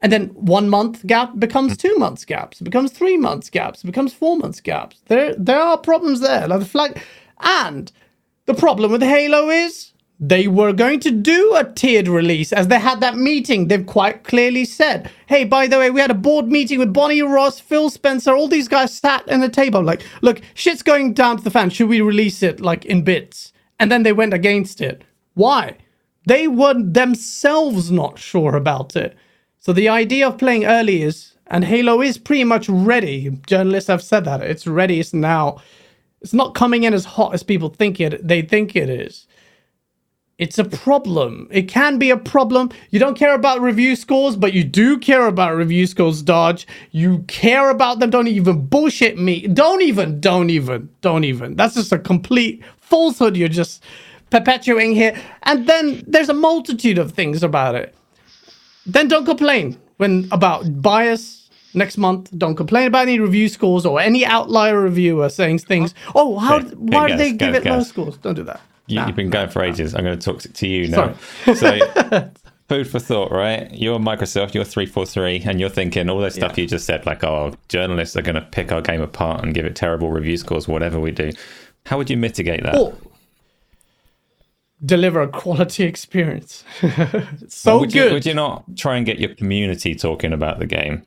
[0.02, 1.78] and then one month gap becomes hmm.
[1.78, 5.02] two months gaps, becomes three months gaps, becomes four months gaps.
[5.08, 6.48] There, there are problems there.
[6.48, 7.02] Like the flag,
[7.40, 7.92] and
[8.46, 9.92] the problem with Halo is
[10.24, 13.68] they were going to do a tiered release as they had that meeting.
[13.68, 17.24] They've quite clearly said, hey, by the way, we had a board meeting with Bonnie
[17.24, 21.38] Ross, Phil Spencer, all these guys sat in the table like, look, shit's going down
[21.38, 21.72] to the fan.
[21.72, 23.52] Should we release it like in bits?
[23.80, 25.04] And then they went against it.
[25.34, 25.78] Why?
[26.28, 29.18] They were themselves not sure about it.
[29.62, 33.30] So the idea of playing early is And Halo is pretty much ready.
[33.48, 34.42] Journalists have said that.
[34.42, 35.00] It's ready.
[35.00, 35.60] It's now.
[36.22, 39.28] It's not coming in as hot as people think it they think it is.
[40.40, 41.48] It's a problem.
[41.52, 42.72] It can be a problem.
[42.92, 46.68] You don't care about review scores, but you do care about review scores, Dodge.
[46.92, 48.10] You care about them.
[48.12, 49.48] Don't even bullshit me.
[49.48, 51.56] Don't even, don't even, don't even.
[51.58, 53.84] That's just a complete falsehood you're just
[54.32, 55.16] perpetuating here.
[55.44, 57.96] And then there's a multitude of things about it.
[58.86, 62.30] Then don't complain when about bias next month.
[62.38, 65.94] Don't complain about any review scores or any outlier reviewer saying things.
[66.16, 66.60] Oh, how?
[66.60, 68.18] Hey, hey, why did guys, they give guys, it low scores?
[68.18, 68.62] Don't do that.
[68.88, 69.08] You, Nah.
[69.08, 69.96] You've been going for ages.
[69.96, 71.14] I'm going to talk to you now.
[71.54, 71.80] So,
[72.68, 73.72] food for thought, right?
[73.72, 76.64] You're Microsoft, you're 343, and you're thinking all those stuff Yeah.
[76.64, 79.66] you just said, like, oh, journalists are going to pick our game apart and give
[79.66, 81.32] it terrible review scores, whatever we do.
[81.86, 82.76] How would you mitigate that?
[82.76, 82.94] or
[84.84, 86.64] deliver a quality experience.
[87.48, 88.08] So would good.
[88.08, 91.06] You, would you not try and get your community talking about the game?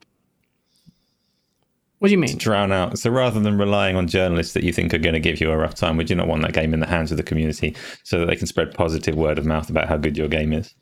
[2.04, 2.36] what do you mean?
[2.36, 2.98] Drown out.
[2.98, 5.56] So rather than relying on journalists that you think are going to give you a
[5.56, 8.18] rough time, would you not want that game in the hands of the community so
[8.18, 10.74] that they can spread positive word of mouth about how good your game is?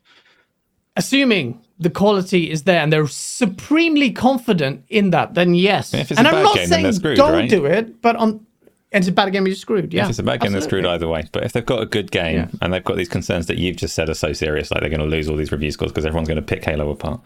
[0.97, 5.93] Assuming the quality is there and they're supremely confident in that, then yes.
[5.93, 7.49] And a I'm not game, saying don't right?
[7.49, 8.45] do it, but on and
[8.93, 9.93] it's a bad game, you're screwed.
[9.93, 10.03] Yeah.
[10.03, 11.27] if it's a bad game, they're screwed either way.
[11.31, 12.47] But if they've got a good game Yeah.
[12.61, 14.99] and they've got these concerns that you've just said are so serious, like they're going
[14.99, 17.21] to lose all these review scores because everyone's going to pick Halo apart.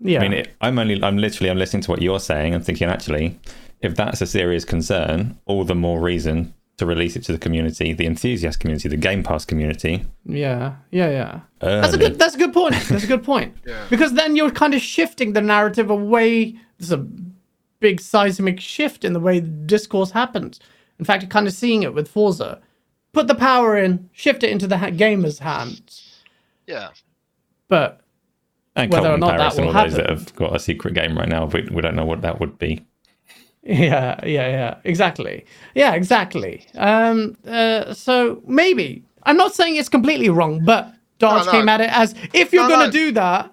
[0.00, 0.18] Yeah.
[0.18, 2.88] I mean, it, I'm only, I'm literally, I'm listening to what you're saying and thinking,
[2.88, 3.38] actually,
[3.80, 7.92] if that's a serious concern, all the more reason to release it to the community,
[7.92, 10.04] the enthusiast community, the Game Pass community.
[10.24, 11.40] Yeah, yeah, yeah.
[11.60, 12.18] That's a good.
[12.18, 12.74] That's a good point.
[12.88, 13.54] That's a good point.
[13.66, 13.84] Yeah.
[13.90, 16.56] Because then you're kind of shifting the narrative away.
[16.78, 17.06] There's a
[17.78, 20.58] big seismic shift in the way the discourse happens.
[21.02, 22.60] In fact, you're kind of seeing it with Forza.
[23.12, 26.22] Put the power in, shift it into the ha- gamer's hands.
[26.68, 26.90] Yeah.
[27.66, 28.02] But
[28.76, 31.18] And Whether or not that Paris will all those that have got a secret game
[31.18, 32.86] right now, we, we don't know what that would be.
[33.64, 35.44] yeah, yeah, yeah, exactly.
[35.74, 36.64] Yeah, exactly.
[36.76, 41.50] Um, uh, so maybe I'm not saying it's completely wrong, but Dodge no.
[41.52, 42.90] came at it as if you're No, gonna no.
[42.92, 43.51] do that,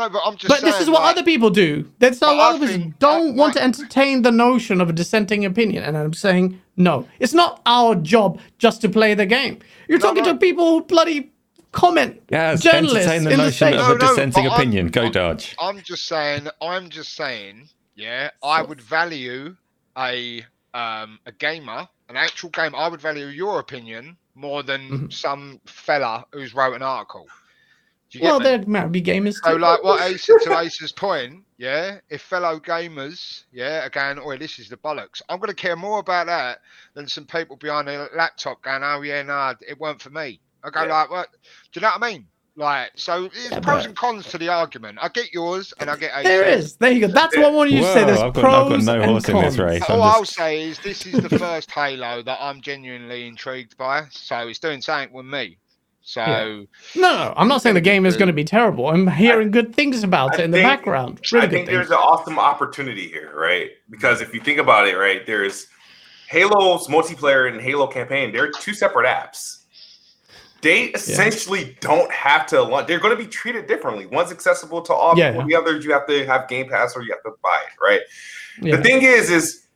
[0.00, 0.48] No, but I'm just.
[0.48, 1.86] But this is what like, other people do.
[1.98, 4.92] There's a But lot of us don't I- want to entertain the notion of a
[4.94, 7.06] dissenting opinion, and I'm saying no.
[7.18, 9.58] It's not our job just to play the game.
[9.88, 10.32] You're No, talking no.
[10.32, 11.30] to people who bloody
[11.72, 12.22] comment.
[12.30, 13.76] Yes, journalists entertain the in notion States.
[13.76, 14.86] of No, a no, dissenting but I'm- opinion.
[14.88, 15.54] Go I'm- Dodge.
[15.60, 16.48] I'm just saying.
[16.62, 17.68] I'm just saying.
[17.94, 19.54] Yeah, I would value
[19.98, 22.74] a um a gamer, an actual game.
[22.74, 25.12] I would value your opinion more than Mhm.
[25.12, 27.26] some fella who's wrote an article.
[28.10, 28.44] Do you Well, me?
[28.44, 29.58] there might be gamers So, too.
[29.60, 34.58] like what Ace to Ace's point, yeah, if fellow gamers, yeah, again, going, oh, this
[34.58, 36.60] is the bollocks, I'm going to care more about that
[36.94, 40.40] than some people behind a laptop going, oh, yeah, no, it weren't for me.
[40.64, 40.92] I go, Yeah.
[40.92, 41.28] like, what?
[41.72, 42.26] Do you know what I mean?
[42.56, 44.98] Like, so there's Yeah, pros but- and cons to the argument.
[45.00, 46.24] I get yours and I get Ace's.
[46.24, 46.76] There is.
[46.76, 47.06] There you go.
[47.06, 48.04] That's what I wanted you to say.
[48.04, 49.58] There's I've got- pros I've got no and horse in this cons.
[49.60, 49.82] race.
[49.88, 54.06] I'm All I'll say is this is the first Halo that I'm genuinely intrigued by.
[54.10, 55.58] So it's doing something with me.
[56.10, 56.64] So Yeah.
[56.96, 58.88] No, no, I'm not saying the game is going to be terrible.
[58.88, 61.20] I'm hearing good things about I it in the background.
[61.30, 61.76] Really I think things.
[61.76, 63.70] there's an awesome opportunity here, right?
[63.88, 65.68] Because if you think about it, right, there's
[66.28, 68.32] Halo's multiplayer and Halo campaign.
[68.32, 69.58] They're two separate apps.
[70.62, 72.88] They essentially don't have to launch.
[72.88, 74.06] They're going to be treated differently.
[74.06, 75.46] One's accessible to all Yeah, people.
[75.46, 78.00] The others you have to have Game Pass or you have to buy it, right?
[78.60, 78.76] Yeah.
[78.76, 79.66] The thing is, is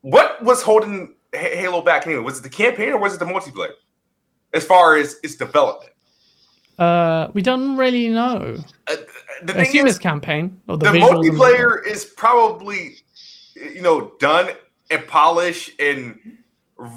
[0.00, 2.24] what was holding Halo back anyway?
[2.24, 3.70] Was it the campaign or was it the multiplayer?
[4.54, 5.90] As far as its development,
[6.78, 8.56] Uh, we don't really know.
[8.88, 8.96] uh,
[9.42, 12.96] the I thing is, campaign or the, the multiplayer is probably
[13.54, 14.46] you know done
[14.90, 16.18] and polished and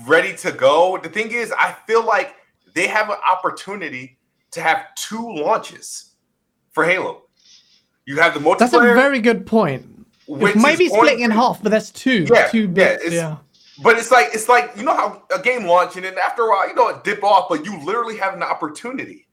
[0.07, 2.29] ready to go the thing is i feel like
[2.73, 4.17] they have an opportunity
[4.51, 6.15] to have two launches
[6.73, 7.11] for halo
[8.07, 9.83] you have the multiplayer That's a very good point.
[10.27, 12.25] which It might be splitting in half, but that's two.
[12.33, 13.03] Yeah, two yeah, bits.
[13.05, 13.35] it's- Yeah.
[13.83, 16.49] But it's like it's like you know how a game launch and then after a
[16.49, 19.27] while you know it dip off but you literally have an opportunity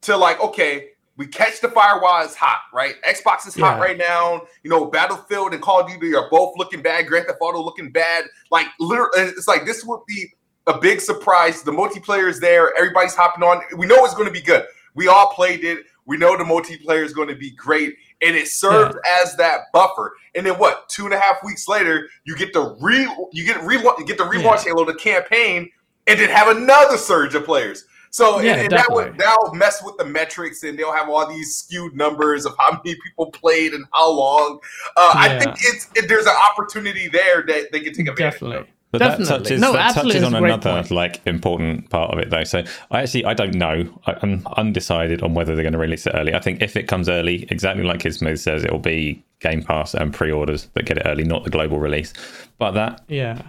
[0.00, 0.88] to like okay
[1.18, 2.94] we catch the fire while it's hot right?
[3.06, 3.82] Xbox is hot Yeah.
[3.82, 7.38] right now you know battlefield and call of duty are both looking bad grand theft
[7.40, 8.24] auto looking bad.
[8.50, 10.32] Like literally it's like this would be
[10.66, 11.62] a big surprise.
[11.62, 13.62] The multiplayer is there everybody's hopping on.
[13.76, 14.64] We know it's going to be good.
[14.94, 15.80] We all played it.
[16.06, 20.14] We know the multiplayer is going to be great and it served as that buffer.
[20.34, 20.88] And then what?
[20.88, 24.18] Two and a half weeks later you get the re you get re you get
[24.18, 25.70] the relaunch halo the campaign
[26.06, 27.84] and then have another surge of players.
[28.10, 31.56] So Yeah, and, that would that'll mess with the metrics and they'll have all these
[31.56, 34.60] skewed numbers of how many people played and how long.
[34.96, 38.56] Uh, i think it's it, there's an opportunity there that they can take advantage Definitely.
[38.58, 39.24] of But Definitely.
[39.24, 40.90] that touches, No, that touches on another point.
[40.90, 42.44] like important part of it though.
[42.44, 43.88] So I actually I don't know.
[44.06, 46.34] I, I'm undecided on whether they're going to release it early.
[46.34, 50.12] I think if it comes early, exactly like Ismo says, it'll be Game Pass and
[50.12, 52.12] pre-orders that get it early, not the global release.
[52.58, 53.40] But that, Yeah.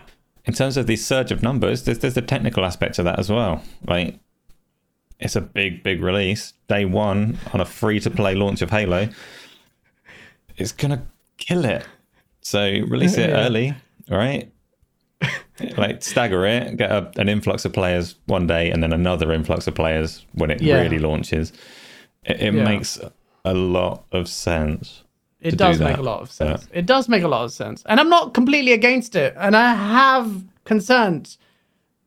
[0.45, 3.29] in terms of the surge of numbers, there's there's a technical aspect to that as
[3.29, 3.61] well.
[3.85, 4.17] Like,
[5.19, 9.09] it's a big, big release day one on a free-to-play launch of Halo.
[10.55, 11.05] It's gonna
[11.37, 11.85] kill it.
[12.39, 13.45] So release it Yeah.
[13.45, 13.73] early,
[14.09, 14.49] right?
[15.77, 19.67] like stagger it, get a, an influx of players one day, and then another influx
[19.67, 20.81] of players when it Yeah.
[20.81, 21.51] really launches.
[22.25, 22.63] It, it Yeah.
[22.63, 22.99] makes
[23.45, 25.03] a lot of sense.
[25.41, 26.67] It does do make a lot of sense.
[26.71, 27.83] It does make a lot of sense.
[27.85, 29.33] And I'm not completely against it.
[29.37, 31.37] And I have concerns.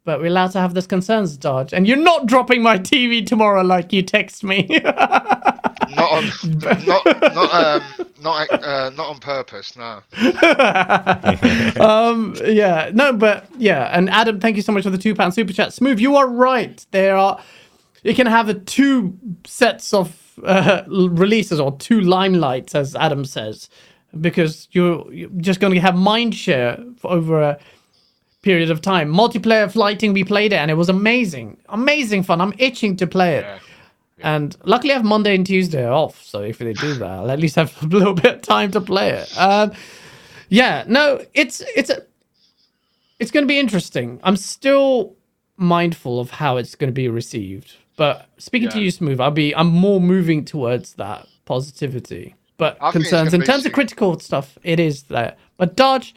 [0.04, 1.74] But we're allowed to have those concerns, Dodge.
[1.74, 4.66] And you're not dropping my TV tomorrow like you text me.
[5.96, 6.24] Not on,
[6.86, 7.04] not
[7.34, 7.82] not um,
[8.20, 9.76] not uh, not on purpose.
[9.76, 10.02] No.
[11.82, 13.90] um, yeah, no, but yeah.
[13.96, 15.72] And Adam, thank you so much for the two pound super chat.
[15.72, 16.84] Smooth, you are right.
[16.90, 17.40] There are,
[18.02, 23.70] you can have the two sets of uh, releases or two limelights, as Adam says,
[24.20, 27.58] because you're, you're just going to have mind share for over a
[28.42, 29.12] period of time.
[29.12, 32.40] Multiplayer flighting, we played it and it was amazing, amazing fun.
[32.40, 33.44] I'm itching to play it.
[33.44, 33.58] Yeah.
[34.22, 37.38] And luckily, I have Monday and Tuesday off, so if they do that, I'll at
[37.38, 39.38] least have a little bit of time to play it.
[39.38, 39.72] Um,
[40.48, 42.02] yeah, no, it's it's a,
[43.18, 44.20] it's going to be interesting.
[44.22, 45.14] I'm still
[45.56, 49.54] mindful of how it's going to be received, but speaking to you, Smooth, I'll be
[49.54, 52.34] I'm more moving towards that positivity.
[52.58, 55.36] But I concerns in terms of critical stuff, it is there.
[55.58, 56.14] But Dodge,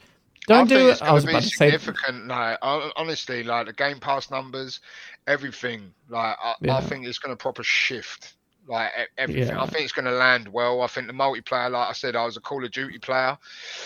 [0.50, 2.28] don't I do it's I was about to say, significant.
[2.28, 4.82] Like honestly, like the Game Pass numbers,
[5.28, 5.94] everything.
[6.10, 6.76] Like I, Yeah.
[6.78, 8.36] I think it's going to proper shift.
[8.68, 9.56] Like everything.
[9.56, 9.64] Yeah.
[9.64, 10.82] I think it's going to land well.
[10.84, 13.38] I think the multiplayer, like I said, I was a Call of Duty player.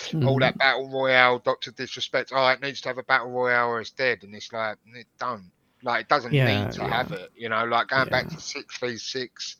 [0.07, 0.27] Mm-hmm.
[0.27, 2.31] All that battle royale, Doctor Disrespect.
[2.35, 5.07] Oh, it needs to have a battle royale or it's dead, and it's like it
[5.19, 5.51] don't.
[5.83, 7.29] Like it doesn't Yeah, need to have it.
[7.35, 9.57] You know, like going back to six v six.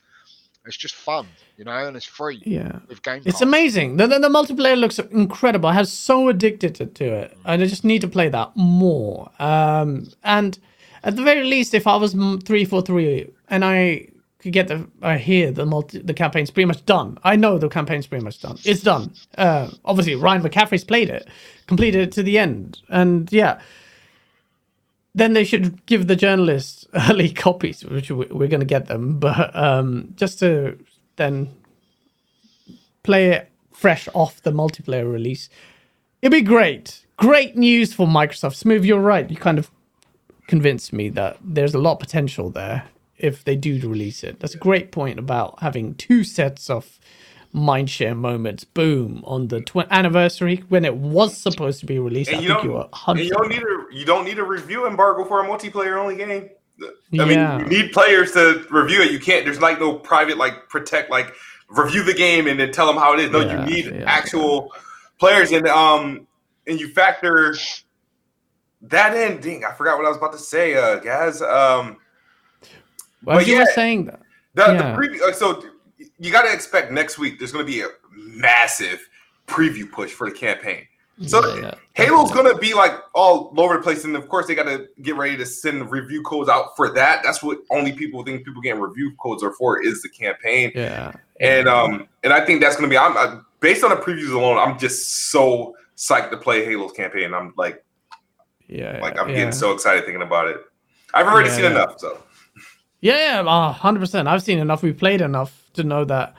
[0.66, 1.28] It's just fun,
[1.58, 2.80] you know, and it's free yeah.
[2.88, 3.26] with Game Pass.
[3.26, 3.98] It's amazing.
[3.98, 5.68] The, the, the multiplayer looks incredible.
[5.68, 7.38] I have so addicted to, to it.
[7.46, 9.30] And I just need to play that more.
[9.40, 10.58] Um, and
[11.04, 14.08] at the very least, if I was m- 343 and I
[14.40, 17.18] could get the, I hear the multi, the campaign's pretty much done.
[17.26, 18.58] I know the campaign's pretty much done.
[18.64, 19.14] It's done.
[19.38, 21.28] Uh, obviously, Ryan McCaffrey's played it,
[21.68, 22.80] completed it to the end.
[22.88, 23.60] And yeah,
[25.16, 29.20] then they should give the journalists early copies, which we- we're going to get them,
[29.20, 30.78] but um, just to
[31.18, 31.50] then
[33.04, 35.50] play it fresh off the multiplayer release.
[36.22, 37.06] It'd be great.
[37.18, 38.56] Great news for Microsoft.
[38.56, 39.30] Smooth, you're right.
[39.30, 39.70] You kind of
[40.48, 42.86] convinced me that there's a lot of potential there
[43.18, 44.40] if they do release it.
[44.40, 47.00] That's a great point about having two sets of
[47.54, 48.64] mindshare moments.
[48.64, 52.30] Boom on the tw- anniversary when it was supposed to be released.
[52.32, 54.40] And I you think don't, you were 100 you don't need a you don't need
[54.40, 56.50] a review embargo for a multiplayer only game.
[56.82, 57.26] I Yeah.
[57.26, 59.12] mean, you need players to review it.
[59.12, 59.46] You can't.
[59.46, 61.34] There's like no private like protect like
[61.70, 63.30] review the game and then tell them how it is.
[63.32, 64.04] No, Yeah, you need yeah.
[64.08, 64.72] actual
[65.20, 66.28] players and um
[66.68, 67.56] and you factor
[68.82, 69.40] that in.
[69.40, 71.42] Ding, I forgot what I was about to say, uh, guys.
[71.42, 71.98] Um,
[73.24, 74.20] Well, but you were saying that.
[74.56, 74.78] the, Yeah.
[74.78, 75.22] the preview.
[75.22, 75.64] uh, So
[76.20, 77.40] you got to expect next week.
[77.40, 79.08] There's going to be a massive
[79.48, 80.88] preview push for the campaign.
[81.28, 81.74] So Yeah, yeah.
[81.94, 85.38] Halo's gonna be like all over the place, and of course they gotta get ready
[85.38, 87.22] to send review codes out for that.
[87.24, 91.12] That's what only people think people getting review codes are for is the campaign, Yeah.
[91.40, 92.98] and um, and I think that's gonna be.
[92.98, 94.58] I'm I, based on the previews alone.
[94.58, 97.32] I'm just so psyched to play Halo's campaign.
[97.32, 97.86] I'm like,
[98.68, 98.98] Yeah.
[99.00, 99.36] like I'm yeah.
[99.36, 100.58] getting so excited thinking about it.
[101.14, 102.24] I've already seen enough, so
[103.02, 104.28] Yeah, yeah, hundred percent.
[104.28, 104.82] I've seen enough.
[104.82, 106.34] We played enough to know that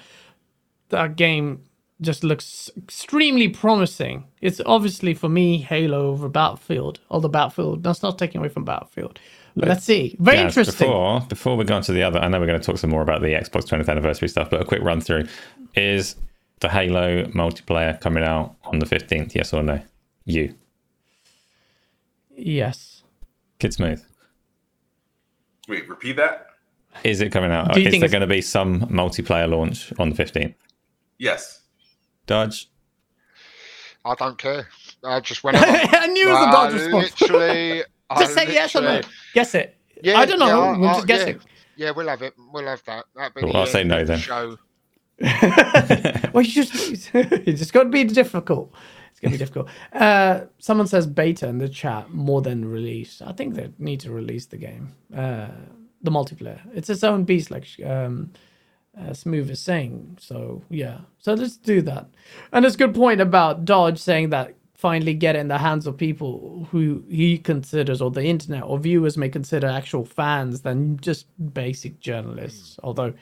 [0.91, 1.65] that game
[2.01, 4.25] just looks extremely promising.
[4.41, 7.01] It's obviously for me Halo over Battlefield.
[7.11, 9.19] Although Battlefield, that's not taking away from Battlefield.
[9.57, 10.17] But let's see.
[10.19, 10.89] Very Gaz, interesting.
[10.89, 12.91] Before before we go on to the other, I know we're going to talk some
[12.91, 15.25] more about the Xbox 20th anniversary stuff, but a quick run through
[15.77, 16.17] is
[16.61, 19.35] the Halo multiplayer coming out on the 15th?
[19.35, 19.81] Yes or no?
[20.25, 20.55] You,
[22.37, 23.03] Yes.
[23.59, 24.03] Kid Smooth.
[25.69, 26.47] wait, repeat that.
[27.03, 27.73] Is it coming out?
[27.73, 30.55] Do you Is think there going to be some multiplayer launch on the 15th?
[31.19, 31.61] Yes,
[32.27, 32.71] Dodge?
[34.05, 34.69] I don't care.
[35.03, 35.57] I just went.
[35.57, 35.65] out.
[35.67, 37.21] I knew it was a I dodge response.
[37.21, 37.83] Literally.
[38.11, 38.87] I Just say yes or no.
[38.89, 39.77] literally- Guess it.
[40.03, 40.47] Yeah, I don't know.
[40.47, 41.41] yeah, I- we're I- just guessing.
[41.77, 42.35] Yeah, we'll have it.
[42.53, 43.05] We'll have that.
[43.35, 44.19] Be Cool, I'll say no then.
[44.19, 44.57] Show.
[45.21, 48.73] well, you just it's just going to be difficult.
[49.11, 49.69] It's going to be difficult.
[49.93, 53.23] Uh, someone says beta in the chat more than release.
[53.25, 55.49] I think they need to release the game, uh,
[56.05, 56.61] the multiplayer.
[56.75, 58.33] It's its own beast, like um,
[58.99, 60.19] uh, Smooth is saying.
[60.21, 62.09] So yeah, so let's do that.
[62.53, 65.97] And it's a good point about Dodge saying that finally get in the hands of
[65.97, 71.27] people who he considers, or the internet or viewers may consider actual fans than just
[71.55, 72.79] basic journalists.
[72.85, 73.15] Although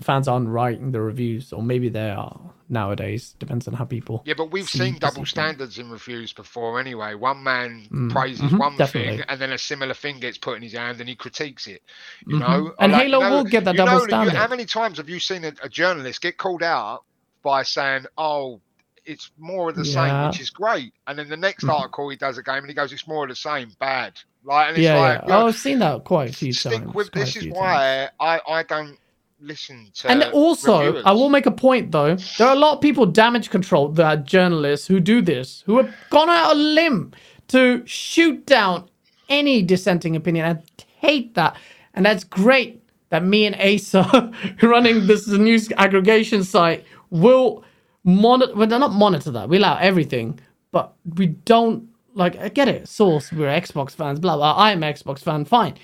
[0.00, 3.34] fans aren't writing the reviews, or maybe they are nowadays.
[3.38, 4.22] Depends on how people.
[4.24, 7.14] Yeah, but we've see seen double standards in reviews before anyway.
[7.14, 9.18] One man Mm, praises mhm, one definitely.
[9.18, 11.82] thing, and then a similar thing gets put in his hand, and he critiques it.
[12.26, 12.40] You Mhm.
[12.40, 14.34] know, And Or Halo you know, will get that double know, you- standard.
[14.34, 17.04] how many times have you seen a, a journalist get called out
[17.42, 18.60] by saying, "Oh,
[19.04, 21.70] it's more of the same," which is great, and then the next Mhm.
[21.74, 24.14] article he does a game and he goes, "It's more of the same, bad."
[24.44, 25.26] Like, and it's yeah, like, yeah.
[25.26, 26.94] you Oh, I've seen that quite a few stick times.
[26.94, 27.58] with this is few times.
[27.58, 28.98] why I I don't
[29.42, 30.10] listen to.
[30.10, 31.04] And also, reviewers.
[31.04, 32.16] I will make a point though.
[32.38, 35.94] There are a lot of people damage control that journalists who do this, who have
[36.10, 37.12] gone out a limb
[37.48, 38.88] to shoot down
[39.28, 40.46] any dissenting opinion.
[40.46, 41.56] I hate that.
[41.94, 44.32] And that's great that me and Asa,
[44.62, 47.64] running this news aggregation site, will
[48.04, 48.54] monitor.
[48.54, 49.48] Well, not monitor that.
[49.48, 50.40] We allow everything,
[50.70, 52.38] but we don't like.
[52.38, 52.88] I get it.
[52.88, 53.30] Source.
[53.32, 54.20] We're Xbox fans.
[54.20, 54.54] Blah blah.
[54.56, 55.44] I'm Xbox fan.
[55.44, 55.74] Fine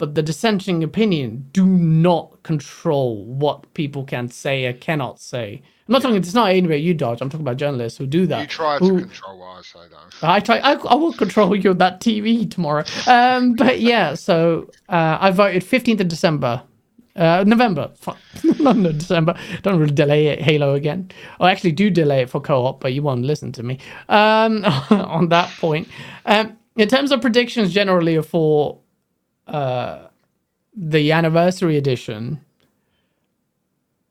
[0.00, 5.62] but the dissenting opinion do not control what people can say or cannot say.
[5.86, 6.16] I'm not talking.
[6.16, 7.20] It's not anywhere you dodge.
[7.20, 8.40] I'm talking about journalists who do that.
[8.40, 10.26] you try to control what I say though.
[10.26, 10.58] I try.
[10.58, 12.84] I, I will control you that TV tomorrow.
[13.06, 14.14] Um, but yeah.
[14.14, 16.62] So uh, I voted 15th of December.
[17.14, 18.16] Uh, November, Fuck.
[18.60, 19.34] not no December.
[19.62, 21.10] Don't really delay it, Halo again.
[21.40, 23.78] I actually do delay it for co-op, but you won't listen to me.
[24.08, 25.88] Um, on that point,
[26.24, 28.79] um, in terms of predictions, generally for
[29.46, 30.06] uh,
[30.76, 32.40] the anniversary edition,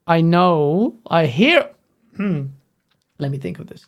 [0.07, 1.69] I know I hear.
[2.15, 2.47] Hmm,
[3.19, 3.85] let me think of this.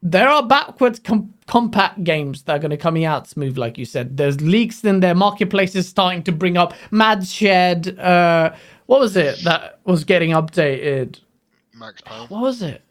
[0.00, 3.84] There are backwards com- compact games that are going to coming out smooth, like you
[3.84, 4.16] said.
[4.16, 5.14] There's leaks in there.
[5.14, 7.98] Marketplaces starting to bring up Mad Shed.
[7.98, 8.54] Uh,
[8.86, 11.20] what was it that was getting updated?
[11.74, 12.28] Max Payne.
[12.28, 12.82] What was it?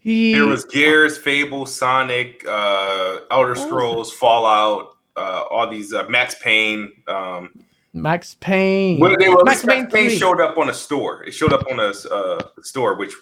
[0.00, 3.60] He, There was Gears, Fable, Sonic, uh, Elder was?
[3.62, 6.92] Scrolls, Fallout, uh, all these uh, Max Payne.
[7.06, 7.50] Um,
[7.92, 9.00] Max Payne.
[9.00, 11.24] well, they were, Max Max, Payne Payne showed up on a store.
[11.24, 13.12] It showed up on a uh, store, which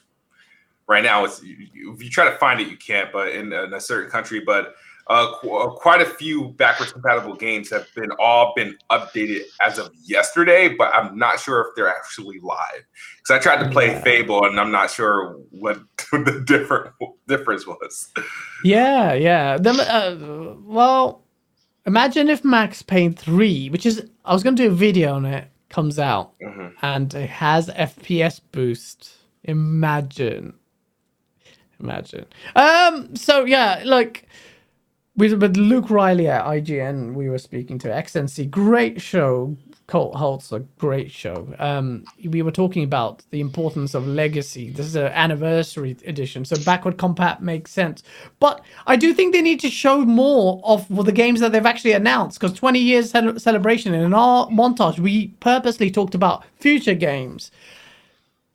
[0.89, 3.12] right now it's you- if you try to find it, you can't.
[3.12, 4.74] But in, in a certain country, but
[5.09, 9.78] uh, qu- uh, quite a few backwards compatible games have been all been updated as
[9.78, 10.68] of yesterday.
[10.68, 12.82] But I'm not sure if they're actually live
[13.18, 14.01] because I tried to play Yeah.
[14.02, 15.78] Fable and I'm not sure what
[16.12, 16.93] the different
[17.28, 18.10] difference was.
[18.64, 19.59] Yeah, yeah.
[19.59, 21.23] The, uh, well,
[21.87, 25.25] imagine if Max Payne 3, which is, I was going to do a video on
[25.25, 26.73] it, comes out Mhm.
[26.83, 29.11] and it has FPS boost.
[29.45, 30.55] Imagine.
[31.81, 32.25] Imagine.
[32.55, 33.15] Um.
[33.17, 34.27] So, yeah, like,
[35.17, 38.51] with, with Luke Reilly at IGN, we were speaking to XNC.
[38.51, 39.57] Great show.
[39.87, 41.55] Colt Holt's a great show.
[41.59, 44.71] Um, we were talking about the importance of legacy.
[44.71, 48.03] This is an anniversary edition, so backward compat makes sense.
[48.41, 51.93] But I do think they need to show more of the games that they've actually
[51.93, 52.41] announced.
[52.41, 57.53] Because 20 years celebration and in our montage, we purposely talked about future games.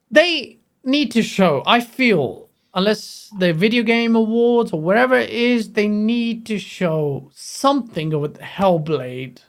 [0.09, 1.63] They need to show.
[1.65, 7.29] I feel unless the video game awards or wherever it is, they need to show
[7.33, 9.39] something with Hellblade,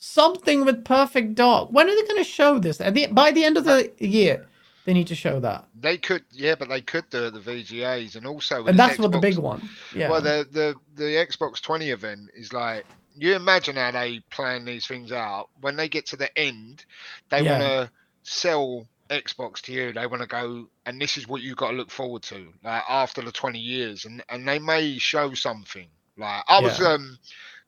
[0.00, 1.70] something with Perfect Dark.
[1.70, 2.80] When are they going to show this?
[2.80, 4.46] At the, by the end of the year,
[4.86, 8.16] they need to show that, They could, yeah, but they could do it the VGAs
[8.16, 8.66] and also.
[8.66, 9.62] and that's what the big one.
[9.94, 10.10] Yeah.
[10.10, 14.86] Well, the the the Xbox 20 event is like you imagine how they plan these
[14.86, 15.50] things out.
[15.60, 16.84] When they get to the end,
[17.28, 17.50] they Yeah.
[17.58, 17.90] want to
[18.22, 19.92] sell Xbox to you.
[19.92, 22.82] They want to go, and this is what you got to look forward to, like
[22.88, 25.88] after the 20 years, and and they may show something.
[26.16, 26.92] Like I was Yeah.
[26.94, 27.18] um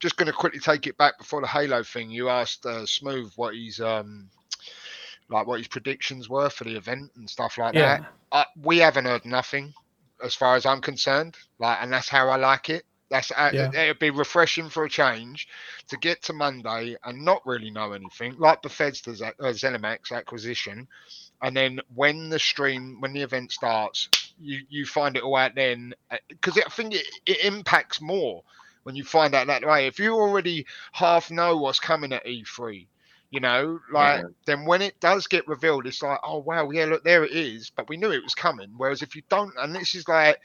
[0.02, 2.10] just going to quickly take it back before the Halo thing.
[2.10, 4.28] You asked uh, Smooth what he's um
[5.30, 7.98] like what his predictions were for the event and stuff like yeah.
[7.98, 9.72] that uh, we haven't heard nothing
[10.22, 11.36] as far as I'm concerned.
[11.58, 12.84] Like, and that's how I like it.
[13.10, 13.70] That's uh, Yeah.
[13.72, 15.46] it'd be refreshing for a change
[15.88, 20.88] to get to Monday and not really know anything, like Bethesda's uh, ZeniMax acquisition,
[21.42, 24.08] and then when the stream, when the event starts,
[24.40, 25.94] you you find it all out then
[26.28, 28.42] because I think it, it impacts more
[28.84, 29.86] when you find out that way.
[29.86, 32.88] If you already half know what's coming at E3,
[33.30, 34.28] you know, like Yeah.
[34.46, 37.70] then when it does get revealed, it's like, oh wow, yeah, look, there it is.
[37.74, 38.72] But we knew it was coming.
[38.76, 40.38] Whereas if you don't, and this is like,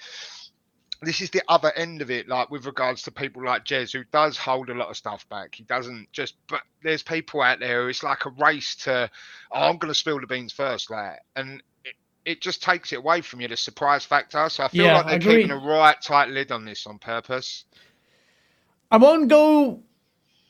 [1.02, 4.04] this is the other end of it, like with regards to people like Jez, who
[4.12, 5.54] does hold a lot of stuff back.
[5.56, 9.10] He doesn't just, but there's people out there who it's like a race to,
[9.52, 11.96] oh, I'm going to spill the beans first, like, and it,
[12.26, 14.50] it just takes it away from you, the surprise factor.
[14.50, 17.66] So I feel Yeah, like they're keeping a right tight lid on this on purpose.
[18.92, 19.82] I won't go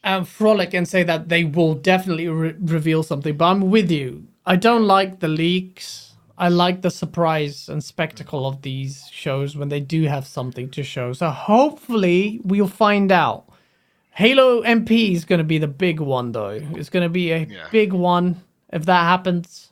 [0.04, 4.28] and frolic and say that they will definitely re- reveal something, but I'm with you.
[4.46, 6.14] I don't like the leaks.
[6.38, 10.84] I like the surprise and spectacle of these shows when they do have something to
[10.84, 11.14] show.
[11.14, 13.46] So hopefully we'll find out.
[14.12, 16.50] Halo MP is going to be the big one, though.
[16.76, 17.68] It's going to be a Yeah.
[17.72, 18.42] big one
[18.72, 19.67] if that happens.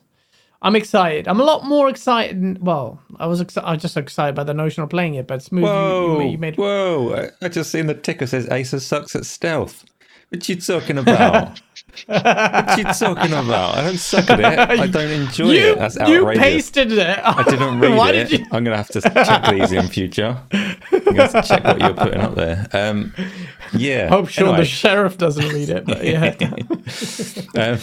[0.62, 1.28] I'm excited.
[1.28, 2.58] I'm a lot more excited.
[2.64, 5.42] Well, I was exci- I was just excited by the notion of playing it, but
[5.42, 5.64] smooth.
[5.64, 7.28] Whoa, You, you made whoa!
[7.42, 9.84] I, just seen the ticker says Acer sucks at stealth.
[10.30, 11.60] What you talking about?
[12.06, 13.76] what you talking about?
[13.76, 14.80] I don't suck at it.
[14.80, 15.78] I don't enjoy you, it.
[15.78, 16.34] That's outrageous.
[16.36, 17.18] you pasted it.
[17.22, 18.28] I didn't read Why it.
[18.28, 18.46] did you?
[18.50, 20.42] I'm gonna have to check these in future.
[20.52, 22.66] I'm gonna have to check what you're putting up there.
[22.72, 23.14] Um,
[23.72, 24.08] yeah.
[24.08, 25.84] Hope sure anyway, the sheriff doesn't read it.
[25.84, 26.34] But yeah.
[27.72, 27.78] um,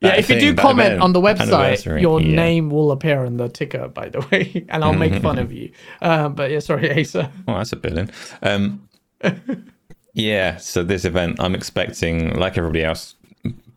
[0.00, 2.34] Yeah, if you do comment on the website, your yeah.
[2.34, 5.72] name will appear on the ticker, by the way, and I'll make fun of you.
[6.00, 7.30] Uh, but yeah, sorry, Asa.
[7.46, 8.10] Oh, that's a billion.
[8.42, 8.88] Um,
[10.14, 13.14] yeah, so this event, I'm expecting, like everybody else,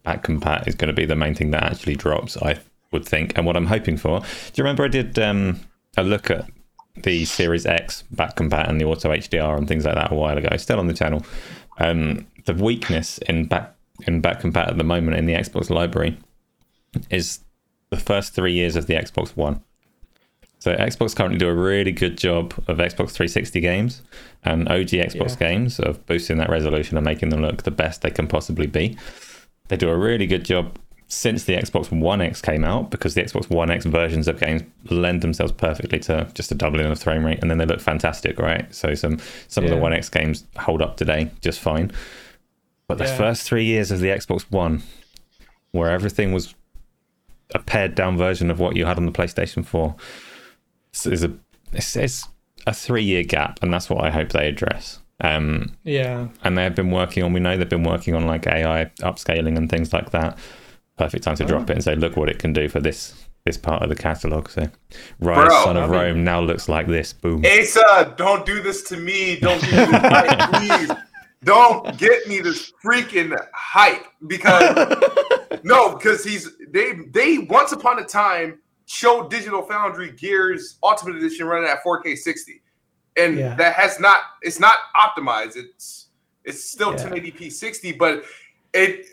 [0.03, 2.57] back compat is going to be the main thing that actually drops, I
[2.91, 3.37] would think.
[3.37, 4.25] And what I'm hoping for, do
[4.55, 5.59] you remember I did um,
[5.97, 6.49] a look at
[6.95, 10.37] the Series X back compat and the Auto HDR and things like that a while
[10.37, 11.25] ago, still on the channel?
[11.79, 13.72] Um, the weakness in back
[14.07, 16.17] in back compat at the moment in the Xbox library
[17.09, 17.39] is
[17.89, 19.61] the first three years of the Xbox One.
[20.59, 24.01] So Xbox currently do a really good job of Xbox 360 games
[24.45, 25.49] and OG Xbox Yeah.
[25.49, 28.95] games of boosting that resolution and making them look the best they can possibly be.
[29.67, 30.77] They do a really good job
[31.09, 34.63] since the Xbox One X came out because the Xbox One X versions of games
[34.89, 38.39] lend themselves perfectly to just a doubling of frame rate and then they look fantastic,
[38.39, 38.73] right?
[38.73, 39.19] So some
[39.49, 41.91] some of the One X games hold up today just fine.
[42.97, 43.17] But the Yeah.
[43.17, 44.83] first three years of the Xbox One,
[45.71, 46.53] where everything was
[47.55, 49.95] a pared down version of what you had on the PlayStation 4,
[51.05, 51.31] is a
[51.71, 52.27] it's, it's
[52.67, 54.99] a three year gap, and that's what I hope they address.
[55.21, 57.33] Um, Yeah, and they have been working on.
[57.33, 60.37] We know they've been working on like AI upscaling and things like that.
[60.97, 63.13] Perfect time to drop it and say, look what it can do for this
[63.45, 64.47] this part of the catalog.
[64.49, 64.61] So,
[65.21, 67.11] Ryse, Bro, Son of I mean- Rome, now looks like this.
[67.11, 67.43] Boom.
[67.45, 69.37] Asa, don't do this to me.
[69.39, 70.91] Don't give me this hype, please.
[71.43, 75.03] Don't get me this freaking hype because
[75.63, 81.47] no, because he's they they once upon a time showed Digital Foundry Gears Ultimate Edition
[81.47, 82.61] running at 4K 60,
[83.17, 83.55] and Yeah.
[83.55, 85.55] that has not it's not optimized.
[85.55, 86.07] It's
[86.43, 87.09] it's still Yeah.
[87.09, 88.23] 1080p 60, but.
[88.75, 89.05] It,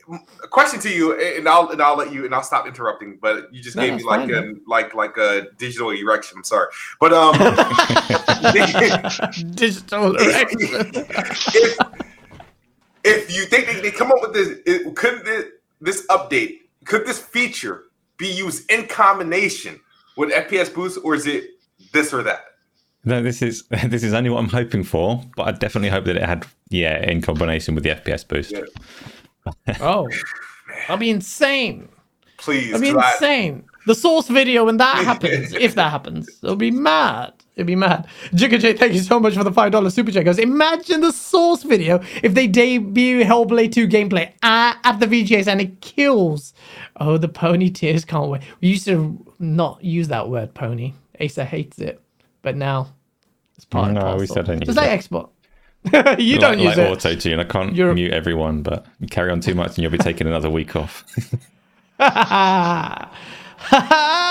[0.43, 3.19] a question to you, and I'll and I'll let you, and I'll stop interrupting.
[3.21, 6.39] But you just No, gave me like fine, a like like a digital erection.
[6.39, 7.35] I'm sorry, but um,
[9.55, 10.93] digital erection.
[10.95, 11.77] if,
[13.05, 15.45] if you think they, they come up with this, it, could this,
[15.81, 17.85] this update, could this feature
[18.17, 19.81] be used in combination
[20.17, 21.45] with FPS boost, or is it
[21.93, 22.45] this or that?
[23.05, 26.17] No, this is this is only what I'm hoping for, but I definitely hope that
[26.17, 28.53] it had yeah in combination with the FPS boost.
[28.53, 28.61] Yeah.
[29.81, 30.09] oh,
[30.87, 31.89] that'd be insane.
[32.37, 33.65] Please, That'd be 'cause I- insane.
[33.87, 37.33] The source video when that happens, if that happens, it'll be mad.
[37.61, 38.07] It'll be mad.
[38.33, 40.25] Jigga J, thank you so much for the five dollar super chat.
[40.25, 45.47] Goes, imagine the source video if they debut Hellblade 2 gameplay at, at the VGAs
[45.47, 46.55] and it kills.
[46.97, 48.41] Oh, the pony tears can't wait.
[48.63, 50.95] We used to not use that word pony.
[51.21, 52.01] Asa hates it,
[52.41, 52.89] but now
[53.57, 54.27] it's part No, we parcel.
[54.27, 56.19] still don't Just use like Xbox.
[56.19, 56.91] you don't like, use like it.
[56.91, 57.41] auto tune.
[57.41, 60.27] I can't You're- mute everyone, but you carry on too much and you'll be taking
[60.27, 61.05] another week off.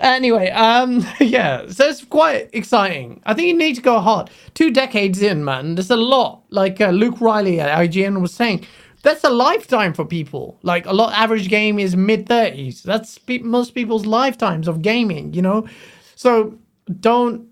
[0.00, 3.22] anyway, um, yeah, so it's quite exciting.
[3.24, 4.30] I think you need to go hard.
[4.54, 6.42] Two decades in, man, there's a lot.
[6.50, 8.66] Like uh, Luke Reilly at IGN was saying,
[9.02, 10.58] that's a lifetime for people.
[10.62, 12.82] Like a lot, average game is mid thirties.
[12.82, 15.32] That's pe- most people's lifetimes of gaming.
[15.32, 15.68] You know,
[16.16, 16.58] so
[17.00, 17.46] don't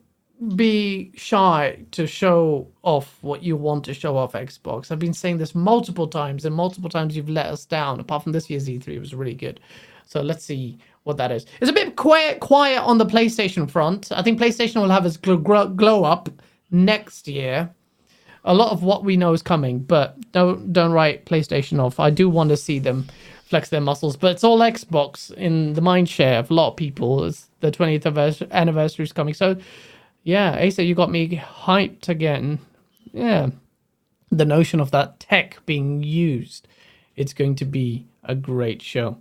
[0.56, 4.90] be shy to show off what you want to show off Xbox.
[4.90, 7.98] I've been saying this multiple times, and multiple times you've let us down.
[7.98, 9.60] Apart from this year's E3, it was really good.
[10.06, 11.46] So let's see what that is.
[11.60, 14.12] It's a bit quiet, quiet on the PlayStation front.
[14.12, 16.28] I think PlayStation will have its gl- gl- glow up
[16.70, 17.70] next year.
[18.44, 21.98] A lot of what we know is coming, but don't don't write PlayStation off.
[21.98, 23.06] I do want to see them
[23.44, 26.76] flex their muscles, but it's all Xbox in the mind share of a lot of
[26.76, 27.24] people.
[27.24, 29.56] It's the 20th anniversary- anniversary is coming, so
[30.24, 32.58] yeah, Asa, you got me hyped again.
[33.12, 33.48] Yeah,
[34.30, 36.68] the notion of that tech being used,
[37.16, 39.16] it's going to be a great show.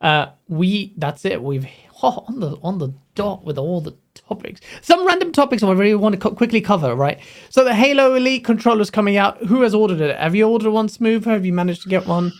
[0.00, 1.42] Uh, we that's it.
[1.42, 1.66] We've
[2.02, 4.60] oh, on the on the dot with all the topics.
[4.80, 6.94] Some random topics I really want to co- quickly cover.
[6.94, 7.18] Right.
[7.50, 9.38] So the Halo Elite controller's coming out.
[9.46, 10.16] Who has ordered it?
[10.18, 11.24] Have you ordered one, Smooth?
[11.24, 12.32] Have you managed to get one?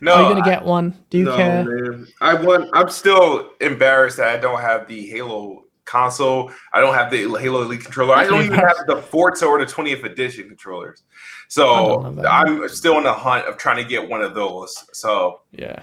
[0.00, 0.96] No, Are you gonna I- get one?
[1.10, 1.64] Do you no, care?
[1.64, 2.06] man.
[2.20, 2.70] I want.
[2.72, 6.50] I'm still embarrassed that I don't have the Halo console.
[6.72, 8.14] I don't have the Halo Elite controller.
[8.14, 11.02] I don't even have the Forza or the 20th edition controllers.
[11.48, 12.26] So don't have that.
[12.32, 14.84] I'm still on the hunt of trying to get one of those.
[14.92, 15.82] So Yeah.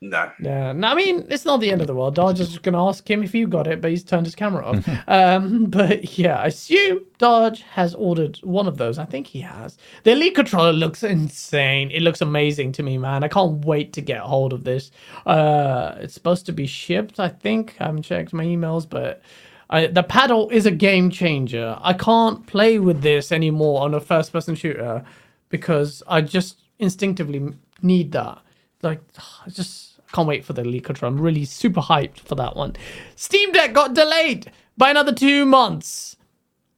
[0.00, 0.32] None.
[0.38, 2.14] Yeah, no, I mean it's not the end of the world.
[2.14, 4.64] Dodge is just gonna ask him if you got it, but he's turned his camera
[4.64, 4.88] off.
[5.08, 8.98] um, but yeah, I assume Dodge has ordered one of those.
[8.98, 9.78] I think he has.
[10.02, 11.90] The Elite controller looks insane.
[11.90, 13.24] It looks amazing to me, man.
[13.24, 14.90] I can't wait to get hold of this.
[15.24, 17.18] Uh, it's supposed to be shipped.
[17.18, 19.22] I think I haven't checked my emails, but.
[19.70, 21.78] I, the paddle is a game changer.
[21.80, 25.02] I can't play with this anymore on a first-person shooter
[25.48, 28.38] because I just instinctively need that.
[28.84, 29.00] Like,
[29.46, 31.14] I just can't wait for the Elite controller.
[31.14, 32.76] I'm really super hyped for that one.
[33.16, 36.16] Steam Deck got delayed by another two months.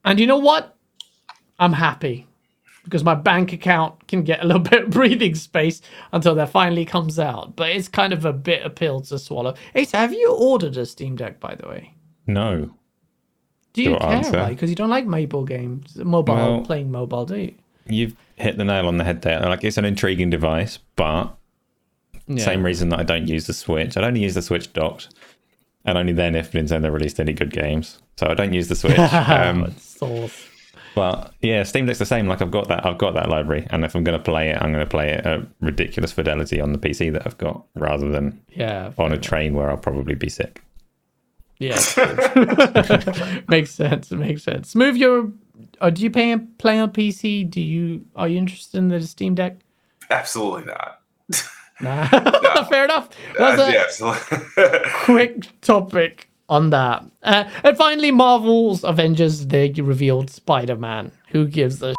[0.03, 0.75] And you know what?
[1.59, 2.25] I'm happy
[2.83, 5.81] because my bank account can get a little bit of breathing space
[6.13, 7.55] until that finally comes out.
[7.55, 9.55] But it's kind of a bit of pill to swallow.
[9.73, 11.93] Hey, have you ordered a Steam Deck, by the way?
[12.25, 12.71] No.
[13.73, 14.29] Do you Short care answer.
[14.29, 14.55] about it?
[14.55, 17.55] Because you don't like mobile games, mobile Well- playing mobile, do you?
[17.89, 19.39] You've hit the nail on the head there.
[19.41, 21.37] Like it's an intriguing device, but
[22.27, 22.43] Yeah.
[22.43, 23.95] same reason that I don't use the Switch.
[23.97, 25.09] I'd only use the Switch docked,
[25.85, 27.99] and only then if Nintendo released any good games.
[28.17, 28.97] So I don't use the Switch.
[28.99, 30.47] Um, Sauce.
[30.95, 32.27] but yeah, Steam Deck's the same.
[32.27, 32.85] Like I've got that.
[32.85, 35.09] I've got that library, and if I'm going to play it, I'm going to play
[35.11, 38.91] it at ridiculous fidelity on the PC that I've got, rather than Yeah.
[38.97, 40.61] on a train where I'll probably be sick.
[41.59, 41.79] Yeah.
[43.47, 44.11] makes sense.
[44.11, 44.75] It Makes sense.
[44.75, 45.31] Move your.
[45.81, 47.49] Uh, do you pay play on PC?
[47.49, 49.57] Do you are you interested in the Steam Deck?
[50.09, 51.01] Absolutely not.
[51.81, 52.07] Nah.
[52.69, 53.09] Fair enough.
[53.37, 54.13] That's Uh,
[54.57, 57.05] a yeah, quick topic on that.
[57.23, 59.47] Uh, and finally, Marvel's Avengers.
[59.47, 61.11] They revealed Spider Man.
[61.29, 61.93] Who gives a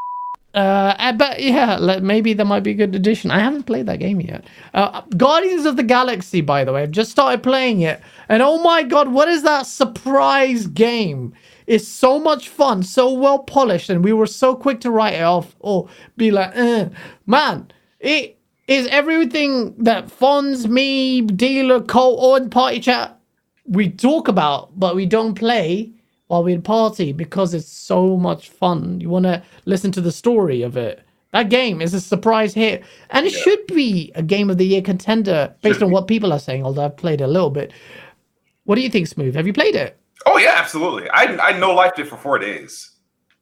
[0.55, 3.31] uh, uh, but yeah, maybe that might be a good addition.
[3.31, 4.45] I haven't played that game yet.
[4.75, 8.61] Uh, Guardians of the Galaxy, by the way, I've just started playing it, and oh
[8.63, 11.35] my god, what is that surprise game?
[11.67, 15.23] It's so much fun, so well polished, and we were so quick to write it
[15.23, 16.89] off or be like, eh.
[17.27, 18.38] man, it
[18.69, 23.19] is everything that Fonz, me, Dealer, Cole, or Party Chat
[23.69, 25.93] we talk about, but we don't play
[26.29, 29.01] while we party because it's so much fun.
[29.01, 31.03] You want to listen to the story of it.
[31.33, 34.81] That game is a surprise hit, and it should be a game of the year
[34.81, 35.95] contender based Should on be.
[35.95, 36.65] what people are saying.
[36.65, 37.73] Although I've played it a little bit.
[38.65, 39.35] What do you think, Smooth?
[39.35, 39.99] Have you played it?
[40.27, 41.09] oh yeah, absolutely.
[41.11, 42.91] I I no lifed it for four days.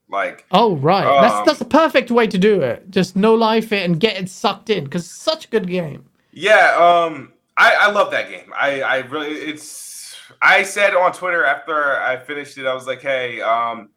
[0.08, 2.90] Like Oh right, that's Um, that's the perfect way to do it.
[2.90, 6.04] Just no life it and get it sucked in because such a good game.
[6.32, 8.52] Yeah, um, I, I love that game.
[8.54, 10.14] I, I really, it's.
[10.42, 13.88] I said on Twitter after I finished it, I was like, "Hey, um,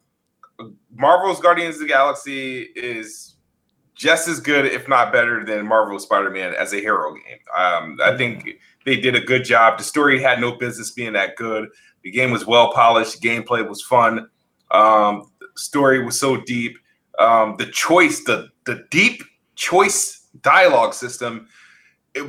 [0.94, 3.36] Marvel's Guardians of the Galaxy is
[3.96, 7.40] just as good, if not better, than Marvel's Spider-Man as a hero game.
[7.56, 9.78] Um, I think they did a good job.
[9.78, 11.68] The story had no business being that good.
[12.04, 13.22] The game was well polished.
[13.22, 14.30] Gameplay was fun.
[14.72, 15.30] Um,
[15.60, 16.78] story was so deep.
[17.18, 19.24] Um, the choice, the the deep
[19.56, 21.48] choice dialogue system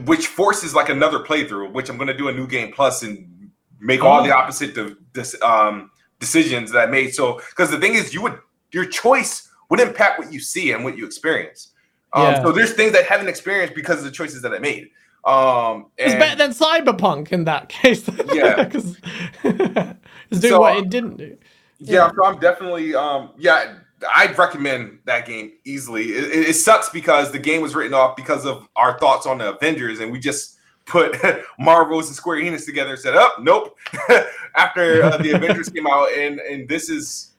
[0.04, 3.50] which forces like another playthrough, which I'm going to do a new game plus and
[3.80, 7.14] make all the opposite de- dis- um, decisions that I made.
[7.14, 8.38] So, because the thing is, you would
[8.72, 11.72] your choice would impact what you see and what you experience.
[12.12, 12.42] Um, Yeah.
[12.42, 14.90] So there's things that I haven't experienced because of the choices that I made.
[15.24, 18.08] Um, It's better than Cyberpunk in that case.
[18.32, 18.64] Yeah.
[18.64, 18.96] because
[19.44, 21.36] it's doing So, what it didn't do.
[21.80, 23.78] Yeah, so I'm definitely um yeah,
[24.14, 26.10] I'd recommend that game easily.
[26.10, 29.54] It, it- sucks because the game was written off because of our thoughts on the
[29.54, 31.16] Avengers, and we just put
[31.58, 33.76] Marvels and Square Enix together and said, "Oh, nope."
[34.56, 37.34] After uh, the Avengers came out, and and this is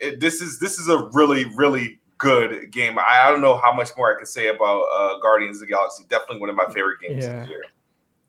[0.00, 2.98] it, this is this is a really really good game.
[2.98, 5.66] I, I don't know how much more I can say about uh, Guardians of the
[5.66, 6.04] Galaxy.
[6.08, 7.40] Definitely one of my favorite games Yeah.
[7.40, 7.64] this year.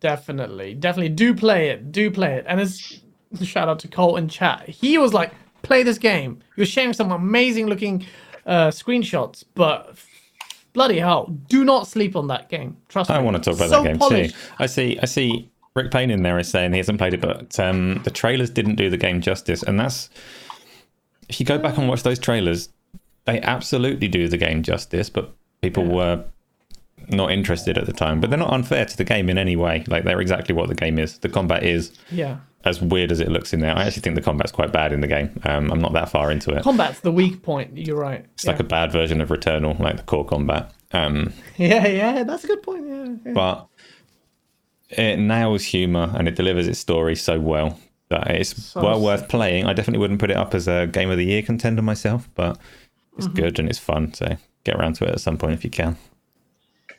[0.02, 1.91] Definitely, definitely do play it.
[1.91, 2.45] Do play it.
[2.47, 2.99] And it's
[3.44, 4.70] shout out to Colt in chat.
[4.70, 5.32] He was like,
[5.64, 6.41] play this game.
[6.57, 8.06] Was sharing some amazing looking
[8.45, 9.98] uh, screenshots, but
[10.74, 12.78] bloody hell, do not sleep on that game.
[12.88, 13.16] Trust me.
[13.16, 14.36] I want to talk about So that game polished.
[14.36, 14.41] too.
[14.60, 14.99] I see.
[15.02, 15.49] I see.
[15.76, 18.76] Rick Payne in there is saying he hasn't played it, but um, the trailers didn't
[18.76, 20.10] do the game justice, and that's
[21.28, 22.70] if you go back and watch those trailers,
[23.26, 26.24] they absolutely do the game justice, but people were
[27.10, 28.22] not interested at the time.
[28.22, 29.84] But they're not unfair to the game in any way.
[29.88, 31.18] Like they're exactly what the game is.
[31.20, 32.38] The combat is Yeah.
[32.65, 33.75] As weird as it looks in there.
[33.77, 35.39] I actually think the combat's quite bad in the game.
[35.43, 36.63] Um, I'm not that far into it.
[36.63, 37.77] Combat's the weak point.
[37.77, 38.25] You're right.
[38.33, 40.71] It's like a bad version of Returnal, like the core combat.
[40.91, 42.87] Um, yeah, yeah, that's a good point.
[42.87, 43.33] Yeah, yeah.
[43.33, 43.67] but
[44.89, 47.79] it nails humor and it delivers its story so well
[48.09, 49.65] that it's So well worth playing.
[49.65, 52.57] I definitely wouldn't put it up as a game of the year contender myself, but
[53.17, 53.35] it's Mm-hmm.
[53.35, 54.13] good and it's fun.
[54.13, 55.97] So get around to it at some point if you can.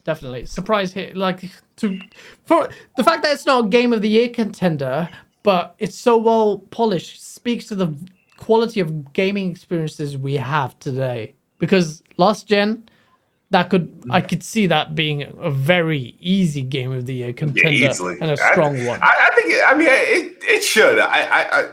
[0.05, 1.43] definitely surprise hit like
[1.77, 1.99] to
[2.45, 5.09] for the fact that it's not a game of the year contender
[5.47, 7.95] but it's so well polished speaks to the
[8.37, 12.85] quality of gaming experiences we have today because last gen
[13.51, 17.71] that could I could see that being a very easy game of the year contender
[17.71, 18.17] easily.
[18.21, 19.01] and a strong I, one.
[19.01, 19.53] I, I think.
[19.53, 20.99] It, I mean, it it should.
[20.99, 21.71] I I, I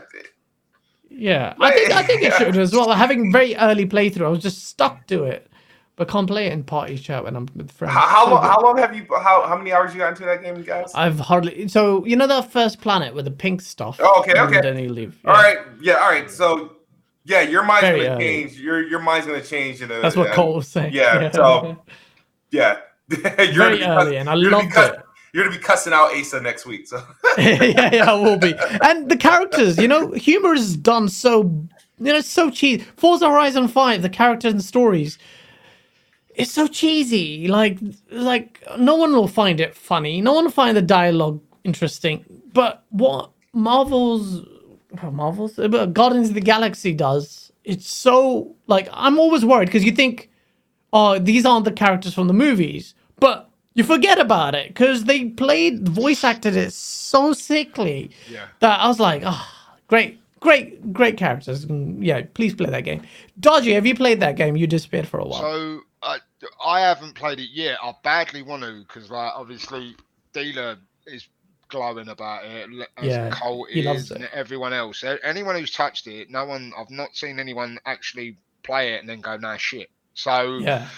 [1.10, 2.92] Yeah, I think I think it should as well.
[2.92, 5.50] Having very early playthrough, I was just stuck to it,
[5.96, 7.94] but can't play it in party chat when I'm with friends.
[7.94, 8.36] how, how?
[8.38, 9.06] How long have you?
[9.10, 10.92] How how many hours you got into that game, guys?
[10.94, 13.98] I've hardly so you know that first planet with the pink stuff.
[14.02, 14.60] Oh, okay, okay.
[14.60, 15.18] Then you leave.
[15.24, 15.42] All Yeah.
[15.42, 15.58] right.
[15.80, 15.94] Yeah.
[15.94, 16.30] All right.
[16.30, 16.76] So
[17.24, 18.24] yeah, your mind's Very gonna early.
[18.24, 18.58] change.
[18.60, 19.80] Your your mind's gonna change.
[19.82, 20.92] In a, That's what uh, Colt was saying.
[20.92, 21.82] yeah, so-
[22.50, 22.78] Yeah.
[23.10, 25.00] you're very gonna be cuss- early, and I you're gonna be loved cuss- it.
[25.32, 26.86] You're gonna be cussing out Asa next week.
[26.86, 27.02] So
[27.38, 28.54] yeah, yeah, I will be.
[28.82, 31.42] And the characters, you know, humor is done so,
[31.98, 32.84] you know, so cheesy.
[32.96, 35.18] Forza Horizon Five, the characters and stories,
[36.34, 37.48] it's so cheesy.
[37.48, 37.78] Like,
[38.10, 40.20] like no one will find it funny.
[40.20, 42.24] No one will find the dialogue interesting.
[42.52, 44.46] But what Marvel's,
[45.00, 49.66] what Marvel's, uh, but Guardians of the Galaxy does, it's so like I'm always worried
[49.66, 50.30] because you think,
[50.92, 55.26] oh, these aren't the characters from the movies, but you forget about it because they
[55.30, 58.46] played voice acted it so sickly Yeah.
[58.60, 59.48] that I was like, oh,
[59.88, 61.66] great, great, great characters.
[61.68, 63.02] Yeah, please play that game.
[63.40, 64.56] Dodgy, have you played that game?
[64.56, 65.40] You disappeared for a while.
[65.40, 65.80] So
[66.64, 67.78] I haven't played it yet.
[67.82, 69.96] I badly want to because like obviously
[70.32, 70.76] dealer
[71.06, 71.26] is
[71.68, 74.30] glowing about it as Yeah, Colt he loves is and it.
[74.32, 75.04] everyone else.
[75.22, 76.72] Anyone who's touched it, no one.
[76.76, 79.90] I've not seen anyone actually play it and then go nah shit.
[80.14, 80.88] So yeah,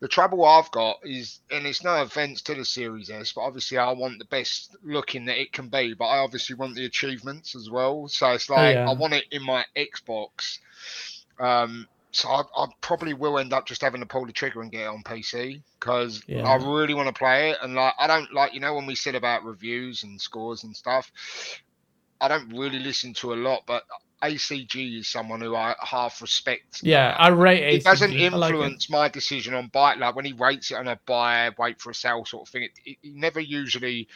[0.00, 3.78] the trouble I've got is, and it's no offense to the Series S, but obviously
[3.78, 7.56] I want the best looking that it can be, but I obviously want the achievements
[7.56, 8.06] as well.
[8.08, 8.88] So it's like yeah.
[8.88, 10.58] I want it in my Xbox.
[11.40, 14.70] Um, so I, I probably will end up just having to pull the trigger and
[14.72, 16.44] get it on PC because Yeah.
[16.44, 17.58] I really want to play it.
[17.62, 20.76] And like I don't like you know when we said about reviews and scores and
[20.76, 21.10] stuff,
[22.20, 23.84] I don't really listen to a lot, but
[24.22, 27.84] ACG is someone who I half respect yeah, I rate it ACG.
[27.84, 28.74] doesn't I like it.
[28.74, 29.94] influence my decision on buy.
[29.94, 32.64] Like when he rates it on a buy, wait for a sell sort of thing.
[32.64, 34.08] It, it, it never usually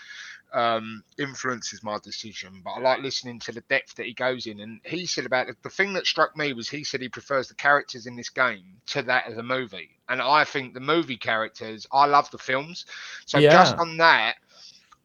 [0.53, 2.62] um, influences my decision.
[2.65, 4.61] But I like listening to the depth that he goes in.
[4.61, 7.49] And he said about it, the thing that struck me was he said he prefers
[7.49, 9.91] the characters in this game to that of the movie.
[10.09, 12.87] And I think the movie characters, I love the films.
[13.27, 13.79] So just Yeah.
[13.79, 14.37] on that,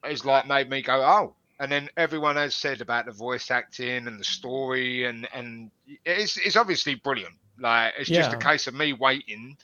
[0.10, 1.36] is like made me go, oh.
[1.60, 5.72] And then everyone has said about the voice acting and the story, and and
[6.06, 7.34] it's it's obviously brilliant.
[7.60, 9.58] Like it's just a case of me waiting.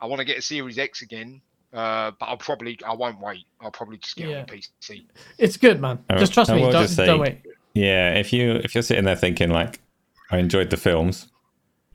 [0.00, 1.42] I want to get a Series X again,
[1.76, 3.44] uh, but I'll probably I won't wait.
[3.60, 5.04] I'll probably just get it on PC.
[5.38, 5.98] It's good, man.
[6.10, 6.62] I- just trust I me.
[6.62, 7.42] Don't, just say- don't wait.
[7.74, 9.80] Yeah, if you if you're sitting there thinking like,
[10.30, 11.28] I enjoyed the films,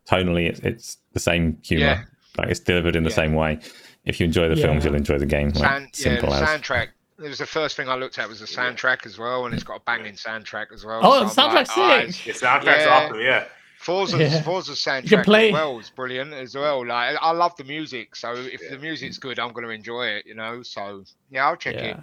[0.08, 1.86] tonally it's, it's the same humor.
[1.86, 2.04] Yeah.
[2.38, 3.16] Like it's delivered in the Yeah.
[3.16, 3.60] same way.
[4.06, 4.66] If you enjoy the Yeah.
[4.68, 5.50] films, you'll enjoy the game.
[5.50, 6.42] Like Sound, yeah, the as.
[6.62, 6.88] soundtrack.
[7.24, 9.64] It was the first thing I looked at was the soundtrack as well, and it's
[9.64, 11.02] got a banging soundtrack as well.
[11.04, 12.90] Oh, so the I'm like, soundtrack's "Ah, sick." the soundtrack's Yeah.
[13.06, 13.20] awesome.
[13.20, 13.46] Yeah.
[13.82, 14.42] Forza's, Yeah.
[14.44, 16.86] Forza's soundtrack can play- as well is brilliant as well.
[16.86, 20.26] Like I love the music, so if the music's good, I'm going to enjoy it.
[20.26, 21.86] You know, so yeah, I'll check it.
[21.98, 22.00] Yeah.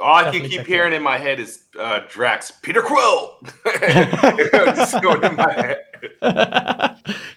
[0.00, 2.82] All I Definitely can keep check it hearing in my head is uh, Drax, Peter
[2.82, 3.38] Quill.
[3.66, 5.78] It's going in my head.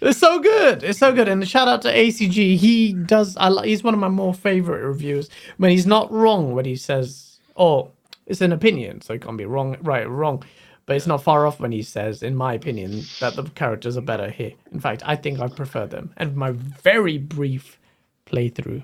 [0.02, 0.84] it's so good.
[0.84, 1.28] It's so good.
[1.28, 2.58] And the shout out to ACG.
[2.58, 3.38] He does.
[3.38, 5.30] I li- he's one of my more favorite reviews.
[5.58, 7.92] When he's not wrong when he says, "Oh,
[8.26, 10.44] it's an opinion, so it can't be wrong, right, or wrong."
[10.86, 14.02] But it's not far off when he says, in my opinion, that the characters are
[14.02, 14.54] better here.
[14.72, 16.12] In fact, I think I prefer them.
[16.18, 17.80] And my very brief
[18.28, 18.84] playthrough.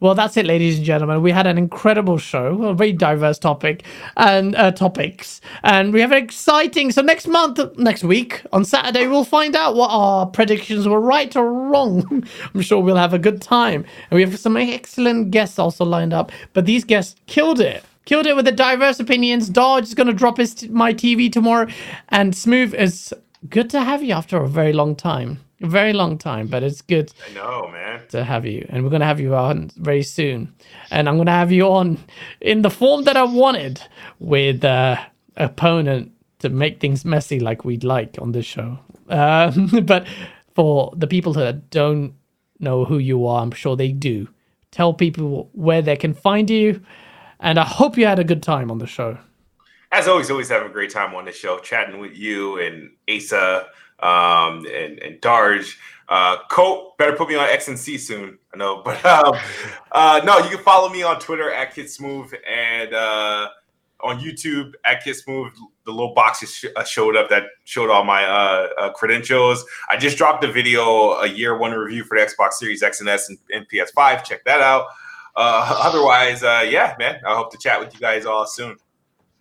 [0.00, 1.22] Well, that's it, ladies and gentlemen.
[1.22, 3.84] We had an incredible show, a very diverse topic
[4.16, 6.90] and uh, topics, and we have an exciting.
[6.92, 11.34] So next month, next week on Saturday, we'll find out what our predictions were right
[11.36, 12.26] or wrong.
[12.54, 16.14] I'm sure we'll have a good time, and we have some excellent guests also lined
[16.14, 16.32] up.
[16.54, 17.84] But these guests killed it.
[18.04, 19.48] Killed it with the diverse opinions.
[19.48, 21.68] Dodge is going to drop his my TV tomorrow,
[22.08, 23.14] and Smooth is
[23.48, 25.40] good to have you after a very long time.
[25.62, 28.00] A very long time, but it's good I know, man.
[28.08, 30.54] to have you, and we're gonna have you on very soon.
[30.90, 31.98] And I'm gonna have you on
[32.40, 33.82] in the form that I wanted,
[34.18, 34.96] with uh,
[35.36, 38.78] opponent to make things messy like we'd like on this show.
[39.10, 40.06] Um, but
[40.54, 42.14] for the people that don't
[42.58, 44.28] know who you are, I'm sure they do.
[44.70, 46.80] Tell people where they can find you,
[47.40, 49.18] and I hope you had a good time on the show.
[49.92, 53.66] As always, always have a great time on the show, chatting with you and Asa
[53.98, 55.76] um, and, and Darge.
[56.08, 58.38] Uh, Colt, better put me on X and C soon.
[58.54, 59.36] I know, but um,
[59.92, 63.48] uh, no, you can follow me on Twitter at Kid Smooth and uh,
[64.02, 65.52] on YouTube at Kid Smooth.
[65.86, 69.64] The little boxes sh- uh, showed up that showed all my uh, uh, credentials.
[69.88, 73.08] I just dropped a video, a year one review for the Xbox Series X and
[73.08, 74.24] S and, and PS5.
[74.24, 74.86] Check that out.
[75.40, 78.76] Uh, otherwise, uh, yeah, man, I hope to chat with you guys all soon.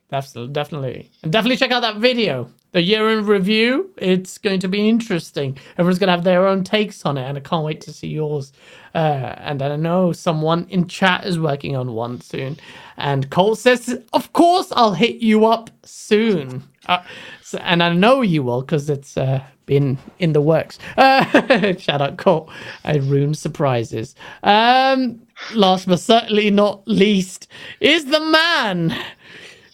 [0.07, 3.91] That's definitely and definitely check out that video the year in review.
[3.97, 5.57] It's going to be interesting.
[5.77, 8.07] Everyone's going to have their own takes on it, and I can't wait to see
[8.07, 8.53] yours.
[8.95, 12.57] Uh, and I know someone in chat is working on one soon.
[12.97, 16.63] And Colt says, Of course, I'll hit you up soon.
[16.88, 17.03] Uh,
[17.43, 20.80] so, and I know you will because it's uh, been in the works.
[20.97, 22.49] Shout out Colt.
[22.84, 24.15] I ruined surprises.
[24.43, 25.21] Um,
[25.53, 27.48] last but certainly not least
[27.80, 28.95] is the man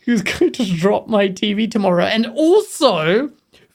[0.05, 3.31] who's going to drop my TV tomorrow and also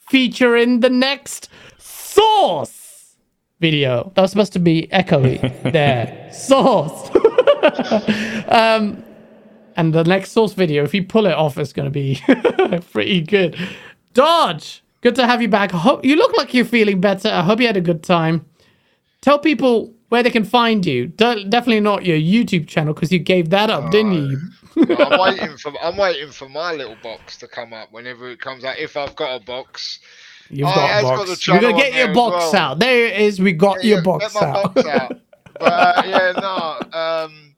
[0.08, 1.48] feature in the next
[1.78, 3.16] Source
[3.60, 4.12] video.
[4.14, 5.40] That was supposed to be echoey
[5.72, 6.32] there.
[6.32, 7.10] Source.
[8.48, 9.04] um,
[9.76, 12.20] and the next Source video, if you pull it off, it's going to be
[12.92, 13.56] pretty good.
[14.14, 15.70] Dodge, good to have you back.
[15.70, 17.28] Hope you look like you're feeling better.
[17.28, 18.44] I hope you had a good time.
[19.20, 21.06] Tell people where they can find you.
[21.08, 24.38] De- definitely not your YouTube channel because you gave that up, didn't you?
[24.98, 28.64] I'm waiting for I'm waiting for my little box to come up whenever it comes
[28.64, 28.78] out.
[28.78, 29.98] If I've got a box,
[30.50, 31.46] You've Oh, it got a got box.
[31.46, 32.62] the We're gonna get your box well.
[32.72, 32.78] out.
[32.80, 33.40] There it is.
[33.40, 34.74] We got Yeah, your box get my out.
[34.74, 35.12] box out.
[35.60, 36.98] But uh, yeah, no.
[36.98, 37.54] Um,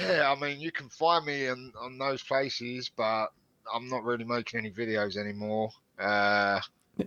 [0.00, 3.26] yeah, I mean, you can find me on, on those places, but
[3.72, 5.70] I'm not really making any videos anymore.
[5.98, 6.60] Uh,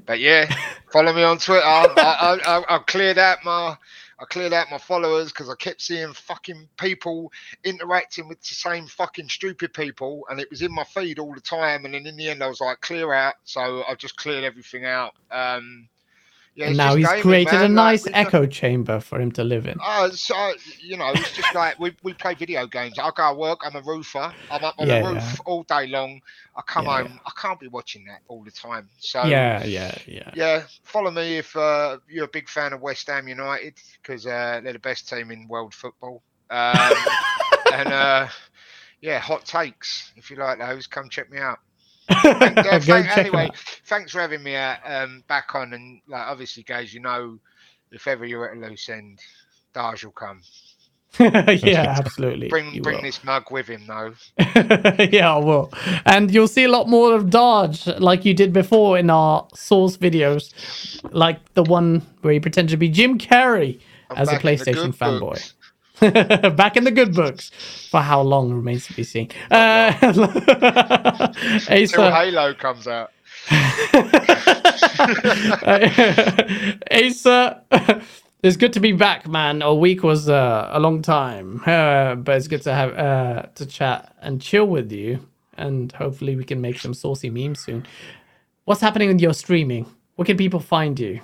[0.06, 0.54] but yeah,
[0.94, 1.66] follow me on Twitter.
[1.66, 3.76] I, I, I, I cleared out my.
[4.22, 7.32] I cleared out my followers because I kept seeing fucking people
[7.64, 11.42] interacting with the same fucking stupid people, and it was in my feed all the
[11.42, 11.86] time.
[11.86, 13.36] And then in the end, I was like, clear out.
[13.46, 15.14] So I just cleared everything out.
[15.32, 15.90] Um,
[16.56, 19.84] yeah, and now he's created a nice we've echo chamber for him to live in.
[19.84, 23.00] Oh, so you know, it's just like we, we play video games.
[23.00, 23.62] I go to work.
[23.66, 24.36] I'm a roofer.
[24.50, 25.38] I'm up on Yeah, the roof yeah.
[25.46, 26.22] all day long.
[26.56, 27.20] I come Yeah, home.
[27.26, 28.90] I can't be watching that all the time.
[29.00, 30.34] So yeah, yeah, yeah.
[30.34, 30.64] yeah.
[30.84, 34.74] Follow me if uh, you're a big fan of West Ham United because uh, they're
[34.74, 36.24] the best team in world football.
[36.50, 37.18] Um,
[37.70, 38.28] and uh,
[39.02, 40.14] yeah, hot takes.
[40.18, 41.60] If you like those, come check me out.
[42.24, 43.50] Thank- anyway,
[43.86, 45.74] thanks for having me uh, um, back on.
[45.74, 47.40] And like, obviously, guys, you know,
[47.92, 49.20] if ever you're at a loose end,
[49.76, 50.42] Daj will come.
[51.20, 52.48] yeah, absolutely.
[52.48, 53.04] Bring you bring will.
[53.04, 54.14] this mug with him, though.
[55.12, 55.70] yeah, I will.
[56.06, 59.98] And you'll see a lot more of Dodge like you did before in our source
[59.98, 60.54] videos,
[61.12, 64.58] like the one where you pretend to be Jim Carrey I'm as a back in
[64.58, 65.20] the PlayStation fanboy.
[65.20, 65.54] books.
[66.58, 67.52] Back in the good books.
[67.92, 69.30] For how long remains to be seen.
[69.52, 69.94] Uh,
[71.70, 73.12] Asa, Halo comes out.
[76.92, 77.64] Asa,
[78.44, 79.62] it's good to be back, man.
[79.62, 83.66] A week was uh, a long time, uh, but it's good to have uh, to
[83.68, 87.86] chat and chill with you, and hopefully we can make some saucy memes soon.
[88.66, 89.86] What's happening with your streaming?
[90.16, 91.22] Where can people find you?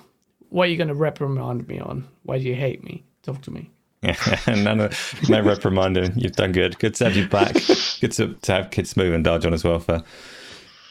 [0.50, 2.08] What are you going to reprimand me on?
[2.24, 3.04] Why do you hate me?
[3.22, 3.70] Talk to me.
[4.46, 6.12] None of, no reprimanding.
[6.16, 6.78] You've done good.
[6.78, 7.54] Good to have you back.
[8.00, 10.04] Good to, to have Kid Smooth and Dodge on as well for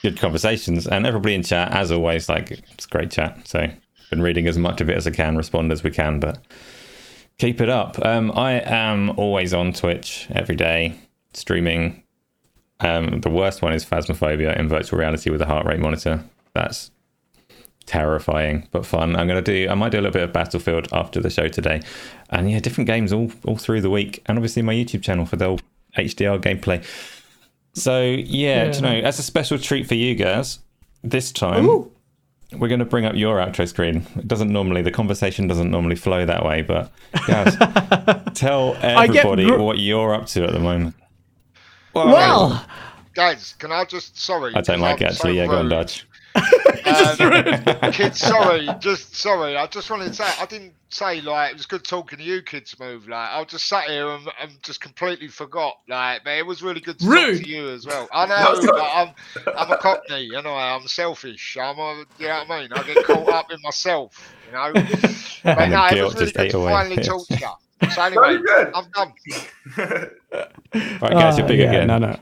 [0.01, 0.85] good conversations.
[0.85, 3.47] And everybody in chat, as always, like it's great chat.
[3.47, 3.69] So
[4.09, 6.39] been reading as much of it as I can, respond as we can, but
[7.37, 8.03] keep it up.
[8.05, 10.95] Um, I am always on Twitch every day,
[11.33, 12.03] streaming.
[12.79, 16.23] Um, the worst one is Phasmophobia in virtual reality with a heart rate monitor.
[16.53, 16.91] That's
[17.87, 19.15] terrifying but fun.
[19.15, 19.67] I'm gonna do.
[19.69, 21.81] I might do a little bit of Battlefield after the show today,
[22.29, 25.37] and yeah, different games all all through the week, and obviously my YouTube channel for
[25.37, 25.63] the old
[25.97, 26.83] HDR gameplay.
[27.73, 28.75] So yeah, Yeah.
[28.75, 30.59] you know, as a special treat for you guys,
[31.03, 31.91] this time Ooh.
[32.57, 34.05] we're going to bring up your outro screen.
[34.15, 36.91] It doesn't normally, the conversation doesn't normally flow that way, but
[37.27, 37.55] guys,
[38.33, 40.95] tell everybody gr- what you're up to at the moment.
[41.93, 42.65] Well,
[43.13, 44.53] Guys, can I just sorry?
[44.55, 45.31] I don't like it I'm actually.
[45.31, 45.69] so yeah, go on.
[45.69, 46.07] Dutch.
[46.87, 47.17] Um,
[47.91, 49.57] kids, sorry, just sorry.
[49.57, 52.41] I just wanted to say I didn't say like it was good talking to you,
[52.41, 52.79] kids.
[52.79, 55.75] Move Like I just sat here and, and just completely forgot.
[55.89, 58.07] Like, but it was really good to talk to you as well.
[58.13, 59.13] I know, but I'm
[59.57, 60.23] I'm a cockney.
[60.25, 61.57] You know, I'm selfish.
[61.59, 62.73] I'm a, you know what I mean.
[62.73, 64.35] I get caught up in myself.
[64.45, 64.77] You know.
[65.53, 66.69] But And the no, it was really just good ate to away.
[66.69, 67.07] finally Yes.
[67.07, 67.49] talk to you.
[67.89, 68.69] So anyway, good.
[68.73, 69.13] I'm done.
[71.01, 71.87] Right, guys, you're Uh, big yeah, again.
[71.87, 72.19] No, no.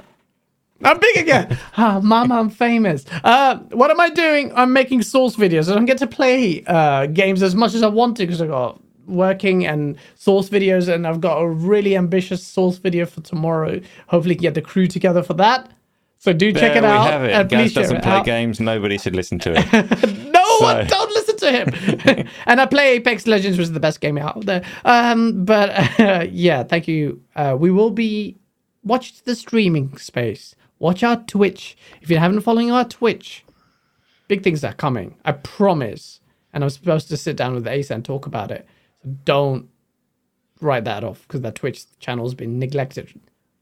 [0.84, 1.57] I'm big again.
[1.77, 3.06] ah, mama, I'm famous.
[3.23, 4.52] Uh, what am I doing?
[4.56, 5.72] I'm making source videos.
[5.72, 8.47] I don't get to play uh, games as much as I want to because I
[8.47, 13.80] got working and source videos, and I've got a really ambitious source video for tomorrow.
[14.07, 15.72] Hopefully, get the crew together for that.
[16.18, 17.11] So do check there it we out.
[17.11, 17.31] have it.
[17.34, 18.26] and Gaz doesn't play out.
[18.26, 18.60] games.
[18.60, 20.31] Nobody should listen to it.
[20.35, 22.27] No, So- I don't listen to him.
[22.45, 24.64] and I play Apex Legends, which is the best game out there.
[24.85, 27.22] Um, but uh, yeah, thank you.
[27.35, 28.38] Uh, we will be
[28.84, 30.56] watch the streaming space.
[30.80, 31.77] Watch our Twitch.
[32.02, 33.45] If you haven't following our Twitch,
[34.27, 35.15] big things are coming.
[35.26, 36.19] I promise.
[36.53, 38.68] And I'm supposed to sit down with Ace and talk about it.
[39.03, 39.69] So don't
[40.61, 43.14] write that off because that Twitch channel has been neglected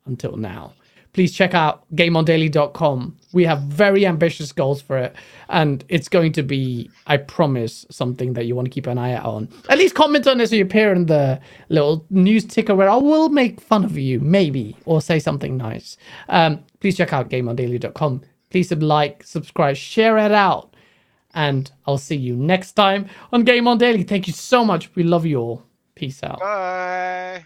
[0.05, 0.73] until now.
[1.13, 3.17] please check out gameondaily.com.
[3.33, 5.15] We have very ambitious goals for it,
[5.49, 9.13] and it's going to be, I promise, something that you want to keep an eye
[9.13, 9.49] out on.
[9.69, 11.39] At least comment on it so you appear in the
[11.69, 15.97] little news ticker where I will make fun of you, maybe, or say something nice.
[16.29, 18.21] Um, please check out gameondaily.com.
[18.49, 20.75] Please like, subscribe, share it out,
[21.33, 24.03] and I'll see you next time on Game On Daily.
[24.03, 24.93] Thank you so much.
[24.95, 25.63] We love you all.
[25.95, 26.39] Peace out.
[26.39, 27.45] Bye.